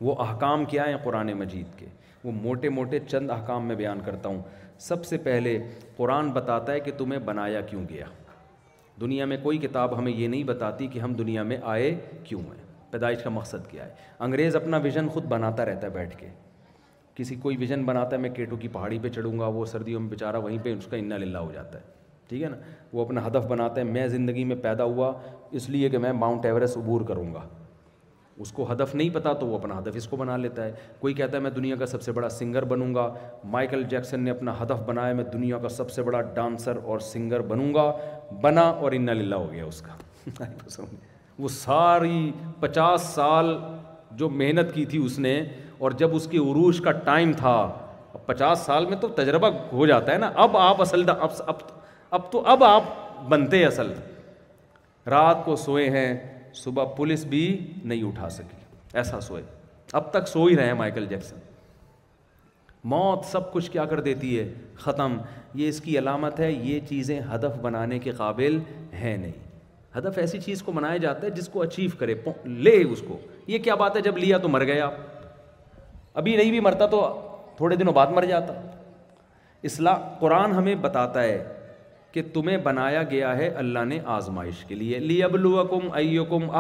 وہ 0.07 0.15
احکام 0.27 0.65
کیا 0.73 0.87
ہیں 0.89 0.97
قرآن 1.05 1.33
مجید 1.39 1.79
کے 1.79 1.87
وہ 2.25 2.33
موٹے 2.43 2.69
موٹے 2.79 2.99
چند 3.07 3.31
احکام 3.39 3.67
میں 3.69 3.77
بیان 3.83 4.01
کرتا 4.07 4.29
ہوں 4.29 4.41
سب 4.89 5.05
سے 5.05 5.17
پہلے 5.29 5.59
قرآن 5.97 6.31
بتاتا 6.39 6.73
ہے 6.73 6.81
کہ 6.89 6.93
تمہیں 6.99 7.21
بنایا 7.33 7.61
کیوں 7.71 7.85
گیا 7.89 8.07
دنیا 9.01 9.25
میں 9.33 9.37
کوئی 9.43 9.59
کتاب 9.67 9.99
ہمیں 9.99 10.13
یہ 10.13 10.27
نہیں 10.29 10.45
بتاتی 10.55 10.87
کہ 10.95 10.99
ہم 11.07 11.15
دنیا 11.25 11.43
میں 11.53 11.57
آئے 11.75 11.95
کیوں 12.25 12.41
ہیں 12.43 12.67
پیدائش 12.91 13.23
کا 13.23 13.31
مقصد 13.31 13.69
کیا 13.71 13.85
ہے 13.87 13.91
انگریز 14.27 14.57
اپنا 14.57 14.77
ویژن 14.83 15.09
خود 15.13 15.25
بناتا 15.29 15.65
رہتا 15.67 15.87
ہے 15.87 15.93
بیٹھ 15.93 16.17
کے 16.19 16.29
کسی 17.15 17.35
کوئی 17.43 17.57
ویژن 17.57 17.85
بناتا 17.85 18.17
ہے 18.17 18.21
میں 18.21 18.31
کیٹو 18.35 18.57
کی 18.57 18.69
پہاڑی 18.73 18.99
پہ 19.03 19.09
چڑھوں 19.15 19.39
گا 19.39 19.47
وہ 19.55 19.65
سردیوں 19.73 20.01
میں 20.01 20.09
بیچارہ 20.11 20.37
وہیں 20.41 20.59
پہ 20.63 20.73
اس 20.75 20.87
کا 20.91 20.97
انا 20.97 21.17
للہ 21.19 21.39
ہو 21.39 21.53
جاتا 21.53 21.79
ہے 21.79 21.97
ٹھیک 22.29 22.43
ہے 22.43 22.49
نا 22.49 22.57
وہ 22.93 23.05
اپنا 23.05 23.27
ہدف 23.27 23.47
بناتا 23.49 23.81
ہے 23.81 23.85
میں 23.87 24.07
زندگی 24.09 24.45
میں 24.45 24.57
پیدا 24.63 24.85
ہوا 24.93 25.13
اس 25.59 25.69
لیے 25.71 25.89
کہ 25.91 25.99
میں 26.05 26.13
ماؤنٹ 26.13 26.47
ایوریسٹ 26.47 26.77
عبور 26.77 27.01
کروں 27.09 27.33
گا 27.35 27.47
اس 28.45 28.53
کو 28.57 28.71
ہدف 28.73 28.95
نہیں 28.95 29.09
پتا 29.15 29.33
تو 29.39 29.47
وہ 29.47 29.59
اپنا 29.59 29.79
ہدف 29.79 29.97
اس 29.97 30.07
کو 30.09 30.17
بنا 30.17 30.37
لیتا 30.37 30.65
ہے 30.65 30.73
کوئی 31.01 31.15
کہتا 31.21 31.37
ہے 31.37 31.43
میں 31.43 31.51
دنیا 31.51 31.77
کا 31.77 31.87
سب 31.93 32.03
سے 32.03 32.13
بڑا 32.19 32.29
سنگر 32.29 32.65
بنوں 32.73 32.95
گا 32.95 33.09
مائیکل 33.57 33.83
جیکسن 33.95 34.21
نے 34.25 34.31
اپنا 34.31 34.55
ہدف 34.63 34.83
بنایا 34.87 35.13
میں 35.21 35.25
دنیا 35.33 35.59
کا 35.65 35.69
سب 35.77 35.91
سے 35.91 36.03
بڑا 36.09 36.21
ڈانسر 36.35 36.79
اور 36.93 36.99
سنگر 37.13 37.43
بنوں 37.53 37.73
گا 37.75 37.91
بنا 38.43 38.69
اور 38.71 38.93
انا 39.01 39.13
للہ 39.23 39.35
ہو 39.35 39.51
گیا 39.53 39.65
اس 39.65 39.83
کا 39.89 40.85
وہ 41.39 41.49
ساری 41.53 42.31
پچاس 42.61 43.03
سال 43.15 43.57
جو 44.21 44.29
محنت 44.31 44.75
کی 44.75 44.85
تھی 44.93 44.99
اس 45.05 45.19
نے 45.19 45.39
اور 45.79 45.91
جب 45.99 46.15
اس 46.17 46.27
کے 46.31 46.39
عروج 46.39 46.81
کا 46.85 46.93
ٹائم 47.09 47.33
تھا 47.39 47.57
پچاس 48.27 48.59
سال 48.67 48.87
میں 48.87 48.97
تو 49.01 49.09
تجربہ 49.19 49.49
ہو 49.73 49.87
جاتا 49.87 50.13
ہے 50.13 50.19
نا 50.19 50.31
اب 50.45 50.57
آپ 50.57 50.81
اصل 50.81 51.07
دا 51.07 51.13
اب 52.19 52.31
تو 52.33 52.43
اب 52.53 52.65
آپ 52.65 52.85
بنتے 53.29 53.65
اصل 53.65 53.93
رات 55.11 55.45
کو 55.45 55.57
سوئے 55.65 55.89
ہیں 55.91 56.13
صبح 56.63 56.85
پولیس 56.97 57.25
بھی 57.35 57.43
نہیں 57.85 58.03
اٹھا 58.05 58.29
سکی 58.39 58.57
ایسا 58.99 59.21
سوئے 59.21 59.43
اب 60.01 60.11
تک 60.11 60.29
سو 60.29 60.45
ہی 60.45 60.57
رہے 60.57 60.67
ہیں 60.67 60.75
مائیکل 60.75 61.07
جیکسن 61.09 61.37
موت 62.89 63.25
سب 63.31 63.53
کچھ 63.53 63.71
کیا 63.71 63.85
کر 63.93 64.01
دیتی 64.01 64.39
ہے 64.39 64.49
ختم 64.81 65.17
یہ 65.61 65.69
اس 65.69 65.81
کی 65.81 65.99
علامت 65.99 66.41
ہے 66.41 66.51
یہ 66.53 66.81
چیزیں 66.89 67.19
ہدف 67.35 67.57
بنانے 67.63 67.99
کے 68.07 68.11
قابل 68.17 68.59
ہیں 69.01 69.17
نہیں 69.17 69.47
ہدف 69.99 70.19
ایسی 70.19 70.39
چیز 70.41 70.63
کو 70.63 70.73
منایا 70.73 70.97
جاتا 71.05 71.27
ہے 71.27 71.31
جس 71.39 71.49
کو 71.53 71.63
اچیو 71.63 71.91
کرے 71.99 72.15
لے 72.67 72.75
اس 72.93 73.03
کو 73.07 73.19
یہ 73.53 73.59
کیا 73.67 73.75
بات 73.83 73.97
ہے 73.97 74.01
جب 74.09 74.19
لیا 74.25 74.39
تو 74.39 74.49
مر 74.49 74.65
گئے 74.67 74.81
ابھی 74.81 76.37
نہیں 76.37 76.51
بھی 76.51 76.61
مرتا 76.67 76.87
تو 76.97 77.01
تھوڑے 77.57 77.77
دنوں 77.77 77.93
بعد 77.93 78.13
مر 78.15 78.25
جاتا 78.35 78.53
اسلام 79.69 80.01
قرآن 80.21 80.53
ہمیں 80.53 80.75
بتاتا 80.81 81.23
ہے 81.23 81.39
کہ 82.13 82.23
تمہیں 82.35 82.57
بنایا 82.67 83.03
گیا 83.11 83.37
ہے 83.37 83.49
اللہ 83.63 83.85
نے 83.89 83.99
آزمائش 84.17 84.65
کے 84.69 84.75
لیے 84.75 84.99
لیا 84.99 85.27
بلو 85.33 85.65
کم 85.71 85.89
ائم 86.01 86.51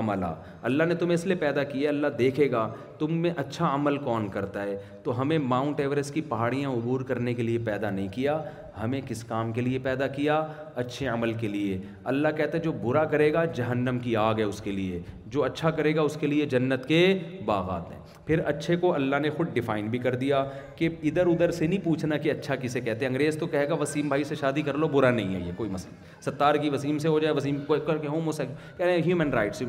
عملہ 0.00 0.32
اللہ 0.66 0.82
نے 0.88 0.94
تمہیں 1.00 1.14
اس 1.14 1.24
لیے 1.26 1.36
پیدا 1.40 1.62
کیا 1.64 1.88
اللہ 1.90 2.06
دیکھے 2.18 2.50
گا 2.50 2.68
تم 2.98 3.16
میں 3.22 3.30
اچھا 3.36 3.74
عمل 3.74 3.96
کون 4.04 4.28
کرتا 4.32 4.62
ہے 4.62 4.76
تو 5.02 5.20
ہمیں 5.20 5.36
ماؤنٹ 5.38 5.80
ایوریسٹ 5.80 6.14
کی 6.14 6.20
پہاڑیاں 6.28 6.70
عبور 6.70 7.00
کرنے 7.08 7.34
کے 7.34 7.42
لیے 7.42 7.58
پیدا 7.64 7.90
نہیں 7.90 8.08
کیا 8.14 8.40
ہمیں 8.82 9.00
کس 9.08 9.22
کام 9.24 9.52
کے 9.52 9.60
لیے 9.60 9.78
پیدا 9.82 10.06
کیا 10.16 10.40
اچھے 10.82 11.06
عمل 11.08 11.32
کے 11.40 11.48
لیے 11.48 11.78
اللہ 12.12 12.28
کہتا 12.36 12.58
ہے 12.58 12.62
جو 12.62 12.72
برا 12.82 13.04
کرے 13.12 13.32
گا 13.32 13.44
جہنم 13.60 13.98
کی 14.02 14.16
آگ 14.16 14.34
ہے 14.38 14.42
اس 14.44 14.60
کے 14.62 14.72
لیے 14.72 15.00
جو 15.36 15.42
اچھا 15.44 15.70
کرے 15.78 15.94
گا 15.96 16.00
اس 16.10 16.16
کے 16.20 16.26
لیے 16.26 16.46
جنت 16.56 16.86
کے 16.88 17.00
باغات 17.46 17.90
ہیں 17.92 17.98
پھر 18.26 18.40
اچھے 18.46 18.76
کو 18.76 18.92
اللہ 18.94 19.16
نے 19.22 19.30
خود 19.36 19.52
ڈیفائن 19.52 19.88
بھی 19.90 19.98
کر 19.98 20.14
دیا 20.22 20.44
کہ 20.76 20.88
ادھر 21.10 21.26
ادھر 21.26 21.50
سے 21.58 21.66
نہیں 21.66 21.84
پوچھنا 21.84 22.16
کہ 22.26 22.30
اچھا 22.32 22.54
کسے 22.62 22.80
کہتے 22.80 23.04
ہیں 23.04 23.08
انگریز 23.12 23.38
تو 23.40 23.46
کہے 23.54 23.68
گا 23.68 23.74
وسیم 23.80 24.08
بھائی 24.08 24.24
سے 24.24 24.34
شادی 24.40 24.62
کر 24.62 24.78
لو 24.78 24.88
برا 24.88 25.10
نہیں 25.10 25.34
ہے 25.34 25.40
یہ 25.46 25.52
کوئی 25.56 25.70
مسئلہ 25.70 26.20
ستار 26.24 26.54
کی 26.64 26.70
وسیم 26.70 26.98
سے 27.04 27.08
ہو 27.08 27.18
جائے 27.18 27.34
وسیم 27.34 27.60
کو 27.66 27.76
کر 27.86 27.98
کے 27.98 28.08
کہہ 28.08 28.86
رہے 28.86 28.92
ہیں 28.94 29.02
ہیومن 29.02 29.30
رائٹس 29.32 29.62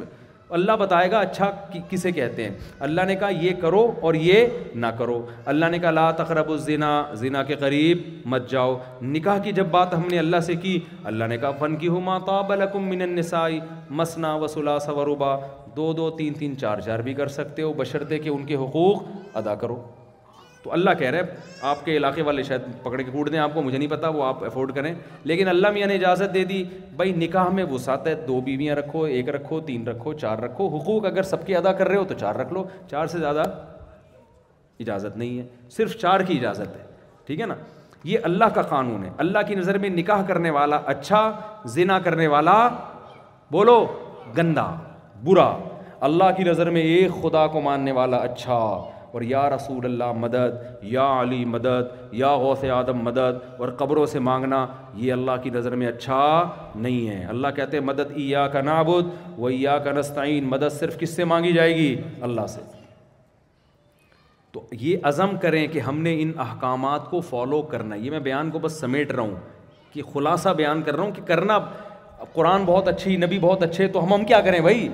اللہ 0.57 0.75
بتائے 0.79 1.09
گا 1.11 1.19
اچھا 1.19 1.49
کسے 1.89 2.11
کہتے 2.11 2.43
ہیں 2.43 2.53
اللہ 2.87 3.01
نے 3.07 3.15
کہا 3.15 3.29
یہ 3.41 3.51
کرو 3.61 3.85
اور 4.07 4.13
یہ 4.13 4.45
نہ 4.75 4.87
کرو 4.97 5.21
اللہ 5.53 5.65
نے 5.71 5.79
کہا 5.79 5.91
لا 5.91 6.09
تقرب 6.21 6.49
الزنا 6.51 6.89
زنا 7.23 7.43
کے 7.51 7.55
قریب 7.65 8.01
مت 8.33 8.49
جاؤ 8.51 8.77
نکاح 9.15 9.37
کی 9.43 9.51
جب 9.59 9.67
بات 9.71 9.93
ہم 9.93 10.07
نے 10.11 10.19
اللہ 10.19 10.39
سے 10.45 10.55
کی 10.63 10.77
اللہ 11.11 11.25
نے 11.29 11.37
کہا 11.37 11.51
فن 11.59 11.75
کی 11.81 11.87
ہو 11.87 11.99
ماتا 12.09 12.41
لکم 12.55 12.89
من 12.89 13.01
النسائی 13.01 13.59
مسنا 14.01 14.33
وسلا 14.45 14.77
ثوربا 14.85 15.35
دو 15.75 15.91
دو 15.93 16.09
تین 16.17 16.33
تین 16.39 16.57
چار 16.59 16.79
چار 16.85 16.99
بھی 17.07 17.13
کر 17.13 17.27
سکتے 17.37 17.61
ہو 17.61 17.71
بشرطے 17.77 18.19
کہ 18.19 18.29
ان 18.29 18.45
کے 18.45 18.55
حقوق 18.65 19.03
ادا 19.39 19.55
کرو 19.61 19.81
تو 20.69 20.73
اللہ 20.73 20.89
کہہ 20.97 21.09
رہے 21.11 21.21
آپ 21.67 21.83
کے 21.85 21.95
علاقے 21.97 22.21
والے 22.21 22.43
شاید 22.43 22.61
پکڑ 22.81 23.01
کے 23.01 23.11
کوٹ 23.11 23.31
دیں 23.31 23.39
آپ 23.39 23.53
کو 23.53 23.61
مجھے 23.61 23.77
نہیں 23.77 23.89
پتا 23.89 24.07
وہ 24.15 24.23
آپ 24.23 24.43
افورڈ 24.45 24.73
کریں 24.75 24.93
لیکن 25.31 25.47
اللہ 25.49 25.67
میاں 25.73 25.85
نے 25.87 25.93
اجازت 25.95 26.33
دے 26.33 26.43
دی 26.45 26.63
بھائی 26.95 27.11
نکاح 27.17 27.47
میں 27.59 27.63
وسعت 27.71 28.07
ہے 28.07 28.13
دو 28.27 28.39
بیویاں 28.45 28.75
رکھو 28.75 29.01
ایک 29.15 29.29
رکھو 29.35 29.59
تین 29.69 29.87
رکھو 29.87 30.13
چار 30.23 30.37
رکھو 30.43 30.67
حقوق 30.77 31.05
اگر 31.11 31.23
سب 31.29 31.45
کے 31.47 31.55
ادا 31.57 31.71
کر 31.79 31.87
رہے 31.87 31.97
ہو 31.97 32.03
تو 32.09 32.13
چار 32.19 32.35
رکھ 32.41 32.51
لو 32.53 32.63
چار 32.91 33.07
سے 33.13 33.17
زیادہ 33.19 33.43
اجازت 34.85 35.17
نہیں 35.17 35.37
ہے 35.39 35.45
صرف 35.77 35.95
چار 36.01 36.19
کی 36.27 36.37
اجازت 36.37 36.75
ہے 36.77 36.85
ٹھیک 37.27 37.41
ہے 37.41 37.45
نا 37.45 37.55
یہ 38.11 38.29
اللہ 38.31 38.53
کا 38.55 38.61
قانون 38.75 39.03
ہے 39.05 39.09
اللہ 39.25 39.47
کی 39.47 39.55
نظر 39.61 39.77
میں 39.85 39.89
نکاح 39.95 40.23
کرنے 40.27 40.49
والا 40.59 40.79
اچھا 40.93 41.23
زنا 41.77 41.99
کرنے 42.09 42.27
والا 42.35 42.57
بولو 43.57 43.77
گندا 44.37 44.69
برا 45.23 45.49
اللہ 46.11 46.31
کی 46.37 46.43
نظر 46.51 46.69
میں 46.77 46.81
ایک 46.93 47.21
خدا 47.21 47.45
کو 47.55 47.61
ماننے 47.61 47.91
والا 48.01 48.17
اچھا 48.31 48.61
اور 49.13 49.21
یا 49.29 49.49
رسول 49.49 49.85
اللہ 49.85 50.11
مدد 50.19 50.83
یا 50.93 51.05
علی 51.21 51.43
مدد 51.53 52.13
یا 52.17 52.33
غوث 52.41 52.63
آدم 52.73 52.97
مدد 53.03 53.37
اور 53.61 53.67
قبروں 53.77 54.05
سے 54.05 54.19
مانگنا 54.27 54.65
یہ 54.95 55.11
اللہ 55.13 55.39
کی 55.43 55.49
نظر 55.53 55.75
میں 55.81 55.87
اچھا 55.87 56.21
نہیں 56.75 57.07
ہے 57.09 57.23
اللہ 57.29 57.47
کہتے 57.55 57.77
ہیں 57.77 57.83
مدد 57.85 58.11
ایا 58.15 58.47
کا 58.55 58.61
نابد 58.61 59.07
و 59.37 59.49
یا 59.51 59.77
کا 59.85 59.91
نستعین 59.99 60.47
مدد 60.49 60.73
صرف 60.79 60.97
کس 60.99 61.15
سے 61.15 61.25
مانگی 61.33 61.53
جائے 61.53 61.75
گی 61.75 61.95
اللہ 62.29 62.45
سے 62.55 62.61
تو 64.51 64.63
یہ 64.81 64.97
عزم 65.07 65.35
کریں 65.41 65.65
کہ 65.73 65.79
ہم 65.87 66.01
نے 66.01 66.15
ان 66.21 66.31
احکامات 66.47 67.09
کو 67.09 67.21
فالو 67.29 67.61
کرنا 67.73 67.95
یہ 67.95 68.11
میں 68.11 68.19
بیان 68.29 68.51
کو 68.51 68.59
بس 68.59 68.79
سمیٹ 68.81 69.11
رہا 69.11 69.21
ہوں 69.23 69.35
کہ 69.93 70.01
خلاصہ 70.13 70.49
بیان 70.57 70.81
کر 70.85 70.95
رہا 70.95 71.03
ہوں 71.03 71.11
کہ 71.11 71.21
کرنا 71.25 71.57
قرآن 72.33 72.65
بہت 72.65 72.87
اچھی 72.87 73.15
نبی 73.17 73.39
بہت 73.41 73.63
اچھے 73.63 73.87
تو 73.97 74.03
ہم 74.05 74.13
ہم 74.13 74.23
کیا 74.31 74.39
کریں 74.45 74.59
بھائی 74.61 74.87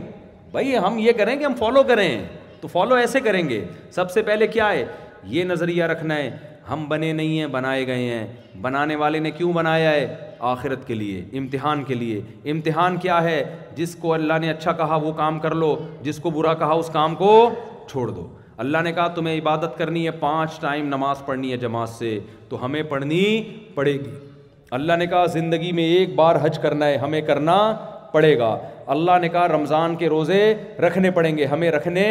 بھائی 0.52 0.78
ہم 0.88 0.98
یہ 1.00 1.12
کریں 1.18 1.36
کہ 1.36 1.44
ہم 1.44 1.54
فالو 1.60 1.84
کریں 1.88 2.10
تو 2.66 2.70
فالو 2.72 2.96
ایسے 2.96 3.20
کریں 3.22 3.48
گے 3.50 3.60
سب 3.96 4.12
سے 4.12 4.22
پہلے 4.28 4.46
کیا 4.54 4.70
ہے 4.72 4.86
یہ 5.34 5.44
نظریہ 5.46 5.84
رکھنا 5.92 6.16
ہے 6.18 6.30
ہم 6.70 6.88
بنے 6.90 7.12
نہیں 7.14 7.38
ہیں 7.40 7.48
بنائے 7.56 7.86
گئے 7.88 8.04
ہیں 8.08 8.26
بنانے 8.62 8.96
والے 9.02 9.20
نے 9.26 9.32
کیوں 9.32 9.52
بنایا 9.54 9.92
ہے 9.92 10.08
آخرت 10.52 10.88
کے 10.88 10.96
لیے 10.96 11.22
امتحان 11.40 11.84
کے 11.88 11.94
لیے 11.96 12.22
امتحان 12.52 12.98
کیا 13.04 13.22
ہے 13.24 13.44
جس 13.76 13.96
کو 14.02 14.14
اللہ 14.14 14.40
نے 14.42 14.50
اچھا 14.52 14.72
کہا 14.82 14.96
وہ 15.04 15.12
کام 15.22 15.40
کر 15.40 15.56
لو 15.56 15.76
جس 16.08 16.20
کو 16.24 16.30
برا 16.40 16.54
کہا 16.64 16.74
اس 16.80 16.90
کام 16.94 17.16
کو 17.16 17.30
چھوڑ 17.92 18.10
دو 18.10 18.28
اللہ 18.66 18.82
نے 18.84 18.94
کہا 18.94 19.08
تمہیں 19.16 19.38
عبادت 19.40 19.78
کرنی 19.78 20.06
ہے 20.06 20.12
پانچ 20.26 20.60
ٹائم 20.62 20.88
نماز 20.96 21.26
پڑھنی 21.26 21.52
ہے 21.52 21.58
جماعت 21.68 21.90
سے 22.00 22.20
تو 22.50 22.64
ہمیں 22.66 22.82
پڑھنی 22.90 23.24
پڑے 23.76 23.94
گی 23.94 24.16
اللہ 24.80 24.98
نے 25.00 25.08
کہا 25.08 25.26
زندگی 25.38 25.72
میں 25.72 25.84
ایک 25.96 26.16
بار 26.16 26.36
حج 26.46 26.60
کرنا 26.62 26.86
ہے 26.88 26.98
ہمیں 27.06 27.22
کرنا 27.32 27.56
پڑے 28.16 28.38
گا 28.40 28.56
اللہ 28.96 29.18
نے 29.22 29.28
کہا 29.30 29.48
رمضان 29.48 29.96
کے 30.02 30.08
روزے 30.10 30.42
رکھنے 30.88 31.10
پڑیں 31.12 31.36
گے 31.38 31.46
ہمیں 31.54 31.70
رکھنے 31.72 32.04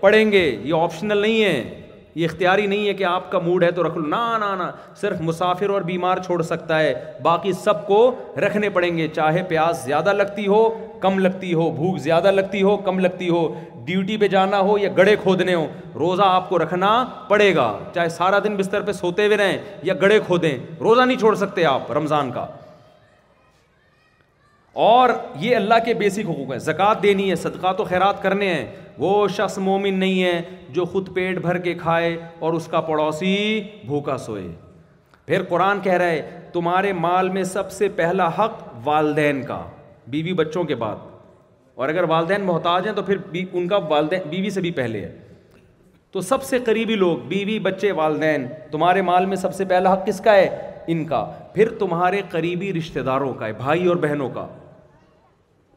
پڑیں 0.00 0.30
گے 0.32 0.42
یہ 0.64 0.74
آپشنل 0.80 1.18
نہیں 1.26 1.42
ہے 1.44 1.84
یہ 2.20 2.24
اختیاری 2.24 2.66
نہیں 2.66 2.86
ہے 2.88 2.92
کہ 3.00 3.04
آپ 3.04 3.30
کا 3.32 3.38
موڈ 3.46 3.64
ہے 3.64 3.70
تو 3.78 3.82
رکھ 3.86 3.96
لو 3.98 4.06
نہ 4.08 4.68
صرف 5.00 5.20
مسافر 5.30 5.70
اور 5.70 5.82
بیمار 5.88 6.18
چھوڑ 6.26 6.40
سکتا 6.50 6.78
ہے 6.80 6.92
باقی 7.22 7.52
سب 7.64 7.86
کو 7.86 7.98
رکھنے 8.44 8.68
پڑیں 8.76 8.96
گے 8.96 9.08
چاہے 9.16 9.42
پیاس 9.48 9.82
زیادہ 9.84 10.12
لگتی 10.20 10.46
ہو 10.46 10.62
کم 11.00 11.18
لگتی 11.26 11.52
ہو 11.54 11.70
بھوک 11.80 11.98
زیادہ 12.06 12.30
لگتی 12.36 12.62
ہو 12.68 12.76
کم 12.90 12.98
لگتی 13.06 13.28
ہو 13.30 13.42
ڈیوٹی 13.88 14.16
پہ 14.22 14.28
جانا 14.36 14.60
ہو 14.70 14.78
یا 14.78 14.88
گڑے 14.98 15.16
کھودنے 15.22 15.54
ہو 15.54 15.66
روزہ 16.04 16.22
آپ 16.36 16.48
کو 16.48 16.58
رکھنا 16.62 16.92
پڑے 17.28 17.54
گا 17.56 17.72
چاہے 17.94 18.08
سارا 18.20 18.38
دن 18.44 18.56
بستر 18.62 18.82
پہ 18.88 18.92
سوتے 19.02 19.26
ہوئے 19.26 19.36
رہیں 19.42 19.58
یا 19.90 19.94
گڑے 20.02 20.18
کھودیں 20.26 20.56
روزہ 20.88 21.02
نہیں 21.02 21.18
چھوڑ 21.26 21.34
سکتے 21.44 21.64
آپ 21.74 21.92
رمضان 21.98 22.30
کا 22.38 22.46
اور 24.86 25.10
یہ 25.40 25.54
اللہ 25.56 25.74
کے 25.84 25.92
بیسک 26.00 26.28
حقوق 26.28 26.50
ہیں 26.50 26.58
زکوٰۃ 26.64 27.02
دینی 27.02 27.28
ہے 27.30 27.36
صدقات 27.36 27.80
و 27.80 27.84
خیرات 27.84 28.20
کرنے 28.22 28.46
ہیں 28.54 28.66
وہ 28.98 29.16
شخص 29.36 29.56
مومن 29.68 29.94
نہیں 29.98 30.22
ہے 30.22 30.40
جو 30.72 30.84
خود 30.92 31.08
پیٹ 31.14 31.38
بھر 31.46 31.58
کے 31.64 31.72
کھائے 31.78 32.14
اور 32.40 32.52
اس 32.54 32.66
کا 32.70 32.80
پڑوسی 32.90 33.32
بھوکا 33.86 34.16
سوئے 34.26 34.42
پھر 35.26 35.42
قرآن 35.48 35.80
کہہ 35.82 35.92
رہا 36.00 36.10
ہے 36.10 36.48
تمہارے 36.52 36.92
مال 37.06 37.28
میں 37.28 37.42
سب 37.54 37.72
سے 37.72 37.88
پہلا 37.96 38.28
حق 38.38 38.62
والدین 38.84 39.42
کا 39.46 39.60
بیوی 40.10 40.32
بچوں 40.42 40.62
کے 40.64 40.74
بعد 40.84 40.96
اور 41.76 41.88
اگر 41.88 42.04
والدین 42.10 42.44
محتاج 42.50 42.86
ہیں 42.86 42.94
تو 42.96 43.02
پھر 43.10 43.16
بی 43.30 43.44
ان 43.52 43.68
کا 43.68 43.76
والدین 43.88 44.28
بیوی 44.30 44.50
سے 44.50 44.60
بھی 44.60 44.70
پہلے 44.80 45.00
ہے 45.04 45.10
تو 46.12 46.20
سب 46.30 46.42
سے 46.50 46.58
قریبی 46.66 46.94
لوگ 47.02 47.26
بیوی 47.34 47.58
بچے 47.66 47.92
والدین 48.02 48.46
تمہارے 48.70 49.02
مال 49.10 49.26
میں 49.32 49.36
سب 49.42 49.54
سے 49.54 49.64
پہلا 49.74 49.92
حق 49.92 50.06
کس 50.06 50.20
کا 50.24 50.34
ہے 50.36 50.48
ان 50.92 51.04
کا 51.06 51.24
پھر 51.54 51.74
تمہارے 51.78 52.22
قریبی 52.30 52.72
رشتہ 52.78 53.00
داروں 53.10 53.32
کا 53.40 53.46
ہے 53.46 53.52
بھائی 53.64 53.86
اور 53.88 53.96
بہنوں 54.06 54.28
کا 54.34 54.46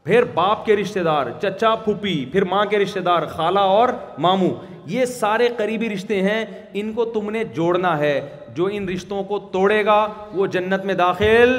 پھر 0.04 0.24
باپ 0.34 0.64
کے 0.66 0.76
رشتہ 0.76 1.00
دار 1.04 1.26
چچا 1.42 1.74
پھوپھی 1.84 2.14
پھر 2.32 2.44
ماں 2.52 2.64
کے 2.70 2.78
رشتہ 2.78 3.00
دار 3.06 3.26
خالہ 3.34 3.60
اور 3.78 3.88
ماموں 4.22 4.50
یہ 4.92 5.04
سارے 5.04 5.48
قریبی 5.58 5.88
رشتے 5.90 6.22
ہیں 6.22 6.44
ان 6.80 6.92
کو 6.92 7.04
تم 7.14 7.30
نے 7.30 7.44
جوڑنا 7.54 7.98
ہے 7.98 8.20
جو 8.54 8.68
ان 8.72 8.88
رشتوں 8.88 9.22
کو 9.24 9.38
توڑے 9.52 9.84
گا 9.84 10.06
وہ 10.34 10.46
جنت 10.56 10.84
میں 10.84 10.94
داخل 11.04 11.58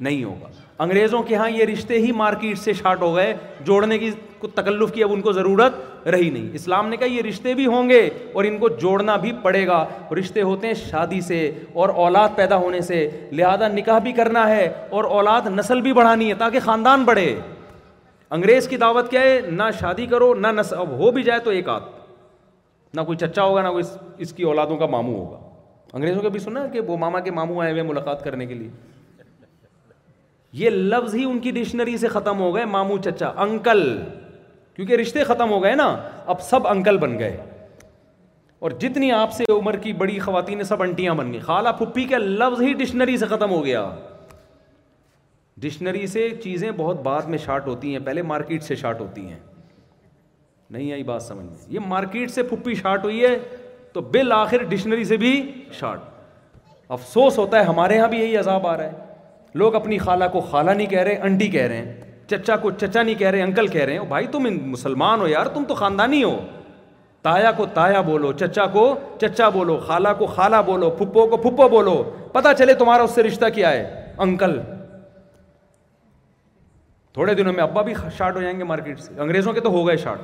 نہیں 0.00 0.24
ہوگا 0.24 0.51
انگریزوں 0.82 1.22
کے 1.22 1.34
ہاں 1.36 1.48
یہ 1.50 1.64
رشتے 1.64 1.98
ہی 2.02 2.12
مارکیٹ 2.20 2.58
سے 2.58 2.72
شاٹ 2.74 3.02
ہو 3.02 3.14
گئے 3.16 3.34
جوڑنے 3.64 3.98
کی 3.98 4.10
تکلف 4.54 4.92
کی 4.92 5.02
اب 5.04 5.12
ان 5.12 5.20
کو 5.22 5.32
ضرورت 5.32 6.08
رہی 6.08 6.30
نہیں 6.30 6.48
اسلام 6.54 6.88
نے 6.88 6.96
کہا 6.96 7.06
یہ 7.06 7.22
رشتے 7.22 7.52
بھی 7.54 7.66
ہوں 7.66 7.88
گے 7.88 7.98
اور 8.32 8.44
ان 8.44 8.56
کو 8.58 8.68
جوڑنا 8.80 9.16
بھی 9.24 9.32
پڑے 9.42 9.66
گا 9.66 9.76
رشتے 10.18 10.42
ہوتے 10.48 10.66
ہیں 10.66 10.74
شادی 10.82 11.20
سے 11.28 11.36
اور 11.82 11.88
اولاد 12.04 12.28
پیدا 12.36 12.56
ہونے 12.64 12.80
سے 12.90 12.96
لہذا 13.40 13.68
نکاح 13.74 13.98
بھی 14.06 14.12
کرنا 14.12 14.48
ہے 14.48 14.66
اور 14.96 15.04
اولاد 15.18 15.46
نسل 15.58 15.80
بھی 15.82 15.92
بڑھانی 15.98 16.28
ہے 16.28 16.34
تاکہ 16.38 16.60
خاندان 16.64 17.04
بڑھے 17.10 17.28
انگریز 18.36 18.68
کی 18.68 18.76
دعوت 18.84 19.10
کیا 19.10 19.20
ہے 19.22 19.40
نہ 19.50 19.62
شادی 19.80 20.06
کرو 20.14 20.32
نہ 20.46 20.52
نسل 20.60 20.78
اب 20.80 20.98
ہو 20.98 21.10
بھی 21.18 21.22
جائے 21.22 21.40
تو 21.44 21.50
ایک 21.58 21.68
آدھ 21.68 21.84
نہ 22.96 23.00
کوئی 23.10 23.18
چچا 23.18 23.42
ہوگا 23.44 23.62
نہ 23.62 23.68
کوئی 23.78 23.84
اس 24.26 24.32
کی 24.32 24.42
اولادوں 24.52 24.76
کا 24.78 24.86
ماموں 24.96 25.14
ہوگا 25.14 25.38
انگریزوں 25.96 26.22
کے 26.22 26.28
بھی 26.28 26.40
سنا 26.40 26.66
کہ 26.72 26.80
وہ 26.90 26.96
ماما 27.04 27.20
کے 27.20 27.30
ماموں 27.38 27.60
آئے 27.62 27.70
ہوئے 27.72 27.82
ملاقات 27.92 28.24
کرنے 28.24 28.46
کے 28.46 28.54
لیے 28.54 28.70
یہ 30.60 30.70
لفظ 30.70 31.14
ہی 31.14 31.24
ان 31.24 31.38
کی 31.40 31.50
ڈکشنری 31.50 31.96
سے 31.96 32.08
ختم 32.08 32.38
ہو 32.40 32.54
گئے 32.54 32.64
مامو 32.70 32.96
چچا 33.04 33.28
انکل 33.42 33.82
کیونکہ 34.76 34.94
رشتے 34.96 35.24
ختم 35.24 35.50
ہو 35.50 35.62
گئے 35.62 35.74
نا 35.74 35.94
اب 36.34 36.40
سب 36.42 36.66
انکل 36.68 36.98
بن 36.98 37.18
گئے 37.18 37.36
اور 38.66 38.70
جتنی 38.80 39.10
آپ 39.12 39.32
سے 39.34 39.44
عمر 39.52 39.76
کی 39.84 39.92
بڑی 40.02 40.18
خواتین 40.18 40.62
سب 40.64 40.82
انٹیاں 40.82 41.14
بن 41.14 41.32
گئی 41.32 41.40
خالہ 41.40 41.68
پھپھی 41.78 42.04
کا 42.08 42.18
لفظ 42.18 42.60
ہی 42.62 42.72
ڈکشنری 42.78 43.16
سے 43.16 43.26
ختم 43.30 43.50
ہو 43.50 43.64
گیا 43.64 43.88
ڈکشنری 45.60 46.06
سے 46.06 46.28
چیزیں 46.42 46.70
بہت 46.76 47.00
بعد 47.02 47.22
میں 47.32 47.38
شارٹ 47.44 47.66
ہوتی 47.66 47.92
ہیں 47.92 47.98
پہلے 48.06 48.22
مارکیٹ 48.34 48.62
سے 48.62 48.74
شارٹ 48.76 49.00
ہوتی 49.00 49.24
ہیں 49.26 49.38
نہیں 50.70 50.92
آئی 50.92 51.02
بات 51.08 51.22
سمجھ 51.22 51.44
میں 51.46 51.54
یہ 51.74 51.78
مارکیٹ 51.86 52.30
سے 52.30 52.42
پھپھی 52.52 52.74
شارٹ 52.74 53.04
ہوئی 53.04 53.24
ہے 53.24 53.36
تو 53.92 54.00
بالآخر 54.12 54.62
ڈکشنری 54.68 55.04
سے 55.04 55.16
بھی 55.24 55.32
شارٹ 55.78 56.00
افسوس 56.98 57.38
ہوتا 57.38 57.58
ہے 57.58 57.64
ہمارے 57.64 57.96
یہاں 57.96 58.08
بھی 58.08 58.18
یہی 58.18 58.36
عذاب 58.36 58.66
آ 58.66 58.76
رہا 58.76 58.90
ہے 58.92 59.10
لوگ 59.60 59.74
اپنی 59.74 59.98
خالہ 59.98 60.24
کو 60.32 60.40
خالہ 60.50 60.70
نہیں 60.70 60.86
کہہ 60.90 61.02
رہے 61.02 61.16
انٹی 61.28 61.48
کہہ 61.50 61.66
رہے 61.68 61.76
ہیں 61.76 62.10
چچا 62.30 62.56
کو 62.56 62.70
چچا 62.70 63.02
نہیں 63.02 63.14
کہہ 63.18 63.30
رہے 63.30 63.42
انکل 63.42 63.66
کہہ 63.68 63.84
رہے 63.84 63.98
ہیں 63.98 64.04
بھائی 64.08 64.26
تم 64.32 64.46
مسلمان 64.70 65.20
ہو 65.20 65.26
یار 65.28 65.46
تم 65.54 65.64
تو 65.68 65.74
خاندانی 65.74 66.22
ہو 66.24 66.36
تایا 67.22 67.50
کو 67.56 67.66
تایا 67.74 68.00
بولو 68.00 68.32
چچا 68.38 68.66
کو 68.72 68.94
چچا 69.20 69.48
بولو 69.54 69.76
خالہ 69.86 70.08
کو 70.18 70.26
خالہ 70.26 70.56
بولو 70.66 70.90
پھپو 70.98 71.26
کو 71.30 71.36
پھپو 71.36 71.68
بولو 71.68 72.02
پتا 72.32 72.54
چلے 72.58 72.74
تمہارا 72.74 73.02
اس 73.02 73.10
سے 73.14 73.22
رشتہ 73.22 73.48
کیا 73.54 73.70
ہے 73.72 74.14
انکل 74.18 74.58
تھوڑے 77.14 77.34
دنوں 77.34 77.52
میں 77.52 77.62
ابا 77.62 77.82
بھی 77.82 77.94
شارٹ 78.16 78.36
ہو 78.36 78.40
جائیں 78.42 78.58
گے 78.58 78.64
مارکیٹ 78.64 79.00
سے 79.00 79.12
انگریزوں 79.20 79.52
کے 79.52 79.60
تو 79.60 79.70
ہو 79.70 79.86
گئے 79.88 79.96
شارٹ 80.02 80.20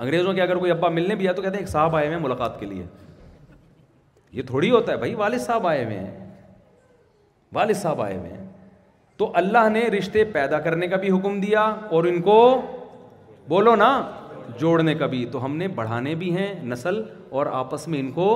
انگریزوں 0.00 0.32
کے 0.34 0.42
اگر 0.42 0.56
کوئی 0.58 0.70
ابا 0.70 0.88
ملنے 0.88 1.14
بھی 1.14 1.26
آیا 1.26 1.32
تو 1.36 1.42
کہتے 1.42 1.56
ہیں 1.56 1.62
ایک 1.62 1.68
صاحب 1.68 1.96
آئے 1.96 2.06
ہوئے 2.06 2.16
ہیں 2.16 2.22
ملاقات 2.24 2.60
کے 2.60 2.66
لیے 2.66 2.84
یہ 4.32 4.42
تھوڑی 4.46 4.70
ہوتا 4.70 4.92
ہے 4.92 4.96
بھائی 4.96 5.14
والد 5.14 5.40
صاحب 5.40 5.66
آئے 5.66 5.84
ہوئے 5.84 5.98
ہیں 5.98 6.23
والد 7.54 7.76
صاحب 7.80 8.00
آئے 8.02 8.16
ہوئے 8.18 8.32
ہیں 8.32 8.46
تو 9.16 9.30
اللہ 9.40 9.68
نے 9.72 9.82
رشتے 9.98 10.24
پیدا 10.36 10.58
کرنے 10.60 10.86
کا 10.92 10.96
بھی 11.02 11.10
حکم 11.16 11.40
دیا 11.40 11.60
اور 11.96 12.04
ان 12.10 12.20
کو 12.22 12.38
بولو 13.48 13.74
نا 13.82 13.90
جوڑنے 14.60 14.94
کا 15.02 15.06
بھی 15.12 15.24
تو 15.32 15.44
ہم 15.44 15.56
نے 15.56 15.68
بڑھانے 15.80 16.14
بھی 16.22 16.34
ہیں 16.36 16.52
نسل 16.72 17.02
اور 17.38 17.46
آپس 17.58 17.86
میں 17.92 18.00
ان 18.00 18.10
کو 18.18 18.26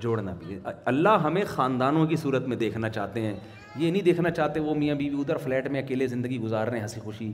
جوڑنا 0.00 0.32
بھی 0.38 0.54
ہے 0.54 0.72
اللہ 0.92 1.22
ہمیں 1.24 1.42
خاندانوں 1.48 2.06
کی 2.06 2.16
صورت 2.22 2.48
میں 2.48 2.56
دیکھنا 2.62 2.88
چاہتے 2.96 3.20
ہیں 3.26 3.32
یہ 3.34 3.90
نہیں 3.90 4.02
دیکھنا 4.02 4.30
چاہتے 4.40 4.60
وہ 4.66 4.74
میاں 4.80 4.94
بی 5.02 5.08
ادھر 5.20 5.36
فلیٹ 5.44 5.68
میں 5.76 5.80
اکیلے 5.82 6.06
زندگی 6.16 6.38
گزار 6.40 6.66
رہے 6.66 6.76
ہیں 6.76 6.82
ہنسی 6.82 7.00
خوشی 7.04 7.30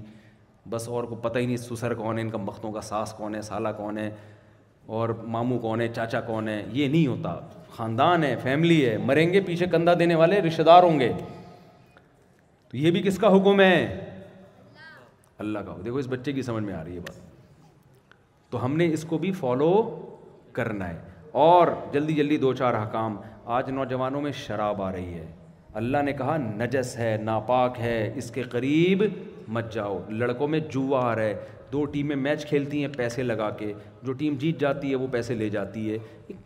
بس 0.70 0.88
اور 0.96 1.04
کو 1.04 1.14
پتہ 1.24 1.38
ہی 1.38 1.46
نہیں 1.46 1.56
سسر 1.64 1.94
کون 2.02 2.18
ہے 2.18 2.22
ان 2.22 2.30
کا 2.30 2.38
مختوں 2.48 2.72
کا 2.72 2.80
ساس 2.90 3.12
کون 3.18 3.34
ہے 3.34 3.42
سالہ 3.50 3.68
کون 3.76 3.98
ہے 3.98 4.10
اور 4.98 5.08
ماموں 5.36 5.58
کون 5.58 5.80
ہے 5.80 5.88
چاچا 5.94 6.20
کون 6.30 6.48
ہے 6.48 6.62
یہ 6.80 6.88
نہیں 6.88 7.06
ہوتا 7.06 7.34
خاندان 7.76 8.24
ہے 8.24 8.34
فیملی 8.42 8.84
ہے 8.88 8.96
مریں 9.06 9.32
گے 9.32 9.40
پیچھے 9.46 9.66
کندھا 9.72 9.92
دینے 9.98 10.14
والے 10.22 10.40
رشتے 10.46 10.62
دار 10.62 10.82
ہوں 10.82 10.98
گے 11.00 11.12
تو 12.70 12.76
یہ 12.76 12.90
بھی 12.90 13.02
کس 13.02 13.18
کا 13.18 13.28
حکم 13.36 13.60
ہے 13.60 13.76
اللہ 15.44 15.58
کا 15.66 15.76
دیکھو 15.84 15.98
اس 15.98 16.06
بچے 16.10 16.32
کی 16.32 16.42
سمجھ 16.42 16.64
میں 16.64 16.74
آ 16.74 16.82
رہی 16.84 16.94
ہے 16.94 17.00
بات 17.08 18.10
تو 18.52 18.64
ہم 18.64 18.76
نے 18.76 18.92
اس 18.92 19.04
کو 19.10 19.18
بھی 19.18 19.32
فالو 19.38 19.70
کرنا 20.58 20.88
ہے 20.88 20.98
اور 21.46 21.68
جلدی 21.92 22.14
جلدی 22.14 22.36
دو 22.38 22.52
چار 22.54 22.74
حکام 22.82 23.16
آج 23.58 23.70
نوجوانوں 23.78 24.20
میں 24.22 24.32
شراب 24.46 24.82
آ 24.82 24.90
رہی 24.92 25.14
ہے 25.14 25.26
اللہ 25.80 26.02
نے 26.04 26.12
کہا 26.12 26.36
نجس 26.36 26.94
ہے 26.98 27.16
ناپاک 27.22 27.80
ہے 27.80 27.96
اس 28.22 28.30
کے 28.30 28.42
قریب 28.54 29.02
مت 29.56 29.72
جاؤ 29.74 29.98
لڑکوں 30.22 30.48
میں 30.54 30.58
جوا 30.72 31.00
آ 31.10 31.14
رہا 31.16 31.24
ہے 31.24 31.60
دو 31.72 31.84
ٹیمیں 31.92 32.16
میچ 32.24 32.44
کھیلتی 32.48 32.80
ہیں 32.84 32.92
پیسے 32.96 33.22
لگا 33.22 33.50
کے 33.58 33.72
جو 34.02 34.12
ٹیم 34.22 34.34
جیت 34.40 34.60
جاتی 34.60 34.90
ہے 34.90 34.96
وہ 35.02 35.06
پیسے 35.12 35.34
لے 35.34 35.48
جاتی 35.56 35.90
ہے 35.92 35.96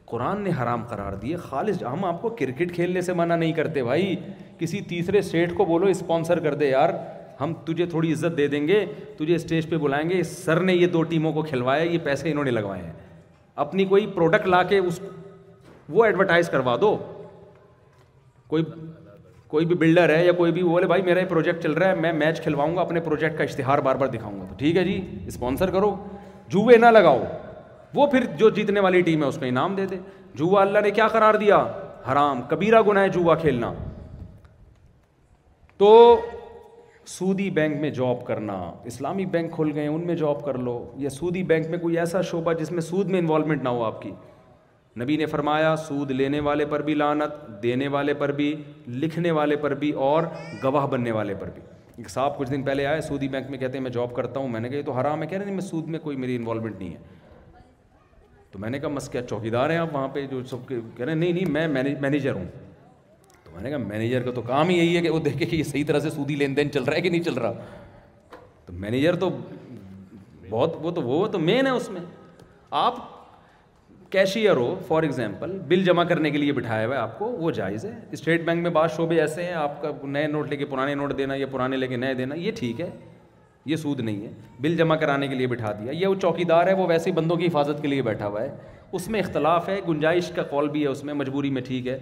قرآن 0.09 0.43
نے 0.43 0.51
حرام 0.63 0.83
قرار 0.89 1.13
دیے 1.23 1.37
خالص 1.51 1.83
ہم 1.83 2.05
آپ 2.05 2.21
کو 2.23 2.29
کرکٹ 2.39 2.75
کھیلنے 2.75 3.01
سے 3.03 3.13
منع 3.21 3.37
نہیں 3.37 3.53
کرتے 3.53 3.83
بھائی 3.85 4.15
کسی 4.59 4.81
تیسرے 4.89 5.23
سیٹ 5.31 5.55
کو 5.57 5.65
بولو 5.65 5.87
اسپانسر 5.95 6.39
کر 6.41 6.55
دے 6.61 6.69
یار 6.69 6.91
ہم 7.41 7.53
تجھے 7.65 7.87
تھوڑی 7.87 8.13
عزت 8.13 8.37
دے 8.37 8.47
دیں 8.49 8.67
گے 8.69 8.85
تجھے 9.19 9.35
اسٹیج 9.35 9.69
پہ 9.71 9.77
بلائیں 9.79 10.09
گے 10.11 10.23
سر 10.33 10.61
نے 10.69 10.75
یہ 10.75 10.87
دو 10.93 11.03
ٹیموں 11.13 11.33
کو 11.33 11.43
کھلوایا 11.51 11.83
یہ 11.83 11.99
پیسے 12.05 12.31
انہوں 12.31 12.45
نے 12.45 12.51
لگوائے 12.51 12.83
ہیں 12.83 12.93
اپنی 13.65 13.85
کوئی 13.95 14.07
پروڈکٹ 14.15 14.47
لا 14.49 14.63
کے 14.73 14.79
اس 14.79 15.01
وہ 15.89 16.05
ایڈورٹائز 16.05 16.49
کروا 16.51 16.77
دو 16.81 16.97
کوئی 18.49 18.65
کوئی 19.55 19.67
بھی 19.67 19.75
بلڈر 19.83 20.11
ہے 20.17 20.25
یا 20.27 20.33
کوئی 20.39 20.53
بھی 20.53 20.63
بولے 20.63 20.87
بھائی 20.87 21.03
میرا 21.03 21.21
یہ 21.21 21.27
پروجیکٹ 21.29 21.63
چل 21.63 21.73
رہا 21.73 21.89
ہے 21.91 21.95
میں 22.01 22.13
میچ 22.13 22.41
کھلواؤں 22.43 22.77
گا 22.77 22.81
اپنے 22.81 23.01
پروجیکٹ 23.01 23.39
کا 23.39 23.45
اشتہار 23.45 23.79
بار 23.89 23.97
بار 23.97 24.09
دکھاؤں 24.15 24.41
گا 24.41 24.47
تو 24.49 24.55
ٹھیک 24.59 24.77
ہے 24.77 24.85
جی 24.85 25.01
اسپانسر 25.27 25.71
کرو 25.71 25.95
جوئے 26.51 26.77
نہ 26.79 26.87
لگاؤ 26.93 27.23
وہ 27.95 28.07
پھر 28.11 28.25
جو 28.39 28.49
جیتنے 28.51 28.81
والی 28.81 29.01
ٹیم 29.03 29.23
ہے 29.23 29.29
اس 29.29 29.37
کا 29.41 29.47
انعام 29.47 29.75
دے 29.75 29.87
دے 29.87 29.97
جوا 30.39 30.61
اللہ 30.63 30.79
نے 30.85 30.91
کیا 30.91 31.09
قرار 31.09 31.35
دیا 31.41 31.59
حرام 32.13 32.43
کبیرا 32.49 32.81
گناہ 32.89 33.03
ہے 33.03 33.09
جوا 33.09 33.35
کھیلنا 33.35 33.73
تو 35.79 35.91
سودی 37.17 37.49
بینک 37.57 37.77
میں 37.81 37.91
جاب 37.97 38.25
کرنا 38.27 38.55
اسلامی 38.87 39.25
بینک 39.35 39.53
کھل 39.55 39.71
گئے 39.75 39.87
ان 39.87 40.07
میں 40.07 40.15
جاب 40.17 40.45
کر 40.45 40.59
لو 40.59 40.79
یا 40.99 41.11
سودی 41.11 41.43
بینک 41.51 41.69
میں 41.71 41.79
کوئی 41.79 41.99
ایسا 41.99 42.21
شعبہ 42.31 42.53
جس 42.61 42.71
میں 42.73 42.81
سود 42.83 43.11
میں 43.11 43.19
انوالومنٹ 43.19 43.63
نہ 43.63 43.69
ہو 43.69 43.85
آپ 43.85 44.01
کی 44.03 44.11
نبی 45.01 45.17
نے 45.17 45.27
فرمایا 45.27 45.75
سود 45.77 46.11
لینے 46.11 46.41
والے 46.41 46.65
پر 46.67 46.83
بھی 46.83 46.95
لانت 46.95 47.47
دینے 47.63 47.89
والے 47.95 48.15
پر 48.21 48.31
بھی 48.33 48.55
لکھنے 49.03 49.31
والے 49.39 49.57
پر 49.65 49.75
بھی 49.83 49.91
اور 50.07 50.25
گواہ 50.63 50.87
بننے 50.93 51.11
والے 51.13 51.35
پر 51.41 51.51
بھی 51.55 51.63
ایک 51.97 52.09
صاحب 52.11 52.37
کچھ 52.39 52.51
دن 52.51 52.63
پہلے 52.63 52.87
آئے 52.87 53.01
سودی 53.01 53.29
بینک 53.29 53.51
میں 53.51 53.59
کہتے 53.59 53.79
ہیں 53.79 53.83
میں 53.83 53.91
جاب 53.91 54.15
کرتا 54.15 54.41
ہوں 54.41 54.49
میں 54.49 54.61
نے 54.61 54.69
کہا 54.69 54.77
یہ 54.79 54.83
تو 54.87 54.93
حرام 54.93 55.23
ہے 55.23 55.27
کہہ 55.27 55.37
رہے 55.39 55.45
نہیں 55.45 55.55
میں 55.55 55.65
سود 55.65 55.87
میں 55.89 55.99
کوئی 56.01 56.17
میری 56.17 56.37
انوالومنٹ 56.37 56.79
نہیں 56.79 56.93
ہے 56.95 56.99
تو 58.57 58.61
میں 58.61 58.69
نے 58.71 58.79
کہا 58.81 58.89
مس 58.89 59.09
کیا 59.13 59.21
چوکیدار 59.23 59.71
ہیں 59.71 59.77
آپ 59.77 59.95
وہاں 59.95 60.09
پہ 60.13 60.21
جو 60.31 60.41
سب 60.51 60.69
کے 60.69 60.75
کہہ 60.97 61.05
رہے 61.05 61.13
ہیں 61.13 61.19
نہیں 61.19 61.33
نہیں 61.33 61.69
میں 61.73 61.83
مینیجر 62.01 62.35
ہوں 62.35 62.45
تو 63.45 63.51
میں 63.55 63.63
نے 63.63 63.69
کہا 63.71 63.79
مینیجر 63.79 64.23
کا 64.23 64.31
تو 64.35 64.43
کام 64.43 64.69
ہی 64.69 64.77
یہی 64.77 64.97
ہے 64.97 65.01
کہ 65.03 65.11
وہ 65.11 65.19
دیکھے 65.25 65.47
کہ 65.47 65.57
یہ 65.57 65.63
صحیح 65.71 65.85
طرح 65.87 65.99
سے 66.01 66.11
سودی 66.11 66.35
لین 66.43 66.57
دین 66.57 66.71
چل 66.73 66.83
رہا 66.83 66.97
ہے 66.97 67.01
کہ 67.01 67.11
نہیں 67.11 67.23
چل 67.23 67.35
رہا 67.39 67.53
تو 68.67 68.73
مینیجر 68.85 69.17
تو 69.25 69.29
بہت 70.49 70.77
وہ 70.83 70.91
تو 70.99 71.03
وہ 71.03 71.27
تو 71.33 71.39
مین 71.39 71.67
ہے 71.67 71.71
اس 71.73 71.91
میں 71.91 72.01
آپ 72.85 72.99
کیشیئر 74.13 74.57
ہو 74.57 74.75
فار 74.89 75.03
ایگزامپل 75.03 75.59
بل 75.69 75.85
جمع 75.85 76.05
کرنے 76.15 76.31
کے 76.31 76.39
لیے 76.39 76.53
بٹھایا 76.61 76.87
ہوا 76.87 76.95
ہے 76.95 77.01
آپ 77.01 77.19
کو 77.19 77.29
وہ 77.31 77.51
جائز 77.61 77.85
ہے 77.85 77.93
اسٹیٹ 78.13 78.45
بینک 78.47 78.63
میں 78.63 78.71
بعض 78.81 78.97
شعبے 78.97 79.21
ایسے 79.21 79.45
ہیں 79.45 79.55
آپ 79.69 79.81
کا 79.83 79.91
نئے 80.05 80.27
نوٹ 80.27 80.49
لے 80.51 80.57
کے 80.57 80.65
پرانے 80.73 80.95
نوٹ 81.03 81.17
دینا 81.19 81.35
یا 81.35 81.47
پرانے 81.51 81.77
لے 81.77 81.87
کے 81.89 81.97
نئے 81.97 82.15
دینا 82.23 82.35
یہ 82.47 82.53
ٹھیک 82.59 82.81
ہے 82.81 82.91
یہ 83.71 83.77
سود 83.77 84.01
نہیں 84.01 84.21
ہے 84.25 84.31
بل 84.65 84.77
جمع 84.77 84.97
کرانے 84.97 85.29
کے 85.29 85.35
لیے 85.35 85.47
بٹھا 85.53 85.73
دیا 85.79 85.93
یہ 85.93 86.07
وہ 86.07 86.15
چوکی 86.25 86.45
دار 86.51 86.67
ہے 86.67 86.73
وہ 86.81 86.87
ویسے 86.89 87.13
بندوں 87.13 87.37
کی 87.37 87.47
حفاظت 87.47 87.81
کے 87.83 87.89
لیے 87.89 88.03
بیٹھا 88.09 88.27
ہوا 88.27 88.43
ہے 88.43 88.51
اس 88.99 89.09
میں 89.15 89.21
اختلاف 89.21 89.69
ہے 89.69 89.79
گنجائش 89.89 90.29
کا 90.35 90.43
کال 90.51 90.69
بھی 90.75 90.83
ہے 90.83 90.89
اس 90.89 91.03
میں 91.05 91.15
مجبوری 91.15 91.51
میں 91.57 91.63
ٹھیک 91.67 91.87
ہے 91.89 91.99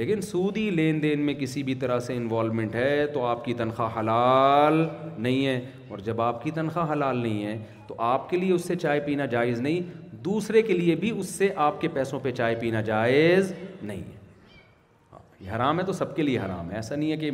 لیکن 0.00 0.20
سودی 0.20 0.68
لین 0.70 1.00
دین 1.02 1.20
میں 1.26 1.34
کسی 1.34 1.62
بھی 1.68 1.74
طرح 1.84 1.98
سے 2.06 2.16
انوالومنٹ 2.16 2.74
ہے 2.74 3.06
تو 3.14 3.24
آپ 3.26 3.44
کی 3.44 3.54
تنخواہ 3.60 3.98
حلال 3.98 4.86
نہیں 5.18 5.46
ہے 5.46 5.60
اور 5.94 5.98
جب 6.08 6.20
آپ 6.20 6.42
کی 6.42 6.50
تنخواہ 6.58 6.92
حلال 6.92 7.16
نہیں 7.22 7.44
ہے 7.46 7.56
تو 7.88 7.94
آپ 8.12 8.28
کے 8.30 8.36
لیے 8.36 8.52
اس 8.52 8.64
سے 8.68 8.76
چائے 8.82 9.00
پینا 9.06 9.26
جائز 9.36 9.60
نہیں 9.66 10.16
دوسرے 10.24 10.62
کے 10.70 10.74
لیے 10.74 10.94
بھی 11.04 11.10
اس 11.20 11.28
سے 11.38 11.48
آپ 11.68 11.80
کے 11.80 11.88
پیسوں 11.94 12.18
پہ 12.22 12.30
چائے 12.40 12.54
پینا 12.60 12.80
جائز 12.90 13.52
نہیں 13.82 14.00
ہے 14.02 15.44
یہ 15.46 15.50
حرام 15.56 15.78
ہے 15.80 15.84
تو 15.84 15.92
سب 15.92 16.14
کے 16.16 16.22
لیے 16.22 16.38
حرام 16.38 16.70
ہے 16.70 16.76
ایسا 16.76 16.96
نہیں 16.96 17.10
ہے 17.12 17.16
کہ 17.16 17.30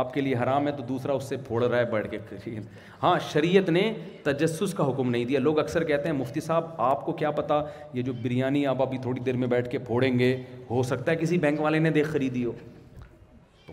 آپ 0.00 0.12
کے 0.14 0.20
لیے 0.20 0.34
حرام 0.42 0.66
ہے 0.66 0.72
تو 0.76 0.82
دوسرا 0.88 1.12
اس 1.12 1.24
سے 1.28 1.36
پھوڑ 1.46 1.62
رہا 1.64 1.78
ہے 1.78 1.84
بیٹھ 1.90 2.10
کے 2.44 2.58
ہاں 3.02 3.18
شریعت 3.32 3.68
نے 3.70 3.92
تجسس 4.24 4.74
کا 4.76 4.88
حکم 4.90 5.10
نہیں 5.10 5.24
دیا 5.24 5.40
لوگ 5.40 5.58
اکثر 5.58 5.84
کہتے 5.84 6.08
ہیں 6.08 6.16
مفتی 6.16 6.40
صاحب 6.40 6.66
آپ 6.82 7.04
کو 7.06 7.12
کیا 7.12 7.30
پتا 7.30 7.60
یہ 7.94 8.02
جو 8.02 8.12
بریانی 8.22 8.66
آپ 8.66 8.82
ابھی 8.82 8.98
تھوڑی 9.02 9.20
دیر 9.26 9.36
میں 9.36 9.48
بیٹھ 9.48 9.68
کے 9.70 9.78
پھوڑیں 9.86 10.18
گے 10.18 10.36
ہو 10.70 10.82
سکتا 10.90 11.10
ہے 11.12 11.16
کسی 11.20 11.38
بینک 11.38 11.60
والے 11.60 11.78
نے 11.78 11.90
دیکھ 11.90 12.08
خریدی 12.12 12.44
ہو 12.44 12.52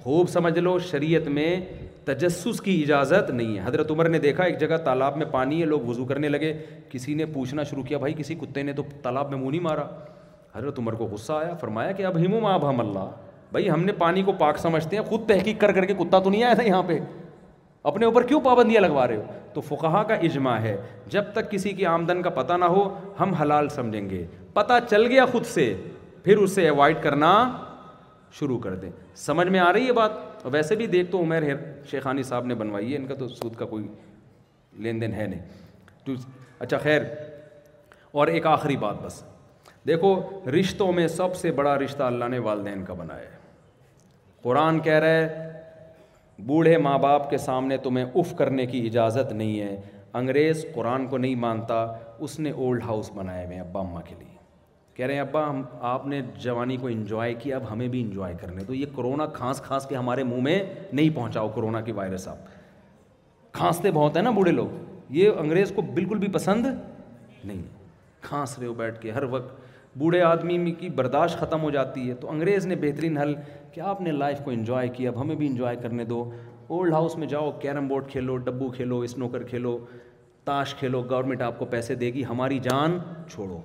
خوب 0.04 0.30
سمجھ 0.30 0.58
لو 0.60 0.78
شریعت 0.90 1.28
میں 1.38 1.56
تجسس 2.06 2.62
کی 2.62 2.82
اجازت 2.84 3.30
نہیں 3.32 3.56
ہے 3.56 3.62
حضرت 3.66 3.92
عمر 3.92 4.08
نے 4.10 4.20
دیکھا 4.20 4.44
ایک 4.44 4.60
جگہ 4.60 4.78
تالاب 4.86 5.18
میں 5.18 5.26
پانی 5.32 5.60
ہے 5.62 5.66
لوگ 5.66 5.82
وضو 5.90 6.06
کرنے 6.06 6.30
لگے 6.30 6.54
کسی 6.92 7.14
نے 7.16 7.26
پوچھنا 7.34 7.64
شروع 7.70 7.84
کیا 7.88 7.98
بھائی 7.98 8.14
کسی 8.18 8.36
کتے 8.42 8.64
نے 8.64 8.74
تو 8.74 8.84
تالاب 9.02 9.30
میں 9.30 9.38
منہ 9.40 9.50
نہیں 9.50 9.62
مارا 9.62 9.86
حضرت 10.56 10.80
عمر 10.80 10.94
کو 10.94 11.06
غصہ 11.12 11.34
آیا 11.34 11.54
فرمایا 11.60 11.92
کہ 11.98 12.06
اب 12.06 12.18
ہم 12.26 12.46
اب 12.46 12.70
ہم 12.70 12.80
اللہ 12.80 13.10
بھائی 13.52 13.70
ہم 13.70 13.84
نے 13.84 13.92
پانی 13.98 14.22
کو 14.24 14.32
پاک 14.40 14.58
سمجھتے 14.58 14.96
ہیں 14.96 15.04
خود 15.06 15.28
تحقیق 15.28 15.60
کر 15.62 15.72
کر 15.74 15.86
کے 15.86 15.94
کتا 16.00 16.20
تو 16.24 16.30
نہیں 16.30 16.44
آیا 16.44 16.54
تھا 16.56 16.64
یہاں 16.64 16.84
پہ 16.88 17.00
اپنے 17.90 18.06
اوپر 18.06 18.24
کیوں 18.28 18.40
پابندیاں 18.44 18.82
لگوا 18.82 19.08
رہے 19.08 19.16
ہو 19.16 19.24
تو 19.54 19.62
فقہا 19.68 20.04
کا 20.08 20.14
اجماع 20.28 20.58
ہے 20.62 20.76
جب 21.16 21.32
تک 21.34 21.50
کسی 21.52 21.72
کی 21.80 21.86
آمدن 21.86 22.22
کا 22.22 22.30
پتہ 22.36 22.54
نہ 22.60 22.66
ہو 22.76 22.84
ہم 23.20 23.34
حلال 23.42 23.70
سمجھیں 23.70 24.10
گے 24.10 24.26
پتہ 24.54 24.74
چل 24.90 25.06
گیا 25.06 25.26
خود 25.32 25.46
سے 25.46 25.74
پھر 26.24 26.38
اسے 26.38 26.68
اوائڈ 26.70 27.02
کرنا 27.04 27.32
شروع 28.40 28.60
کر 28.60 28.76
دیں 28.82 28.90
سمجھ 29.26 29.48
میں 29.48 29.60
آ 29.60 29.72
رہی 29.74 29.88
ہے 29.88 29.94
بات 29.94 30.46
ویسے 30.52 30.76
بھی 30.76 30.88
دیکھ 30.88 31.12
تو 31.12 31.22
عمیر 31.24 31.44
شیخانی 31.92 32.24
صاحب 32.24 32.46
نے 32.52 32.56
بنوائی 32.56 32.92
ہے 32.94 32.98
ان 32.98 33.08
کا 33.08 33.16
تو 33.20 33.28
سود 33.28 33.56
کا 33.60 33.66
کوئی 33.74 33.88
لین 34.84 35.02
دین 35.02 35.14
ہے 35.14 35.28
نہیں 35.28 36.16
اچھا 36.60 36.78
خیر 36.84 37.02
اور 38.22 38.28
ایک 38.28 38.46
آخری 38.48 38.78
بات 38.78 39.02
بس 39.04 39.22
دیکھو 39.88 40.16
رشتوں 40.60 40.92
میں 40.94 41.08
سب 41.18 41.36
سے 41.36 41.52
بڑا 41.60 41.78
رشتہ 41.80 42.04
اللہ 42.04 42.26
نے 42.32 42.40
والدین 42.48 42.84
کا 42.86 42.94
بنایا 42.94 43.30
ہے 43.32 43.40
قرآن 44.44 44.80
کہہ 44.84 45.00
رہے 45.04 45.28
بوڑھے 46.46 46.78
ماں 46.78 46.98
باپ 47.00 47.30
کے 47.30 47.38
سامنے 47.38 47.78
تمہیں 47.84 48.06
اف 48.20 48.36
کرنے 48.38 48.66
کی 48.66 48.86
اجازت 48.88 49.32
نہیں 49.32 49.60
ہے 49.60 49.76
انگریز 50.20 50.66
قرآن 50.76 51.06
کو 51.08 51.18
نہیں 51.18 51.36
مانتا 51.46 51.86
اس 52.26 52.40
نے 52.40 52.52
اولڈ 52.52 52.84
ہاؤس 52.84 53.12
بنائے 53.16 53.46
ہوئے 53.46 53.60
ابا 53.60 53.80
اماں 53.80 54.02
کے 54.08 54.16
لیے 54.20 54.30
کہہ 54.96 55.06
رہے 55.06 55.14
ہیں 55.14 55.22
ابا 55.22 55.50
ہم 55.50 55.62
آپ 55.90 56.06
نے 56.08 56.22
جوانی 56.44 56.78
کو 56.78 56.88
انجوائے 56.88 57.34
کیا 57.40 57.56
اب 57.56 57.72
ہمیں 57.72 57.88
بھی 57.88 58.02
انجوائے 58.02 58.36
کرنے 58.42 58.64
تو 58.68 58.74
یہ 58.74 58.86
کرونا 58.96 59.26
کھانس 59.34 59.62
کھانس 59.68 59.86
کے 59.90 59.96
ہمارے 59.96 60.24
منہ 60.24 60.42
میں 60.44 60.62
نہیں 60.92 61.10
پہنچاؤ 61.16 61.50
کرونا 61.56 61.82
کی 61.82 61.92
وائرس 62.00 62.28
آپ 62.28 62.50
کھانستے 63.58 63.92
بہت 63.92 64.16
ہیں 64.16 64.24
نا 64.24 64.30
بوڑھے 64.40 64.52
لوگ 64.52 65.12
یہ 65.20 65.30
انگریز 65.40 65.72
کو 65.76 65.82
بالکل 65.94 66.18
بھی 66.18 66.28
پسند 66.34 66.66
نہیں 67.44 67.62
کھانس 68.22 68.58
رہے 68.60 68.68
ہو 68.68 68.74
بیٹھ 68.78 69.02
کے 69.02 69.12
ہر 69.12 69.24
وقت 69.30 69.61
بوڑھے 70.00 70.22
آدمی 70.24 70.72
کی 70.80 70.90
برداشت 70.96 71.40
ختم 71.40 71.62
ہو 71.64 71.70
جاتی 71.72 72.08
ہے 72.10 72.14
تو 72.20 72.30
انگریز 72.32 72.66
نے 72.66 72.76
بہترین 72.82 73.18
حل 73.18 73.34
کہ 73.74 73.82
آپ 73.94 74.02
نے 74.02 74.12
لائف 74.12 74.40
کو 74.44 74.52
انجوائے 74.52 74.88
کیا 74.98 75.10
اب 75.10 75.22
ہمیں 75.22 75.36
بھی 75.36 75.48
انجوائے 75.48 75.76
کرنے 75.82 76.06
دو 76.06 76.24
اولڈ 76.68 76.94
ہاؤس 76.94 77.16
میں 77.18 77.28
جاؤ 77.28 77.52
کیرم 77.62 77.88
بورڈ 77.88 78.08
کھیلو 78.12 78.38
ڈبو 78.46 78.70
کھیلو 78.76 79.00
اسنوکر 79.08 79.44
کھیلو 79.50 79.78
تاش 80.46 80.74
کھیلو 80.80 81.02
گورنمنٹ 81.10 81.42
آپ 81.42 81.60
کو 81.60 81.66
پیسے 81.74 81.96
دے 81.96 82.14
گی 82.14 82.26
ہماری 82.30 82.60
جان 82.70 82.98
چھوڑو 83.32 83.62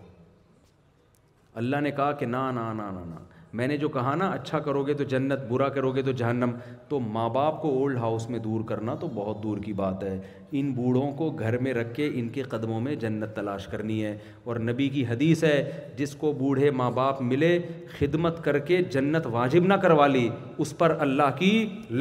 اللہ 1.63 1.81
نے 1.83 1.91
کہا 1.97 2.13
کہ 2.21 2.27
نا 2.27 2.51
نا 2.53 2.73
نا 2.73 2.91
نا 2.91 3.05
نا 3.05 3.19
میں 3.57 3.67
نے 3.69 3.77
جو 3.83 3.89
کہا 3.89 4.15
نا 4.21 4.27
اچھا 4.31 4.59
کرو 4.65 4.83
گے 4.87 4.95
تو 4.95 5.05
جنت 5.11 5.45
برا 5.49 5.69
کرو 5.77 5.91
گے 5.95 6.03
تو 6.09 6.13
جہنم 6.23 6.51
تو 6.89 6.99
ماں 7.13 7.29
باپ 7.37 7.61
کو 7.63 7.69
اولڈ 7.79 7.97
ہاؤس 7.99 8.29
میں 8.31 8.39
دور 8.47 8.65
کرنا 8.69 8.95
تو 9.05 9.09
بہت 9.15 9.43
دور 9.43 9.59
کی 9.65 9.73
بات 9.81 10.03
ہے 10.05 10.19
ان 10.59 10.73
بوڑھوں 10.75 11.11
کو 11.21 11.29
گھر 11.43 11.57
میں 11.67 11.73
رکھ 11.75 11.95
کے 11.95 12.09
ان 12.21 12.29
کے 12.35 12.43
قدموں 12.55 12.81
میں 12.87 12.95
جنت 13.05 13.35
تلاش 13.37 13.67
کرنی 13.75 14.05
ہے 14.05 14.17
اور 14.49 14.57
نبی 14.71 14.89
کی 14.97 15.05
حدیث 15.11 15.45
ہے 15.45 15.57
جس 15.97 16.15
کو 16.23 16.33
بوڑھے 16.43 16.71
ماں 16.81 16.91
باپ 17.01 17.23
ملے 17.33 17.51
خدمت 17.99 18.45
کر 18.45 18.59
کے 18.71 18.83
جنت 18.97 19.27
واجب 19.39 19.67
نہ 19.67 19.75
کروا 19.87 20.07
لی 20.17 20.29
اس 20.65 20.77
پر 20.79 20.97
اللہ 21.09 21.31
کی 21.39 21.53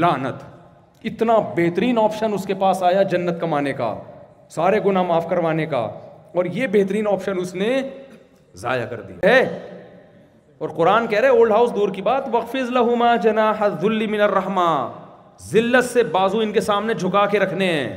لانت 0.03 0.43
اتنا 1.13 1.37
بہترین 1.61 1.97
آپشن 2.03 2.33
اس 2.33 2.45
کے 2.47 2.53
پاس 2.65 2.83
آیا 2.91 3.03
جنت 3.13 3.39
کمانے 3.41 3.73
کا 3.83 3.93
سارے 4.55 4.79
گناہ 4.85 5.03
معاف 5.13 5.29
کروانے 5.29 5.65
کا 5.75 5.83
اور 6.39 6.45
یہ 6.57 6.67
بہترین 6.73 7.07
آپشن 7.11 7.39
اس 7.41 7.55
نے 7.63 7.71
ضائع 8.63 8.85
کر 8.89 9.01
دیا 9.07 9.31
ہے 9.33 9.74
اور 10.59 10.69
قرآن 10.75 11.07
کہہ 11.07 11.19
رہے 11.19 11.27
اولڈ 11.27 11.51
ہاؤس 11.51 11.73
دور 11.75 11.89
کی 11.93 12.01
بات 12.01 12.27
وقفیز 12.31 12.69
لہما 12.71 13.15
جنا 13.23 13.51
ذلی 13.81 14.07
من 14.07 14.21
الرحمہ 14.21 14.67
ذلت 15.51 15.85
سے 15.85 16.03
بازو 16.11 16.39
ان 16.39 16.51
کے 16.53 16.61
سامنے 16.61 16.93
جھکا 16.93 17.25
کے 17.31 17.39
رکھنے 17.39 17.65
ہیں 17.71 17.89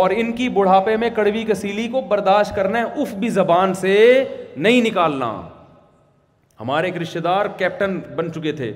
اور 0.00 0.10
ان 0.16 0.32
کی 0.32 0.48
بڑھاپے 0.48 0.96
میں 0.96 1.08
کڑوی 1.14 1.44
کسیلی 1.48 1.86
کو 1.92 2.00
برداشت 2.10 2.54
کرنا 2.56 2.78
ہے 2.78 3.00
اف 3.02 3.14
بھی 3.24 3.28
زبان 3.28 3.74
سے 3.80 3.94
نہیں 4.56 4.80
نکالنا 4.86 5.30
ہمارے 6.60 6.86
ایک 6.86 6.96
رشتے 7.02 7.20
دار 7.20 7.46
کیپٹن 7.58 7.98
بن 8.16 8.32
چکے 8.34 8.52
تھے 8.60 8.72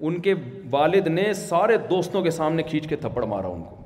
ان 0.00 0.20
کے 0.22 0.34
والد 0.70 1.06
نے 1.06 1.32
سارے 1.34 1.76
دوستوں 1.90 2.22
کے 2.22 2.30
سامنے 2.30 2.62
کھینچ 2.62 2.86
کے 2.88 2.96
تھپڑ 2.96 3.24
مارا 3.24 3.48
ان 3.48 3.62
کو 3.70 3.76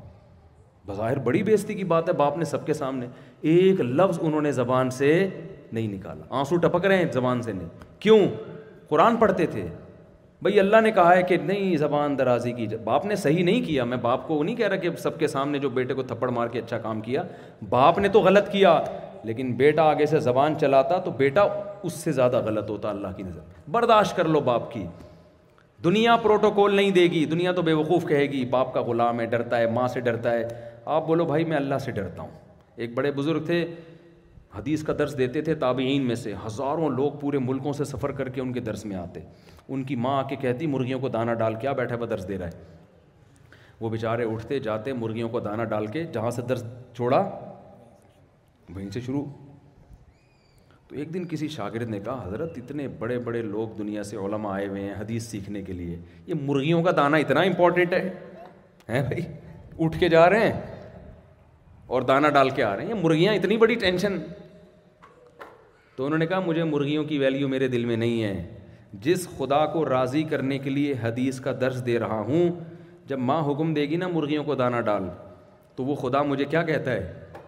بظاہر 0.87 1.19
بڑی 1.27 1.43
بےزتی 1.43 1.75
کی 1.75 1.85
بات 1.93 2.09
ہے 2.09 2.13
باپ 2.21 2.37
نے 2.39 2.45
سب 2.45 2.67
کے 2.67 2.73
سامنے 2.75 3.07
ایک 3.53 3.81
لفظ 3.81 4.19
انہوں 4.23 4.41
نے 4.43 4.53
زبان 4.53 4.91
سے 5.01 5.13
نہیں 5.73 5.89
نکالا 5.93 6.25
آنسو 6.39 6.57
ٹپک 6.67 6.85
رہے 6.87 6.97
ہیں 6.99 7.05
زبان 7.13 7.43
سے 7.43 7.53
نہیں 7.53 7.69
کیوں 8.01 8.19
قرآن 8.89 9.17
پڑھتے 9.17 9.47
تھے 9.55 9.67
بھائی 10.43 10.59
اللہ 10.61 10.81
نے 10.83 10.91
کہا 10.93 11.15
ہے 11.17 11.23
کہ 11.23 11.37
نہیں 11.43 11.77
زبان 11.77 12.19
درازی 12.19 12.53
کی 12.53 12.67
باپ 12.85 13.05
نے 13.07 13.17
صحیح 13.17 13.45
نہیں 13.45 13.61
کیا 13.67 13.85
میں 13.91 13.97
باپ 14.07 14.27
کو 14.29 14.43
نہیں 14.43 14.57
کہہ 14.57 14.67
رہا 14.69 14.77
کہ 14.85 14.91
سب 15.03 15.19
کے 15.19 15.27
سامنے 15.35 15.59
جو 15.65 15.69
بیٹے 15.77 15.95
کو 15.95 16.03
تھپڑ 16.13 16.31
مار 16.39 16.49
کے 16.55 16.59
اچھا 16.59 16.79
کام 16.87 17.01
کیا 17.01 17.23
باپ 17.69 17.99
نے 17.99 18.09
تو 18.17 18.21
غلط 18.21 18.51
کیا 18.53 18.79
لیکن 19.25 19.53
بیٹا 19.57 19.83
آگے 19.91 20.07
سے 20.07 20.19
زبان 20.21 20.59
چلاتا 20.61 20.99
تو 21.05 21.11
بیٹا 21.17 21.43
اس 21.83 21.93
سے 22.07 22.13
زیادہ 22.13 22.41
غلط 22.45 22.71
ہوتا 22.71 22.91
اللہ 22.91 23.13
کی 23.17 23.23
نظر 23.23 23.71
برداشت 23.73 24.17
کر 24.17 24.29
لو 24.37 24.41
باپ 24.51 24.71
کی 24.73 24.85
دنیا 25.85 26.17
پروٹوکول 26.23 26.75
نہیں 26.75 26.91
دے 26.97 27.05
گی 27.11 27.25
دنیا 27.31 27.53
تو 27.53 27.63
بے 27.69 27.73
وقوف 27.73 28.05
کہے 28.09 28.25
گی 28.33 28.45
باپ 28.51 28.75
کا 28.75 28.81
غلام 28.91 29.21
ہے 29.21 29.27
ڈرتا 29.37 29.59
ہے 29.59 29.67
ماں 29.77 29.87
سے 29.95 30.01
ڈرتا 30.09 30.33
ہے 30.33 30.47
آپ 30.97 31.07
بولو 31.07 31.25
بھائی 31.25 31.45
میں 31.53 31.57
اللہ 31.57 31.79
سے 31.85 31.93
ڈرتا 31.93 32.23
ہوں 32.23 32.31
ایک 32.85 32.95
بڑے 32.95 33.11
بزرگ 33.13 33.45
تھے 33.47 33.65
حدیث 34.57 34.83
کا 34.85 34.93
درس 34.99 35.17
دیتے 35.19 35.41
تھے 35.43 35.55
تابعین 35.61 36.07
میں 36.07 36.15
سے 36.23 36.33
ہزاروں 36.47 36.89
لوگ 36.97 37.13
پورے 37.21 37.39
ملکوں 37.39 37.73
سے 37.73 37.85
سفر 37.85 38.13
کر 38.17 38.29
کے 38.29 38.41
ان 38.41 38.53
کے 38.53 38.61
درس 38.61 38.85
میں 38.87 38.97
آتے 38.97 39.21
ان 39.69 39.83
کی 39.91 39.97
ماں 40.07 40.17
آ 40.19 40.23
کے 40.29 40.37
کہتی 40.41 40.67
مرغیوں 40.67 40.99
کو 41.01 41.09
دانہ 41.15 41.33
ڈال 41.39 41.55
کے 41.61 41.69
آ 41.69 41.73
ہوا 41.99 42.07
درس 42.11 42.29
دے 42.29 42.39
رہا 42.39 42.47
ہے 42.47 42.81
وہ 43.81 43.89
بیچارے 43.91 44.25
اٹھتے 44.33 44.59
جاتے 44.67 44.93
مرغیوں 44.93 45.29
کو 45.29 45.41
دانہ 45.47 45.63
ڈال 45.71 45.87
کے 45.95 46.05
جہاں 46.15 46.31
سے 46.31 46.43
درس 46.49 46.65
چھوڑا 46.97 47.19
وہیں 48.75 48.91
سے 48.95 49.01
شروع 49.07 49.25
تو 50.89 50.97
ایک 50.99 51.13
دن 51.15 51.27
کسی 51.29 51.49
شاگرد 51.49 51.89
نے 51.91 51.99
کہا 52.05 52.25
حضرت 52.27 52.59
اتنے 52.59 52.87
بڑے 52.99 53.19
بڑے 53.29 53.43
لوگ 53.43 53.69
دنیا 53.79 54.03
سے 54.13 54.17
علماء 54.25 54.53
آئے 54.55 54.67
ہوئے 54.69 54.83
ہیں 54.83 54.95
حدیث 55.01 55.27
سیکھنے 55.31 55.63
کے 55.63 55.73
لیے 55.73 55.97
یہ 56.27 56.35
مرغیوں 56.43 56.83
کا 56.83 56.91
دانہ 56.97 57.17
اتنا 57.25 57.41
امپورٹنٹ 57.51 57.93
ہے 57.93 58.03
ہیں 58.89 59.03
بھائی 59.09 59.23
اٹھ 59.87 59.99
کے 60.01 60.09
جا 60.09 60.29
رہے 60.31 60.49
ہیں 60.53 60.61
اور 61.97 62.03
دانہ 62.13 62.27
ڈال 62.35 62.51
کے 62.57 62.63
آ 62.65 62.75
رہے 62.77 62.85
ہیں 62.85 62.91
یہ 62.95 63.03
مرغیاں 63.03 63.35
اتنی 63.35 63.57
بڑی 63.63 63.75
ٹینشن 63.81 64.19
تو 65.97 66.05
انہوں 66.07 66.19
نے 66.19 66.27
کہا 66.27 66.39
مجھے 66.41 66.65
مرغیوں 66.65 67.03
کی 67.05 67.19
ویلیو 67.19 67.49
میرے 67.49 67.67
دل 67.69 67.85
میں 67.85 67.97
نہیں 67.97 68.23
ہے 68.25 68.47
جس 69.05 69.27
خدا 69.39 69.65
کو 69.73 69.85
راضی 69.89 70.23
کرنے 70.31 70.59
کے 70.59 70.71
لیے 70.71 70.95
حدیث 71.03 71.41
کا 71.41 71.53
درس 71.61 71.85
دے 71.87 71.99
رہا 71.99 72.21
ہوں 72.29 72.51
جب 73.09 73.19
ماں 73.29 73.43
حکم 73.51 73.73
دے 73.75 73.83
گی 73.89 73.97
نا 73.97 74.09
مرغیوں 74.13 74.45
کو 74.45 74.55
دانہ 74.55 74.81
ڈال 74.87 75.09
تو 75.77 75.85
وہ 75.85 75.95
خدا 76.03 76.23
مجھے 76.31 76.45
کیا 76.45 76.63
کہتا 76.71 76.93
ہے 76.93 77.41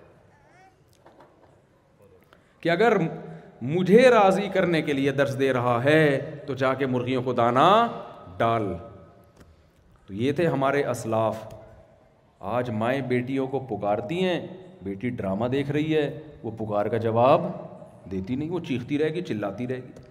کہ 2.61 2.69
اگر 2.71 2.97
مجھے 3.75 4.09
راضی 4.11 4.49
کرنے 4.53 4.81
کے 4.83 4.93
لیے 4.93 5.11
درس 5.19 5.39
دے 5.39 5.53
رہا 5.53 5.83
ہے 5.85 5.99
تو 6.47 6.55
جا 6.63 6.73
کے 6.79 6.87
مرغیوں 6.87 7.23
کو 7.23 7.33
دانہ 7.33 7.67
ڈال 8.39 8.73
تو 10.07 10.15
یہ 10.15 10.33
تھے 10.39 10.47
ہمارے 10.47 10.83
اسلاف 10.91 11.47
آج 12.57 12.71
مائیں 12.81 13.01
بیٹیوں 13.09 13.47
کو 13.55 13.59
پکارتی 13.71 14.23
ہیں 14.25 14.41
بیٹی 14.83 15.11
ڈرامہ 15.21 15.47
دیکھ 15.53 15.71
رہی 15.73 15.95
ہے 15.97 16.11
وہ 16.43 16.51
پکار 16.59 16.87
کا 16.93 16.97
جواب 17.07 17.45
دیتی 18.17 18.35
نہیں 18.41 18.51
وہ 18.57 18.61
چیختی 18.69 18.99
رہے 18.99 19.15
گی 19.15 19.21
چلاتی 19.31 19.67
رہے 19.69 19.81
گی 19.87 20.03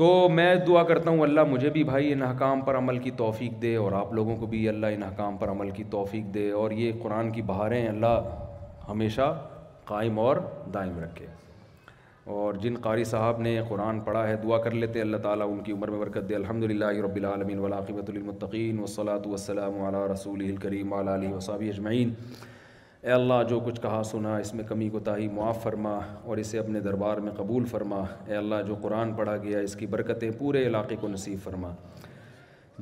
تو 0.00 0.06
میں 0.38 0.54
دعا 0.66 0.82
کرتا 0.88 1.10
ہوں 1.10 1.20
اللہ 1.24 1.44
مجھے 1.50 1.70
بھی 1.74 1.82
بھائی 1.90 2.12
ان 2.12 2.22
حکام 2.22 2.60
پر 2.64 2.76
عمل 2.78 2.98
کی 3.04 3.10
توفیق 3.22 3.52
دے 3.60 3.74
اور 3.82 3.92
آپ 4.00 4.12
لوگوں 4.18 4.36
کو 4.40 4.46
بھی 4.54 4.68
اللہ 4.68 4.96
ان 4.96 5.02
حکام 5.02 5.36
پر 5.42 5.48
عمل 5.50 5.70
کی 5.78 5.84
توفیق 5.92 6.26
دے 6.34 6.50
اور 6.62 6.70
یہ 6.80 6.92
قرآن 7.02 7.30
کی 7.36 7.42
بہاریں 7.52 7.82
اللہ 7.88 8.18
ہمیشہ 8.88 9.28
قائم 9.90 10.18
اور 10.24 10.36
دائم 10.74 10.98
رکھے 11.04 11.26
اور 12.36 12.54
جن 12.62 12.76
قاری 12.82 13.04
صاحب 13.14 13.40
نے 13.46 13.52
قرآن 13.68 13.98
پڑھا 14.06 14.26
ہے 14.28 14.36
دعا 14.44 14.58
کر 14.62 14.70
لیتے 14.82 15.00
اللہ 15.00 15.16
تعالیٰ 15.26 15.46
ان 15.52 15.60
کی 15.66 15.72
عمر 15.72 15.90
میں 15.94 15.98
برکت 15.98 16.28
دے 16.28 16.34
الحمد 16.40 16.64
للہ 16.72 16.90
رب 17.06 17.16
العالمین 17.22 17.58
ولاقبۃ 17.64 18.10
المطقین 18.14 18.78
وصلاۃ 18.82 19.26
وسلم 19.34 19.80
علی 19.90 20.04
رسول 20.12 20.44
الکریم 20.48 20.92
علیہ 20.98 21.32
وصابی 21.34 21.68
اجمعین 21.76 22.12
اے 23.08 23.12
اللہ 23.12 23.42
جو 23.48 23.58
کچھ 23.64 23.80
کہا 23.80 24.02
سنا 24.04 24.36
اس 24.36 24.52
میں 24.54 24.64
کمی 24.68 24.88
کوتاہی 24.90 25.26
معاف 25.32 25.62
فرما 25.62 25.90
اور 26.30 26.36
اسے 26.44 26.58
اپنے 26.58 26.80
دربار 26.86 27.16
میں 27.26 27.32
قبول 27.36 27.64
فرما 27.70 28.00
اے 28.28 28.36
اللہ 28.36 28.62
جو 28.66 28.74
قرآن 28.82 29.12
پڑھا 29.18 29.36
گیا 29.42 29.58
اس 29.66 29.76
کی 29.82 29.86
برکتیں 29.92 30.30
پورے 30.38 30.66
علاقے 30.66 30.96
کو 31.00 31.08
نصیب 31.08 31.38
فرما 31.44 31.70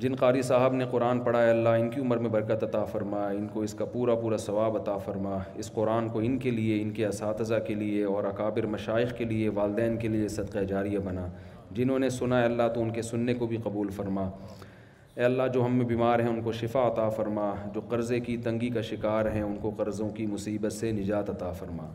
جن 0.02 0.14
قاری 0.20 0.42
صاحب 0.50 0.74
نے 0.74 0.84
قرآن 0.90 1.20
پڑھا 1.24 1.40
اے 1.44 1.50
اللہ 1.50 1.76
ان 1.80 1.90
کی 1.90 2.00
عمر 2.00 2.18
میں 2.26 2.30
برکت 2.38 2.64
عطا 2.64 2.84
فرما 2.92 3.26
ان 3.28 3.46
کو 3.52 3.62
اس 3.62 3.74
کا 3.78 3.84
پورا 3.92 4.14
پورا 4.22 4.36
ثواب 4.46 4.76
عطا 4.82 4.96
فرما 5.04 5.36
اس 5.64 5.70
قرآن 5.72 6.08
کو 6.14 6.18
ان 6.28 6.38
کے 6.46 6.50
لیے 6.50 6.80
ان 6.82 6.90
کے 7.00 7.06
اساتذہ 7.06 7.58
کے 7.66 7.74
لیے 7.84 8.04
اور 8.14 8.24
اکابر 8.32 8.66
مشائق 8.76 9.16
کے 9.18 9.24
لیے 9.34 9.48
والدین 9.62 9.96
کے 10.04 10.08
لیے 10.16 10.28
صدقہ 10.40 10.64
جاریہ 10.74 10.98
بنا 11.10 11.28
جنہوں 11.78 11.98
نے 11.98 12.08
سنا 12.20 12.38
اے 12.40 12.44
اللہ 12.44 12.68
تو 12.74 12.82
ان 12.82 12.90
کے 12.98 13.02
سننے 13.12 13.34
کو 13.42 13.46
بھی 13.52 13.56
قبول 13.64 13.90
فرما 13.96 14.28
اے 15.16 15.24
اللہ 15.24 15.42
جو 15.54 15.64
ہم 15.64 15.74
میں 15.76 15.84
بیمار 15.86 16.18
ہیں 16.18 16.28
ان 16.28 16.40
کو 16.42 16.52
شفا 16.60 16.86
عطا 16.86 17.08
فرما 17.16 17.52
جو 17.74 17.80
قرضے 17.88 18.18
کی 18.20 18.36
تنگی 18.46 18.68
کا 18.76 18.80
شکار 18.88 19.26
ہیں 19.34 19.42
ان 19.42 19.54
کو 19.62 19.70
قرضوں 19.76 20.08
کی 20.16 20.26
مصیبت 20.26 20.72
سے 20.72 20.90
نجات 20.92 21.30
عطا 21.30 21.50
فرما 21.58 21.86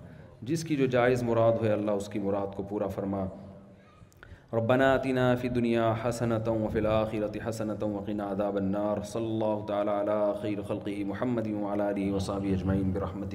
جس 0.50 0.64
کی 0.64 0.76
جو 0.76 0.86
جائز 0.96 1.24
مراد 1.30 1.54
ہوئے 1.62 1.72
اللہ 1.72 2.00
اس 2.02 2.08
کی 2.14 2.20
مراد 2.28 2.56
کو 2.56 2.64
پورا 2.70 2.88
فرما 2.96 3.26
ربنا 4.54 4.92
آتنا 4.94 5.26
فی 5.42 5.50
دنیا 5.60 5.92
وفی 6.00 6.80
و 6.80 7.28
حسنتا 7.48 7.86
وقنا 7.94 8.32
عذاب 8.32 8.56
النار 8.64 9.02
صلی 9.12 9.26
اللہ 9.26 9.66
تعالی 9.68 9.92
علی 10.00 10.22
خیر 10.42 10.62
خلقی 10.68 11.04
محمد 11.12 11.48
مولانی 11.60 12.10
غسابی 12.12 12.54
اجمعین 12.54 12.92
الرحمن 12.96 13.30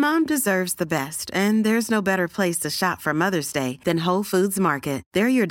Mom 0.00 0.24
deserves 0.28 0.74
best 0.88 1.30
and 1.36 1.64
there 1.64 1.76
is 1.76 1.90
no 1.90 2.00
better 2.02 2.26
place 2.34 2.58
to 2.58 2.68
shop 2.72 3.00
from 3.00 3.18
mother's 3.18 3.52
day 3.54 3.60
then 3.60 3.74
then 3.98 4.22
foods 4.28 4.58
market 4.66 5.02
there 5.14 5.26
your 5.28 5.46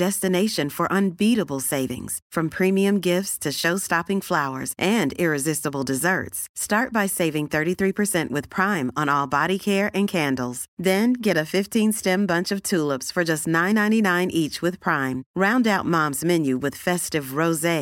for 0.76 1.02
for 2.34 2.48
saving 7.08 7.46
prime 8.56 8.90
prime 8.90 8.90
on 9.02 9.10
and 9.66 10.10
candles 10.12 10.66
get 11.26 11.78
bunch 12.30 12.54
of 12.54 13.20
just 13.28 13.48
nine 13.58 13.78
each 14.08 14.60
round 14.88 15.68
mom's 15.84 16.24
menu 16.24 16.58
roses 17.36 17.80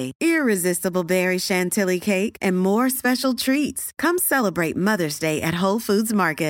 more 2.51 2.85
special 2.85 3.31
treats 3.45 3.91
come 4.05 4.17
mother's 4.85 5.19
day 5.21 5.35
at 5.37 5.55
whole 5.61 5.77
foods 5.87 6.13
market 6.13 6.47